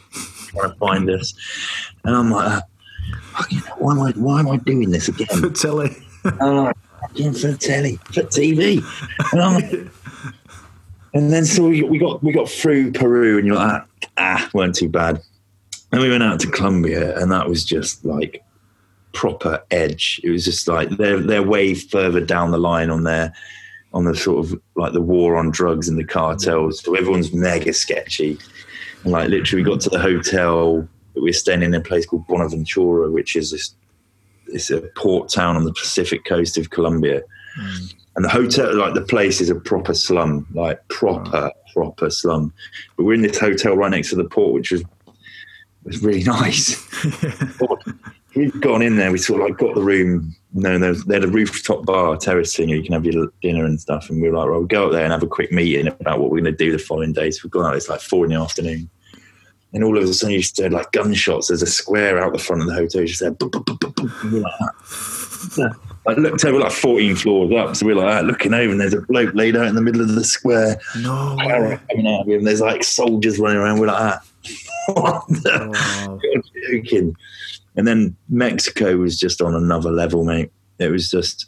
trying 0.47 0.71
to 0.71 0.77
find 0.77 1.09
us. 1.09 1.33
And 2.03 2.15
I'm 2.15 2.31
like, 2.31 2.47
uh, 2.47 2.61
why 3.77 3.91
am 3.93 4.01
I 4.01 4.11
why 4.11 4.39
am 4.39 4.49
I 4.49 4.57
doing 4.57 4.89
this 4.89 5.07
again? 5.07 5.27
For 5.39 5.49
telly. 5.49 5.95
For 7.15 7.53
telly, 7.55 7.97
for 8.05 8.23
TV. 8.23 8.83
And, 9.33 9.89
and 11.13 11.33
then 11.33 11.45
so 11.45 11.67
we, 11.67 11.81
we, 11.83 11.97
got 11.97 12.23
we 12.23 12.31
got 12.31 12.49
through 12.49 12.91
Peru, 12.91 13.37
and 13.37 13.47
you're 13.47 13.55
like, 13.55 13.83
ah, 14.17 14.49
weren't 14.53 14.75
too 14.75 14.89
bad. 14.89 15.21
And 15.91 16.01
we 16.01 16.09
went 16.09 16.23
out 16.23 16.39
to 16.41 16.47
Colombia, 16.47 17.17
and 17.19 17.31
that 17.31 17.49
was 17.49 17.63
just 17.63 18.05
like 18.05 18.43
proper 19.13 19.63
edge. 19.71 20.21
It 20.23 20.29
was 20.29 20.45
just 20.45 20.67
like 20.67 20.89
they're 20.91 21.19
they're 21.19 21.43
way 21.43 21.73
further 21.73 22.21
down 22.21 22.51
the 22.51 22.57
line 22.57 22.89
on 22.89 23.03
their 23.03 23.33
on 23.93 24.05
the 24.05 24.15
sort 24.15 24.45
of 24.45 24.61
like 24.75 24.93
the 24.93 25.01
war 25.01 25.35
on 25.35 25.49
drugs 25.49 25.89
and 25.89 25.97
the 25.97 26.03
cartels. 26.03 26.81
So 26.81 26.95
everyone's 26.95 27.33
mega 27.33 27.73
sketchy. 27.73 28.37
And 29.03 29.13
like 29.13 29.29
literally, 29.29 29.63
we 29.63 29.69
got 29.69 29.81
to 29.81 29.89
the 29.89 29.99
hotel. 29.99 30.87
We 31.15 31.31
are 31.31 31.33
staying 31.33 31.63
in 31.63 31.73
a 31.73 31.81
place 31.81 32.05
called 32.05 32.27
Buenaventura, 32.27 33.09
which 33.09 33.35
is 33.35 33.51
this 33.51 33.73
it's 34.53 34.69
a 34.69 34.81
port 34.95 35.29
town 35.29 35.55
on 35.55 35.63
the 35.63 35.73
Pacific 35.73 36.25
coast 36.25 36.57
of 36.57 36.69
Colombia. 36.69 37.21
Mm. 37.59 37.93
And 38.15 38.25
the 38.25 38.29
hotel, 38.29 38.75
like 38.75 38.93
the 38.93 39.01
place, 39.01 39.39
is 39.39 39.49
a 39.49 39.55
proper 39.55 39.93
slum, 39.93 40.45
like 40.53 40.85
proper, 40.89 41.51
proper 41.73 42.09
slum. 42.09 42.53
But 42.97 43.05
we're 43.05 43.13
in 43.13 43.21
this 43.21 43.39
hotel 43.39 43.75
right 43.75 43.91
next 43.91 44.09
to 44.09 44.15
the 44.15 44.25
port, 44.25 44.53
which 44.53 44.71
was 44.71 44.83
was 45.83 46.03
really 46.03 46.23
nice. 46.25 46.85
We've 48.35 48.61
gone 48.61 48.81
in 48.81 48.97
there. 48.97 49.11
We 49.11 49.17
sort 49.17 49.41
of 49.41 49.47
like 49.47 49.57
got 49.57 49.75
the 49.75 49.81
room. 49.81 50.35
You 50.53 50.61
know, 50.61 50.79
there's 50.79 51.03
they 51.05 51.15
had 51.15 51.23
a 51.23 51.27
rooftop 51.27 51.85
bar, 51.85 52.17
terrace 52.17 52.55
thing. 52.55 52.69
You 52.69 52.83
can 52.83 52.93
have 52.93 53.05
your 53.05 53.31
dinner 53.41 53.65
and 53.65 53.79
stuff. 53.79 54.09
And 54.09 54.21
we 54.21 54.29
were 54.29 54.37
like, 54.37 54.47
well, 54.47 54.59
we'll 54.59 54.67
go 54.67 54.87
up 54.87 54.91
there 54.91 55.03
and 55.03 55.11
have 55.11 55.23
a 55.23 55.27
quick 55.27 55.51
meeting 55.51 55.87
about 55.87 56.19
what 56.19 56.29
we're 56.29 56.41
going 56.41 56.55
to 56.55 56.63
do 56.65 56.71
the 56.71 56.77
following 56.77 57.13
day. 57.13 57.31
So 57.31 57.41
We've 57.43 57.51
gone 57.51 57.65
out. 57.65 57.75
It's 57.75 57.89
like 57.89 58.01
four 58.01 58.25
in 58.25 58.31
the 58.31 58.39
afternoon 58.39 58.89
and 59.73 59.83
all 59.83 59.97
of 59.97 60.03
a 60.03 60.13
sudden 60.13 60.33
you 60.33 60.39
just 60.39 60.59
heard 60.59 60.73
like 60.73 60.91
gunshots. 60.91 61.47
There's 61.47 61.61
a 61.61 61.67
square 61.67 62.19
out 62.19 62.33
the 62.33 62.39
front 62.39 62.61
of 62.61 62.67
the 62.67 62.73
hotel. 62.73 63.01
You 63.01 63.07
just 63.07 63.21
heard 63.21 63.37
boom, 63.37 63.49
boom, 63.49 63.63
boom, 63.63 63.93
boom, 63.95 64.41
like 64.41 65.71
I 66.07 66.13
looked 66.13 66.43
over 66.45 66.59
like 66.59 66.71
14 66.71 67.15
floors 67.15 67.53
up, 67.53 67.75
so 67.75 67.85
we're 67.85 67.95
like 67.95 68.07
that, 68.07 68.25
looking 68.25 68.53
over, 68.53 68.71
and 68.71 68.81
there's 68.81 68.93
a 68.93 69.01
bloke 69.01 69.33
laid 69.35 69.55
out 69.55 69.67
in 69.67 69.75
the 69.75 69.81
middle 69.81 70.01
of 70.01 70.15
the 70.15 70.23
square. 70.23 70.79
No, 70.97 71.37
coming 71.89 72.07
out 72.07 72.21
of 72.21 72.27
him. 72.27 72.43
There's 72.43 72.61
like 72.61 72.83
soldiers 72.83 73.37
running 73.37 73.57
around. 73.57 73.79
We're 73.79 73.87
like 73.87 73.97
ah, 74.01 74.21
that. 75.27 76.07
oh. 76.07 76.19
joking. 76.71 77.15
And 77.75 77.87
then 77.87 78.15
Mexico 78.29 78.97
was 78.97 79.19
just 79.19 79.41
on 79.41 79.55
another 79.55 79.91
level, 79.91 80.23
mate. 80.23 80.51
It 80.79 80.89
was 80.89 81.11
just 81.11 81.45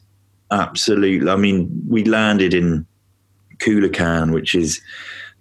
absolutely. 0.52 1.30
I 1.30 1.36
mean, 1.36 1.70
we 1.90 2.04
landed 2.04 2.54
in 2.54 2.86
Culiacan, 3.58 4.34
which 4.34 4.54
is 4.54 4.82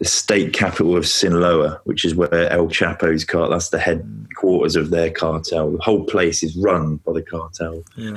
the 0.00 0.06
state 0.06 0.54
capital 0.54 0.96
of 0.96 1.06
Sinaloa, 1.06 1.78
which 1.84 2.06
is 2.06 2.14
where 2.14 2.50
El 2.50 2.68
Chapo's 2.68 3.22
car. 3.22 3.50
That's 3.50 3.68
the 3.68 3.78
headquarters 3.78 4.74
of 4.74 4.88
their 4.88 5.10
cartel. 5.10 5.72
The 5.72 5.82
whole 5.82 6.04
place 6.04 6.42
is 6.42 6.56
run 6.56 6.96
by 6.96 7.12
the 7.12 7.22
cartel. 7.22 7.84
Yeah. 7.96 8.16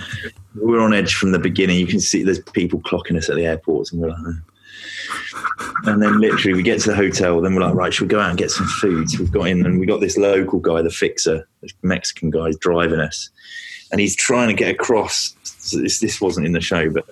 We're 0.55 0.79
on 0.79 0.93
edge 0.93 1.13
from 1.13 1.33
the 1.33 1.39
beginning. 1.39 1.77
You 1.77 1.87
can 1.87 1.99
see 1.99 2.23
there's 2.23 2.39
people 2.39 2.79
clocking 2.79 3.17
us 3.17 3.29
at 3.29 3.35
the 3.35 3.45
airports, 3.45 3.91
and 3.91 4.01
we're 4.01 4.09
like. 4.09 4.17
Oh. 4.25 4.33
And 5.85 6.01
then 6.01 6.19
literally 6.19 6.55
we 6.55 6.63
get 6.63 6.79
to 6.81 6.89
the 6.89 6.95
hotel, 6.95 7.41
then 7.41 7.53
we're 7.53 7.61
like, 7.61 7.75
right, 7.75 7.93
should 7.93 8.03
we 8.03 8.07
go 8.07 8.19
out 8.19 8.29
and 8.29 8.39
get 8.39 8.51
some 8.51 8.65
food? 8.65 9.09
So 9.09 9.19
we've 9.19 9.31
got 9.31 9.47
in 9.47 9.65
and 9.65 9.79
we 9.79 9.85
got 9.85 9.99
this 9.99 10.17
local 10.17 10.59
guy, 10.59 10.81
the 10.81 10.89
fixer, 10.89 11.47
this 11.61 11.73
Mexican 11.83 12.29
guy, 12.29 12.51
driving 12.59 12.99
us. 12.99 13.29
And 13.91 14.01
he's 14.01 14.15
trying 14.15 14.47
to 14.47 14.53
get 14.53 14.73
across. 14.73 15.35
So 15.43 15.79
this, 15.79 15.99
this 15.99 16.19
wasn't 16.19 16.47
in 16.47 16.53
the 16.53 16.61
show, 16.61 16.89
but 16.89 17.05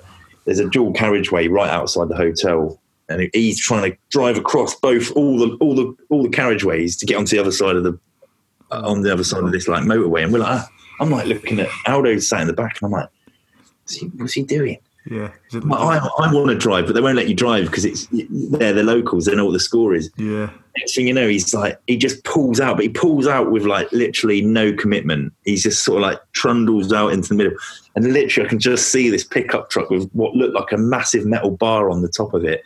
there's 0.46 0.60
a 0.60 0.70
dual 0.70 0.94
carriageway 0.94 1.48
right 1.48 1.70
outside 1.70 2.08
the 2.08 2.16
hotel 2.16 2.81
and 3.12 3.30
he's 3.34 3.60
trying 3.60 3.92
to 3.92 3.98
drive 4.10 4.38
across 4.38 4.76
both 4.76 5.12
all 5.14 5.38
the 5.38 5.56
all 5.58 5.76
the 5.76 5.96
all 6.10 6.24
the 6.24 6.30
carriageways 6.30 6.98
to 7.00 7.06
get 7.06 7.18
onto 7.18 7.36
the 7.36 7.42
other 7.42 7.52
side 7.52 7.76
of 7.76 7.84
the 7.84 7.98
uh, 8.72 8.82
on 8.86 9.02
the 9.02 9.12
other 9.12 9.24
side 9.24 9.44
of 9.44 9.52
this 9.52 9.68
like 9.68 9.84
motorway. 9.84 10.24
And 10.24 10.34
we're 10.34 10.40
like, 10.40 10.60
ah, 10.60 10.70
I'm 11.00 11.12
like 11.12 11.28
looking 11.28 11.60
at 11.60 11.70
Aldo 11.88 12.20
sat 12.20 12.42
in 12.42 12.48
the 12.48 12.54
back, 12.54 12.82
and 12.82 12.88
I'm 12.88 12.92
like, 12.92 13.10
what's 13.84 13.96
he, 13.96 14.08
what's 14.08 14.34
he 14.34 14.44
doing? 14.44 14.78
Yeah, 15.10 15.32
I, 15.52 15.98
I, 16.20 16.32
want 16.32 16.50
to 16.50 16.56
drive, 16.56 16.86
but 16.86 16.94
they 16.94 17.02
won't 17.02 17.16
let 17.16 17.28
you 17.28 17.34
drive 17.34 17.66
because 17.66 17.86
it's 17.86 18.08
they're 18.12 18.72
the 18.72 18.84
locals. 18.84 19.26
They 19.26 19.36
know 19.36 19.46
what 19.46 19.54
the 19.54 19.60
score 19.60 19.96
is. 19.96 20.12
Yeah. 20.16 20.52
Next 20.78 20.96
thing 20.96 21.08
you 21.08 21.14
know, 21.14 21.28
he's 21.28 21.56
like 21.56 21.80
he 21.88 21.98
just 21.98 22.24
pulls 22.24 22.60
out, 22.60 22.76
but 22.76 22.84
he 22.84 22.90
pulls 22.90 23.26
out 23.26 23.52
with 23.52 23.66
like 23.66 23.92
literally 23.92 24.42
no 24.44 24.72
commitment. 24.74 25.34
He's 25.44 25.64
just 25.64 25.84
sort 25.84 25.98
of 25.98 26.02
like 26.04 26.20
trundles 26.34 26.94
out 26.94 27.14
into 27.14 27.30
the 27.30 27.36
middle, 27.36 27.54
and 27.96 28.14
literally 28.14 28.46
I 28.46 28.50
can 28.50 28.60
just 28.60 28.90
see 28.90 29.10
this 29.10 29.24
pickup 29.24 29.72
truck 29.72 29.90
with 29.90 30.08
what 30.12 30.36
looked 30.36 30.54
like 30.54 30.72
a 30.72 30.78
massive 30.78 31.26
metal 31.26 31.50
bar 31.50 31.90
on 31.90 32.04
the 32.04 32.08
top 32.08 32.36
of 32.36 32.46
it, 32.46 32.64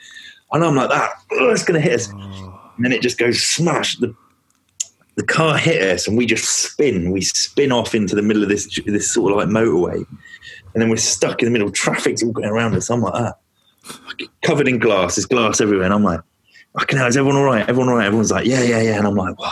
and 0.52 0.64
I'm 0.64 0.76
like 0.76 0.90
that. 0.90 1.12
Oh, 1.32 1.50
it's 1.50 1.64
going 1.64 1.82
to 1.82 1.88
hit 1.88 2.00
us. 2.00 2.10
Oh. 2.14 2.62
And 2.76 2.86
then 2.86 2.92
it 2.92 3.02
just 3.02 3.18
goes 3.18 3.42
smash. 3.42 3.98
The 3.98 4.16
the 5.16 5.26
car 5.26 5.58
hit 5.58 5.82
us, 5.82 6.08
and 6.08 6.18
we 6.18 6.26
just 6.26 6.46
spin. 6.46 7.12
We 7.12 7.22
spin 7.22 7.72
off 7.72 7.96
into 7.96 8.16
the 8.16 8.22
middle 8.22 8.44
of 8.44 8.50
this 8.50 8.80
this 8.86 9.14
sort 9.14 9.32
of 9.32 9.38
like 9.38 9.48
motorway. 9.48 10.06
and 10.74 10.82
then 10.82 10.90
we're 10.90 10.98
stuck 10.98 11.42
in 11.42 11.46
the 11.46 11.52
middle. 11.52 11.72
Traffic's 11.72 12.22
all 12.22 12.32
going 12.32 12.50
around 12.50 12.76
us. 12.76 12.90
I'm 12.90 13.02
like, 13.02 13.14
ah, 13.16 13.34
covered 14.44 14.68
in 14.68 14.78
glass. 14.78 15.16
There's 15.16 15.26
glass 15.26 15.62
everywhere, 15.62 15.86
and 15.86 15.94
I'm 15.94 16.04
like, 16.04 16.20
fucking 16.78 16.98
hell, 16.98 17.08
is 17.08 17.16
everyone 17.18 17.38
all 17.38 17.46
right? 17.46 17.68
Everyone 17.68 17.90
all 17.90 17.96
right? 17.96 18.08
Everyone's 18.08 18.32
like, 18.32 18.46
yeah, 18.46 18.62
yeah, 18.62 18.82
yeah. 18.82 18.98
And 18.98 19.08
I'm 19.08 19.16
like, 19.16 19.40
wow. 19.40 19.52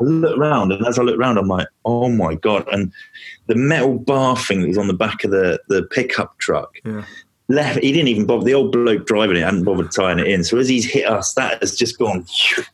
I 0.00 0.04
look 0.04 0.38
around, 0.38 0.72
and 0.72 0.86
as 0.86 0.98
I 0.98 1.02
look 1.02 1.18
around, 1.18 1.38
I'm 1.38 1.48
like, 1.48 1.66
oh 1.84 2.08
my 2.08 2.36
god! 2.36 2.66
And 2.72 2.92
the 3.46 3.56
metal 3.56 3.98
bar 3.98 4.36
thing 4.36 4.60
that 4.60 4.68
was 4.68 4.78
on 4.78 4.86
the 4.86 4.94
back 4.94 5.24
of 5.24 5.30
the 5.30 5.60
the 5.68 5.82
pickup 5.84 6.38
truck. 6.38 6.76
Yeah. 6.84 7.04
Left, 7.48 7.78
he 7.80 7.92
didn't 7.92 8.08
even 8.08 8.24
bother. 8.24 8.44
The 8.44 8.54
old 8.54 8.72
bloke 8.72 9.06
driving 9.06 9.36
it 9.36 9.42
hadn't 9.42 9.64
bothered 9.64 9.92
tying 9.92 10.18
it 10.18 10.26
in. 10.26 10.44
So 10.44 10.56
as 10.56 10.68
he's 10.68 10.90
hit 10.90 11.06
us, 11.06 11.34
that 11.34 11.60
has 11.60 11.76
just 11.76 11.98
gone, 11.98 12.24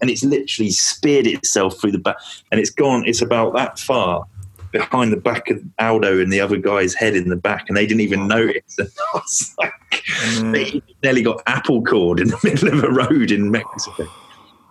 and 0.00 0.08
it's 0.08 0.22
literally 0.22 0.70
speared 0.70 1.26
itself 1.26 1.80
through 1.80 1.92
the 1.92 1.98
back, 1.98 2.16
and 2.52 2.60
it's 2.60 2.70
gone. 2.70 3.04
It's 3.04 3.20
about 3.20 3.52
that 3.54 3.78
far 3.80 4.26
behind 4.70 5.12
the 5.12 5.16
back 5.16 5.50
of 5.50 5.60
Aldo 5.80 6.20
and 6.20 6.32
the 6.32 6.40
other 6.40 6.56
guy's 6.56 6.94
head 6.94 7.16
in 7.16 7.28
the 7.28 7.36
back, 7.36 7.64
and 7.66 7.76
they 7.76 7.84
didn't 7.84 8.02
even 8.02 8.28
notice. 8.28 8.78
And 8.78 8.88
I 9.14 9.16
was 9.16 9.54
like, 9.58 9.72
Mm. 9.90 10.52
they 10.52 10.82
nearly 11.02 11.22
got 11.22 11.42
apple 11.46 11.82
cord 11.82 12.20
in 12.20 12.28
the 12.28 12.38
middle 12.44 12.68
of 12.68 12.84
a 12.84 12.90
road 12.90 13.30
in 13.32 13.50
Mexico. 13.50 14.08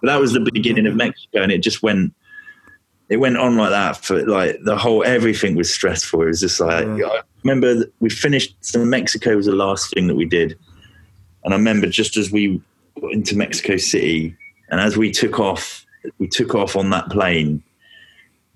But 0.01 0.07
that 0.07 0.19
was 0.19 0.31
the 0.31 0.39
beginning 0.39 0.87
of 0.87 0.95
Mexico, 0.95 1.41
and 1.43 1.51
it 1.51 1.59
just 1.61 1.83
went. 1.83 2.13
It 3.09 3.17
went 3.17 3.37
on 3.37 3.57
like 3.57 3.71
that 3.71 3.97
for 3.97 4.25
like 4.25 4.59
the 4.63 4.77
whole 4.77 5.03
everything 5.03 5.55
was 5.55 5.73
stressful. 5.73 6.21
It 6.21 6.25
was 6.27 6.41
just 6.41 6.59
like. 6.59 6.85
I 6.85 7.21
remember 7.43 7.85
we 7.99 8.09
finished. 8.09 8.55
So 8.61 8.85
Mexico 8.85 9.35
was 9.35 9.47
the 9.47 9.53
last 9.53 9.93
thing 9.93 10.07
that 10.07 10.15
we 10.15 10.25
did, 10.25 10.57
and 11.43 11.53
I 11.53 11.57
remember 11.57 11.87
just 11.87 12.17
as 12.17 12.31
we 12.31 12.61
got 13.01 13.13
into 13.13 13.35
Mexico 13.35 13.77
City, 13.77 14.35
and 14.69 14.79
as 14.79 14.97
we 14.97 15.11
took 15.11 15.39
off, 15.39 15.85
we 16.19 16.27
took 16.27 16.53
off 16.53 16.75
on 16.75 16.89
that 16.91 17.09
plane. 17.09 17.63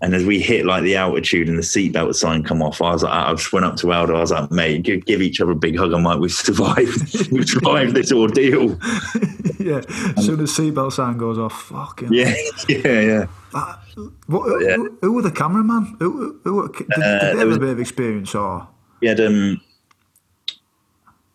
And 0.03 0.13
as 0.13 0.25
we 0.25 0.37
hit 0.41 0.65
like 0.65 0.83
the 0.83 0.97
altitude 0.97 1.47
and 1.47 1.57
the 1.57 1.61
seatbelt 1.61 2.13
sign 2.15 2.43
come 2.43 2.61
off, 2.61 2.81
I 2.81 2.91
was 2.91 3.03
like, 3.03 3.13
I 3.13 3.31
just 3.35 3.53
went 3.53 3.65
up 3.65 3.77
to 3.77 3.93
Aldo. 3.93 4.17
I 4.17 4.19
was 4.19 4.31
like, 4.31 4.51
mate, 4.51 4.83
give, 4.83 5.05
give 5.05 5.21
each 5.21 5.39
other 5.39 5.53
a 5.53 5.55
big 5.55 5.77
hug. 5.77 5.93
I'm 5.93 6.03
like, 6.03 6.19
we've 6.23 6.29
survived. 6.29 7.31
we've 7.31 7.47
survived 7.47 7.95
this 7.95 8.11
ordeal. 8.11 8.71
yeah. 9.59 9.81
As 10.17 10.25
soon 10.25 10.41
as 10.41 10.51
seatbelt 10.51 10.91
sign 10.91 11.17
goes 11.17 11.37
off, 11.39 11.53
fucking. 11.53 12.11
Yeah, 12.11 12.35
yeah, 12.67 12.99
yeah. 12.99 13.25
That, 13.53 13.79
what, 14.27 14.61
Yeah. 14.61 14.75
who, 14.75 14.97
who 14.99 15.13
were 15.13 15.21
the 15.21 15.31
cameraman? 15.31 15.95
Who, 15.99 16.37
who, 16.43 16.67
did, 16.67 16.87
did 16.89 16.97
Uh, 17.01 17.19
they 17.33 17.37
have 17.39 17.47
was- 17.47 17.55
a 17.57 17.59
bit 17.61 17.69
of 17.69 17.79
experience 17.79 18.35
or? 18.35 18.67
We 18.99 19.07
had 19.07 19.21
um. 19.21 19.61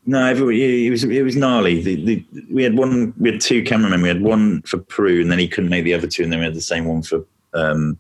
No, 0.07 0.31
it 0.31 0.91
was 0.91 1.05
it 1.05 1.23
was 1.23 1.37
gnarly. 1.37 1.83
The, 1.83 2.05
the, 2.05 2.25
we 2.51 2.63
had 2.63 2.77
one, 2.79 3.13
we 3.19 3.33
had 3.33 3.41
two 3.43 3.63
cameramen. 3.63 4.01
We 4.03 4.09
had 4.09 4.23
one 4.23 4.63
for 4.63 4.79
Peru, 4.79 5.21
and 5.21 5.31
then 5.31 5.39
he 5.39 5.47
couldn't 5.49 5.69
make 5.71 5.85
the 5.85 5.93
other 5.95 6.07
two, 6.07 6.23
and 6.23 6.33
then 6.33 6.39
we 6.41 6.47
had 6.47 6.55
the 6.55 6.63
same 6.63 6.87
one 6.87 7.03
for 7.03 7.25
um, 7.53 7.99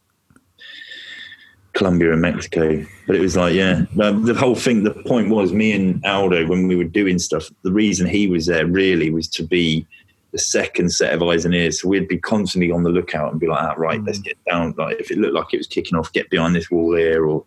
Colombia 1.79 2.12
and 2.12 2.20
Mexico. 2.20 2.85
But 3.07 3.16
it 3.16 3.20
was 3.20 3.37
like, 3.37 3.55
yeah, 3.55 3.85
but 3.95 4.24
the 4.26 4.35
whole 4.35 4.55
thing. 4.57 4.83
The 4.83 4.91
point 4.93 5.31
was, 5.31 5.53
me 5.53 5.72
and 5.72 6.05
Aldo, 6.05 6.47
when 6.47 6.68
we 6.68 6.76
were 6.76 6.85
doing 6.85 7.18
stuff, 7.18 7.49
the 7.62 7.72
reason 7.72 8.07
he 8.07 8.26
was 8.26 8.47
there 8.47 8.66
really 8.66 9.11
was 9.11 9.29
to 9.29 9.43
be 9.45 9.87
the 10.33 10.39
second 10.39 10.91
set 10.93 11.14
of 11.14 11.22
eyes 11.22 11.45
and 11.47 11.55
ears. 11.55 11.81
So 11.81 11.89
we'd 11.89 12.09
be 12.09 12.18
constantly 12.18 12.70
on 12.70 12.83
the 12.83 12.91
lookout 12.91 13.31
and 13.31 13.41
be 13.41 13.47
like, 13.47 13.62
ah, 13.62 13.74
right, 13.79 14.03
let's 14.05 14.18
get 14.18 14.37
down. 14.45 14.74
Like 14.76 15.01
if 15.01 15.11
it 15.11 15.16
looked 15.18 15.35
like 15.35 15.55
it 15.55 15.59
was 15.59 15.66
kicking 15.66 15.97
off, 15.97 16.12
get 16.12 16.29
behind 16.29 16.55
this 16.55 16.70
wall 16.70 16.95
here, 16.97 17.24
or 17.26 17.45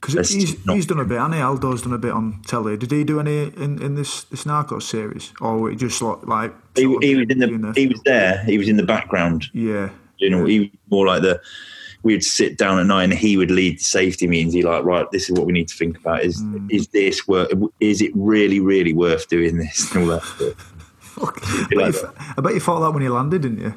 Because 0.00 0.30
he's, 0.30 0.64
not- 0.66 0.76
he's 0.76 0.86
done 0.86 1.00
a 1.00 1.04
bit, 1.04 1.18
and 1.18 1.34
Aldo's 1.34 1.82
done 1.82 1.92
a 1.94 1.98
bit 1.98 2.12
on 2.12 2.40
telly. 2.46 2.76
Did 2.76 2.92
he 2.92 3.02
do 3.02 3.18
any 3.18 3.44
in, 3.64 3.82
in 3.82 3.94
this 3.96 4.24
this 4.24 4.44
Narcos 4.44 4.82
series, 4.84 5.32
or 5.40 5.72
just 5.74 6.00
like 6.02 6.24
like? 6.26 6.52
he, 6.76 6.82
he 7.00 7.16
was 7.16 7.26
in 7.30 7.38
the 7.40 7.72
he 7.74 7.86
was 7.88 8.00
there. 8.04 8.44
He 8.44 8.58
was 8.58 8.68
in 8.68 8.76
the 8.76 8.86
background. 8.86 9.46
yeah, 9.52 9.88
You 10.18 10.30
know, 10.30 10.44
he 10.44 10.58
was 10.60 10.68
more 10.90 11.06
like 11.06 11.22
the. 11.22 11.40
We 12.02 12.14
would 12.14 12.24
sit 12.24 12.56
down 12.56 12.78
at 12.78 12.86
night, 12.86 13.04
and 13.04 13.12
he 13.12 13.36
would 13.36 13.50
lead 13.50 13.78
the 13.78 13.84
safety 13.84 14.26
meetings. 14.26 14.54
He 14.54 14.62
like, 14.62 14.84
right, 14.84 15.10
this 15.10 15.28
is 15.28 15.38
what 15.38 15.46
we 15.46 15.52
need 15.52 15.68
to 15.68 15.76
think 15.76 15.98
about. 15.98 16.22
Is 16.22 16.42
is 16.68 16.88
this 16.88 17.26
work? 17.28 17.50
Is 17.80 18.00
it 18.00 18.12
really, 18.14 18.60
really 18.60 18.92
worth 18.92 19.28
doing 19.28 19.58
this? 19.58 19.90
And 19.94 20.10
all 20.10 20.16
that. 20.16 20.54
Fuck. 20.98 21.40
I, 21.42 21.66
bet 21.68 21.78
like 21.78 21.94
you, 21.94 22.12
I 22.38 22.40
bet 22.40 22.54
you 22.54 22.60
thought 22.60 22.80
that 22.80 22.92
when 22.92 23.02
you 23.02 23.12
landed, 23.12 23.42
didn't 23.42 23.60
you? 23.60 23.74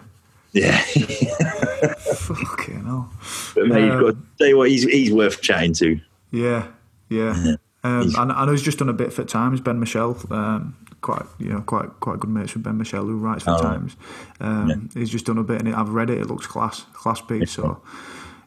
Yeah, 0.53 0.77
Fucking 0.77 2.85
hell. 2.85 3.11
but 3.55 3.67
mate, 3.67 3.85
you've 3.85 3.99
got 3.99 4.11
to 4.11 4.17
tell 4.37 4.47
you 4.47 4.57
what, 4.57 4.69
he's 4.69 4.83
he's 4.83 5.11
worth 5.11 5.41
chatting 5.41 5.73
to. 5.73 5.99
Yeah, 6.31 6.67
yeah. 7.09 7.55
Um, 7.83 8.13
and 8.17 8.31
I 8.31 8.45
know 8.45 8.51
he's 8.51 8.61
just 8.61 8.77
done 8.77 8.87
a 8.87 8.93
bit 8.93 9.11
for 9.11 9.25
Times. 9.25 9.59
Ben 9.59 9.79
Michelle, 9.79 10.17
um, 10.29 10.77
quite 11.03 11.21
you 11.37 11.49
know, 11.49 11.61
quite 11.61 11.87
quite 11.99 12.19
good 12.19 12.31
mates 12.31 12.55
with 12.55 12.63
Ben 12.63 12.77
Michelle, 12.79 13.03
who 13.05 13.17
writes 13.17 13.43
for 13.43 13.51
Oh. 13.51 13.61
Times. 13.61 13.95
Um, 14.39 14.89
He's 14.95 15.11
just 15.11 15.25
done 15.27 15.37
a 15.37 15.43
bit, 15.43 15.59
and 15.59 15.67
it, 15.69 15.75
I've 15.75 15.89
read 15.89 16.09
it. 16.09 16.17
It 16.19 16.25
looks 16.27 16.47
class, 16.47 16.85
class 16.93 17.21
piece. 17.21 17.51
So 17.51 17.81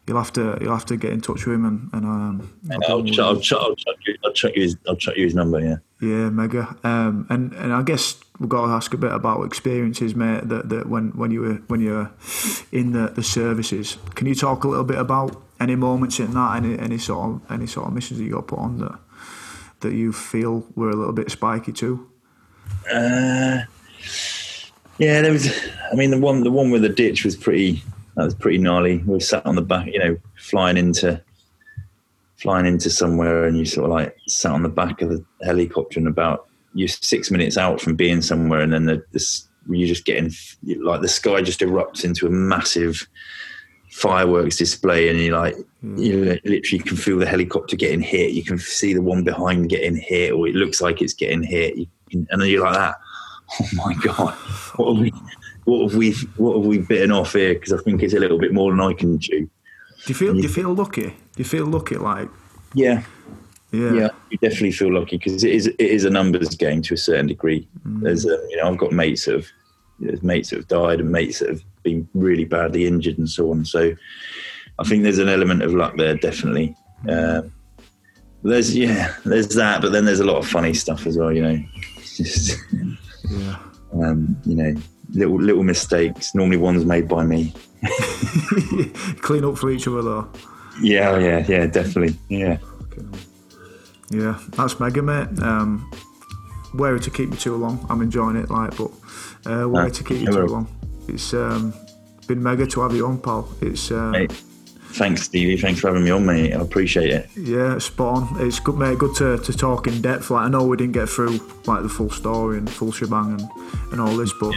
you'll 0.05 0.17
have 0.17 0.33
to 0.33 0.57
you'll 0.59 0.73
have 0.73 0.85
to 0.87 0.97
get 0.97 1.11
in 1.13 1.21
touch 1.21 1.45
with 1.45 1.55
him, 1.55 1.65
and, 1.65 1.89
and 1.93 2.05
um, 2.05 2.49
I'll 2.89 3.03
ch- 3.03 3.19
I'll, 3.19 3.39
ch- 3.39 3.53
I'll, 3.53 3.75
chuck 3.75 3.95
you, 4.05 4.15
I'll 4.25 4.33
you 4.55 4.61
his 4.61 4.77
I'll 4.87 4.95
chuck 4.97 5.15
you 5.15 5.23
his 5.23 5.35
number. 5.35 5.59
Yeah. 5.61 5.77
Yeah, 6.01 6.29
mega. 6.29 6.75
Um, 6.83 7.25
and 7.29 7.53
and 7.53 7.73
I 7.73 7.81
guess 7.81 8.15
we've 8.39 8.49
got 8.49 8.65
to 8.67 8.71
ask 8.71 8.93
a 8.93 8.97
bit 8.97 9.11
about 9.11 9.43
experiences, 9.45 10.13
mate. 10.15 10.47
That, 10.49 10.69
that 10.69 10.89
when 10.89 11.09
when 11.17 11.31
you 11.31 11.41
were 11.41 11.55
when 11.67 11.81
you 11.81 11.91
were 11.91 12.11
in 12.71 12.91
the, 12.91 13.07
the 13.07 13.23
services, 13.23 13.97
can 14.15 14.27
you 14.27 14.35
talk 14.35 14.63
a 14.63 14.67
little 14.67 14.83
bit 14.83 14.97
about 14.99 15.41
any 15.59 15.75
moments 15.75 16.19
in 16.19 16.31
that, 16.33 16.55
any 16.57 16.77
any 16.77 16.97
sort 16.99 17.29
of 17.29 17.51
any 17.51 17.65
sort 17.67 17.87
of 17.87 17.93
missions 17.93 18.19
that 18.19 18.25
you 18.25 18.31
got 18.33 18.47
put 18.47 18.59
on 18.59 18.77
that 18.79 18.99
that 19.81 19.93
you 19.93 20.11
feel 20.13 20.65
were 20.75 20.89
a 20.89 20.95
little 20.95 21.13
bit 21.13 21.31
spiky 21.31 21.71
too? 21.73 22.07
Uh, 22.91 23.63
yeah, 24.97 25.21
there 25.21 25.31
was. 25.31 25.49
I 25.91 25.95
mean, 25.95 26.11
the 26.11 26.19
one 26.19 26.43
the 26.43 26.51
one 26.51 26.71
with 26.71 26.81
the 26.81 26.89
ditch 26.89 27.23
was 27.23 27.35
pretty. 27.35 27.83
That 28.15 28.25
was 28.25 28.35
pretty 28.35 28.57
gnarly. 28.57 28.97
We 28.99 29.13
were 29.13 29.19
sat 29.19 29.45
on 29.45 29.55
the 29.55 29.61
back, 29.61 29.87
you 29.87 29.99
know, 29.99 30.17
flying 30.37 30.77
into 30.77 31.21
flying 32.37 32.65
into 32.65 32.89
somewhere, 32.89 33.45
and 33.45 33.57
you 33.57 33.65
sort 33.65 33.85
of 33.85 33.91
like 33.91 34.15
sat 34.27 34.51
on 34.51 34.63
the 34.63 34.69
back 34.69 35.01
of 35.01 35.09
the 35.09 35.23
helicopter, 35.43 35.99
and 35.99 36.07
about 36.07 36.47
you're 36.73 36.87
six 36.87 37.31
minutes 37.31 37.57
out 37.57 37.81
from 37.81 37.95
being 37.95 38.21
somewhere, 38.21 38.61
and 38.61 38.73
then 38.73 38.85
the, 38.85 39.03
this 39.11 39.47
you're 39.69 39.87
just 39.87 40.05
getting 40.05 40.31
like 40.81 41.01
the 41.01 41.07
sky 41.07 41.41
just 41.41 41.59
erupts 41.59 42.05
into 42.05 42.25
a 42.25 42.31
massive 42.31 43.07
fireworks 43.91 44.57
display, 44.57 45.09
and 45.09 45.19
you 45.19 45.35
like 45.35 45.55
you 45.81 46.39
literally 46.45 46.83
can 46.83 46.97
feel 46.97 47.19
the 47.19 47.25
helicopter 47.25 47.75
getting 47.75 48.01
hit. 48.01 48.31
You 48.31 48.43
can 48.43 48.57
see 48.57 48.93
the 48.93 49.01
one 49.01 49.23
behind 49.23 49.69
getting 49.69 49.95
hit, 49.95 50.33
or 50.33 50.47
it 50.47 50.55
looks 50.55 50.81
like 50.81 51.01
it's 51.01 51.13
getting 51.13 51.43
hit, 51.43 51.77
you 51.77 51.87
and 52.13 52.41
then 52.41 52.47
you're 52.47 52.63
like 52.63 52.75
that. 52.75 52.95
Oh 53.61 53.67
my 53.75 53.93
god, 54.03 54.33
what 54.75 54.93
have 54.93 55.01
we? 55.01 55.13
What 55.63 55.89
have 55.89 55.97
we? 55.97 56.11
What 56.35 56.57
have 56.57 56.65
we 56.65 56.79
bitten 56.79 57.13
off 57.13 57.31
here? 57.31 57.53
Because 57.53 57.71
I 57.71 57.77
think 57.77 58.03
it's 58.03 58.13
a 58.13 58.19
little 58.19 58.37
bit 58.37 58.53
more 58.53 58.71
than 58.71 58.81
I 58.81 58.91
can 58.91 59.17
chew. 59.19 59.39
Do 59.45 59.49
you 60.07 60.15
feel 60.15 60.33
do 60.33 60.41
you 60.41 60.49
feel 60.49 60.73
lucky? 60.73 61.07
Do 61.07 61.37
you 61.37 61.45
feel 61.45 61.65
lucky? 61.65 61.95
Like 61.95 62.27
Yeah, 62.73 63.03
yeah, 63.71 63.93
yeah, 63.93 64.09
you 64.29 64.37
definitely 64.39 64.73
feel 64.73 64.93
lucky 64.93 65.17
because 65.17 65.45
it 65.45 65.53
is 65.53 65.67
it 65.67 65.79
is 65.79 66.03
a 66.03 66.09
numbers 66.09 66.55
game 66.55 66.81
to 66.83 66.93
a 66.93 66.97
certain 66.97 67.27
degree. 67.27 67.67
Mm. 67.87 68.01
There's 68.01 68.25
a, 68.25 68.37
you 68.49 68.57
know 68.57 68.69
I've 68.69 68.77
got 68.77 68.91
mates 68.91 69.25
that 69.25 69.35
have 69.35 69.47
there's 69.99 70.23
mates 70.23 70.49
that 70.49 70.57
have 70.57 70.67
died 70.67 70.99
and 70.99 71.09
mates 71.09 71.39
that 71.39 71.49
have 71.49 71.63
been 71.83 72.07
really 72.13 72.45
badly 72.45 72.85
injured 72.85 73.17
and 73.17 73.29
so 73.29 73.51
on. 73.51 73.65
So 73.65 73.93
I 74.79 74.83
think 74.83 75.03
there's 75.03 75.19
an 75.19 75.29
element 75.29 75.63
of 75.63 75.73
luck 75.73 75.97
there, 75.97 76.15
definitely. 76.15 76.75
Um, 77.09 77.51
there's 78.43 78.75
yeah, 78.75 79.13
there's 79.25 79.49
that, 79.49 79.81
but 79.81 79.91
then 79.91 80.05
there's 80.05 80.19
a 80.19 80.25
lot 80.25 80.37
of 80.37 80.47
funny 80.47 80.73
stuff 80.73 81.07
as 81.07 81.17
well. 81.17 81.31
You 81.31 81.41
know, 81.41 81.59
just 82.17 82.59
yeah. 83.29 83.57
um, 83.93 84.37
you 84.45 84.55
know 84.55 84.75
little 85.11 85.39
little 85.39 85.63
mistakes. 85.63 86.35
Normally 86.35 86.57
ones 86.57 86.85
made 86.85 87.07
by 87.07 87.23
me. 87.23 87.53
Clean 89.21 89.43
up 89.45 89.57
for 89.57 89.69
each 89.69 89.87
other 89.87 90.01
though. 90.01 90.29
Yeah, 90.81 91.17
yeah, 91.17 91.45
yeah, 91.47 91.65
definitely. 91.65 92.15
Yeah. 92.29 92.57
Yeah, 94.09 94.39
that's 94.51 94.79
mega, 94.79 95.01
mate. 95.01 95.27
Um, 95.41 95.91
wary 96.73 96.99
to 96.99 97.09
keep 97.09 97.29
you 97.29 97.35
too 97.35 97.55
long. 97.55 97.85
I'm 97.89 98.01
enjoying 98.01 98.37
it, 98.37 98.49
like, 98.49 98.77
but 98.77 98.91
uh, 99.45 99.67
wary 99.67 99.87
No, 99.87 99.89
to 99.89 100.03
keep 100.03 100.21
you 100.21 100.27
too 100.27 100.45
long. 100.45 100.67
It's 101.07 101.33
um, 101.33 101.73
been 102.27 102.41
mega 102.41 102.65
to 102.67 102.81
have 102.81 102.93
you 102.93 103.05
on, 103.05 103.19
pal. 103.19 103.49
It's 103.61 103.91
uh, 103.91 104.11
Mate, 104.11 104.41
thanks, 104.97 105.23
Stevie. 105.23 105.57
Thanks 105.57 105.79
for 105.79 105.87
having 105.87 106.03
me 106.03 106.11
on, 106.11 106.25
mate. 106.25 106.53
I 106.53 106.59
appreciate 106.59 107.09
it. 107.11 107.29
yeah, 107.35 107.77
spot 107.77 108.17
on. 108.33 108.47
It's 108.47 108.59
good, 108.59 108.75
mate. 108.77 108.97
Good 108.97 109.15
to, 109.15 109.37
to 109.37 109.53
talk 109.53 109.87
in 109.87 110.01
depth. 110.01 110.29
Like, 110.29 110.45
I 110.45 110.49
know 110.49 110.65
we 110.65 110.77
didn't 110.77 110.93
get 110.93 111.07
through 111.09 111.39
like 111.65 111.83
the 111.83 111.89
full 111.89 112.09
story 112.09 112.57
and 112.57 112.69
full 112.69 112.91
shebang 112.91 113.39
and, 113.39 113.91
and 113.91 114.01
all 114.01 114.15
this, 114.17 114.33
but 114.39 114.53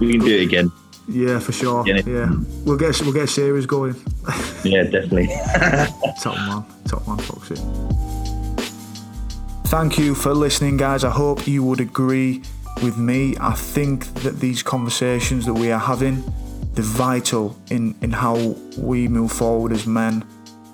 We 0.00 0.12
can 0.12 0.20
do 0.20 0.36
it 0.36 0.42
again. 0.42 0.70
yeah, 1.08 1.38
for 1.40 1.52
sure. 1.52 1.86
Yeah. 1.86 2.00
Yeah, 2.06 2.30
we'll 2.64 2.76
get 2.76 3.00
we'll 3.02 3.12
get 3.12 3.24
a 3.24 3.26
series 3.28 3.66
going. 3.66 3.94
Yeah, 4.64 4.84
definitely. 4.84 5.26
Top 6.22 6.36
man, 6.36 6.64
top 6.86 7.08
man, 7.08 7.18
Foxy. 7.18 7.56
Thank 9.66 9.98
you 9.98 10.14
for 10.14 10.34
listening, 10.34 10.76
guys. 10.76 11.02
I 11.02 11.10
hope 11.10 11.48
you 11.48 11.64
would 11.64 11.80
agree 11.80 12.42
with 12.80 12.96
me. 12.96 13.34
I 13.40 13.54
think 13.54 14.04
that 14.22 14.38
these 14.38 14.62
conversations 14.62 15.46
that 15.46 15.54
we 15.54 15.72
are 15.72 15.80
having, 15.80 16.22
they're 16.74 16.84
vital 16.84 17.56
in, 17.70 17.94
in 18.00 18.10
how 18.10 18.36
we 18.78 19.08
move 19.08 19.32
forward 19.32 19.72
as 19.72 19.86
men. 19.86 20.24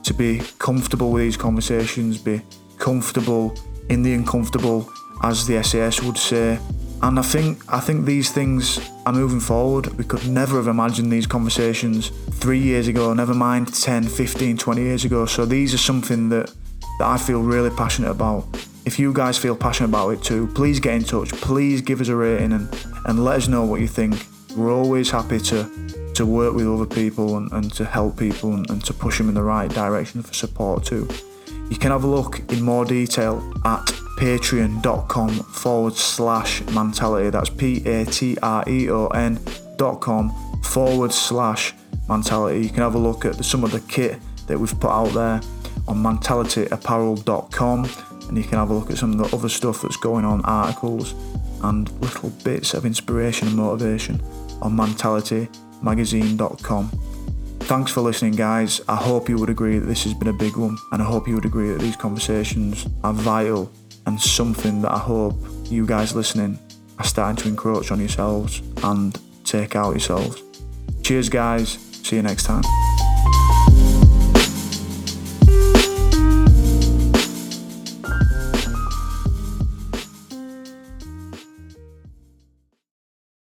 To 0.04 0.14
be 0.14 0.40
comfortable 0.58 1.10
with 1.12 1.22
these 1.22 1.36
conversations, 1.36 2.18
be 2.18 2.40
comfortable 2.78 3.54
in 3.90 4.02
the 4.02 4.14
uncomfortable, 4.14 4.90
as 5.22 5.46
the 5.46 5.62
SAS 5.62 6.02
would 6.02 6.16
say. 6.16 6.58
And 7.02 7.18
I 7.18 7.22
think 7.22 7.62
I 7.72 7.80
think 7.80 8.06
these 8.06 8.32
things 8.32 8.80
are 9.06 9.12
moving 9.12 9.40
forward. 9.40 9.86
We 9.98 10.04
could 10.04 10.26
never 10.28 10.56
have 10.56 10.66
imagined 10.66 11.12
these 11.12 11.26
conversations 11.26 12.08
three 12.30 12.58
years 12.58 12.88
ago, 12.88 13.12
never 13.12 13.34
mind 13.34 13.74
10, 13.74 14.04
15, 14.04 14.56
20 14.56 14.80
years 14.80 15.04
ago. 15.04 15.26
So 15.26 15.44
these 15.44 15.74
are 15.74 15.78
something 15.78 16.28
that, 16.30 16.46
that 16.98 17.06
I 17.06 17.18
feel 17.18 17.42
really 17.42 17.70
passionate 17.70 18.10
about 18.10 18.46
if 18.88 18.98
you 18.98 19.12
guys 19.12 19.36
feel 19.36 19.54
passionate 19.54 19.90
about 19.90 20.08
it 20.08 20.22
too, 20.22 20.46
please 20.54 20.80
get 20.80 20.94
in 20.94 21.04
touch. 21.04 21.30
Please 21.32 21.82
give 21.82 22.00
us 22.00 22.08
a 22.08 22.16
rating 22.16 22.54
and, 22.54 22.74
and 23.04 23.22
let 23.22 23.36
us 23.36 23.46
know 23.46 23.62
what 23.66 23.82
you 23.82 23.86
think. 23.86 24.24
We're 24.56 24.72
always 24.72 25.10
happy 25.10 25.38
to, 25.40 26.12
to 26.14 26.26
work 26.26 26.54
with 26.54 26.66
other 26.66 26.86
people 26.86 27.36
and, 27.36 27.52
and 27.52 27.72
to 27.74 27.84
help 27.84 28.18
people 28.18 28.54
and, 28.54 28.68
and 28.70 28.84
to 28.84 28.92
push 28.92 29.18
them 29.18 29.28
in 29.28 29.34
the 29.34 29.42
right 29.42 29.70
direction 29.70 30.22
for 30.22 30.34
support 30.34 30.84
too. 30.84 31.08
You 31.70 31.76
can 31.76 31.90
have 31.90 32.04
a 32.04 32.06
look 32.06 32.40
in 32.50 32.62
more 32.62 32.84
detail 32.84 33.52
at 33.64 33.84
patreon.com 34.18 35.30
forward 35.30 35.94
slash 35.94 36.62
mentality. 36.70 37.30
That's 37.30 37.50
P 37.50 37.86
A 37.86 38.04
T 38.04 38.36
R 38.42 38.64
E 38.68 38.90
O 38.90 39.06
N 39.08 39.38
dot 39.76 40.00
com 40.00 40.32
forward 40.62 41.12
slash 41.12 41.74
mentality. 42.08 42.62
You 42.62 42.70
can 42.70 42.78
have 42.78 42.94
a 42.94 42.98
look 42.98 43.24
at 43.24 43.44
some 43.44 43.64
of 43.64 43.70
the 43.70 43.80
kit 43.80 44.18
that 44.46 44.58
we've 44.58 44.78
put 44.80 44.90
out 44.90 45.12
there 45.12 45.40
on 45.86 46.02
mentalityapparel.com 46.02 47.84
and 48.28 48.36
you 48.36 48.44
can 48.44 48.58
have 48.58 48.70
a 48.70 48.74
look 48.74 48.90
at 48.90 48.98
some 48.98 49.12
of 49.12 49.30
the 49.30 49.36
other 49.36 49.48
stuff 49.48 49.82
that's 49.82 49.96
going 49.96 50.24
on, 50.24 50.42
articles 50.44 51.14
and 51.62 51.90
little 52.00 52.30
bits 52.44 52.74
of 52.74 52.84
inspiration 52.84 53.48
and 53.48 53.56
motivation 53.56 54.20
on 54.62 54.76
mentalitymagazine.com. 54.76 56.90
Thanks 57.60 57.92
for 57.92 58.00
listening, 58.00 58.32
guys. 58.32 58.80
I 58.88 58.96
hope 58.96 59.28
you 59.28 59.36
would 59.36 59.50
agree 59.50 59.78
that 59.78 59.86
this 59.86 60.04
has 60.04 60.14
been 60.14 60.28
a 60.28 60.32
big 60.32 60.56
one, 60.56 60.78
and 60.92 61.02
I 61.02 61.04
hope 61.04 61.28
you 61.28 61.34
would 61.34 61.44
agree 61.44 61.68
that 61.70 61.80
these 61.80 61.96
conversations 61.96 62.86
are 63.04 63.12
vital 63.12 63.70
and 64.06 64.18
something 64.20 64.80
that 64.82 64.92
I 64.92 64.98
hope 64.98 65.34
you 65.64 65.86
guys 65.86 66.14
listening 66.14 66.58
are 66.98 67.04
starting 67.04 67.36
to 67.36 67.48
encroach 67.48 67.90
on 67.90 67.98
yourselves 67.98 68.62
and 68.82 69.18
take 69.44 69.76
out 69.76 69.90
yourselves. 69.90 70.42
Cheers, 71.02 71.28
guys. 71.28 71.78
See 72.02 72.16
you 72.16 72.22
next 72.22 72.44
time. 72.44 72.62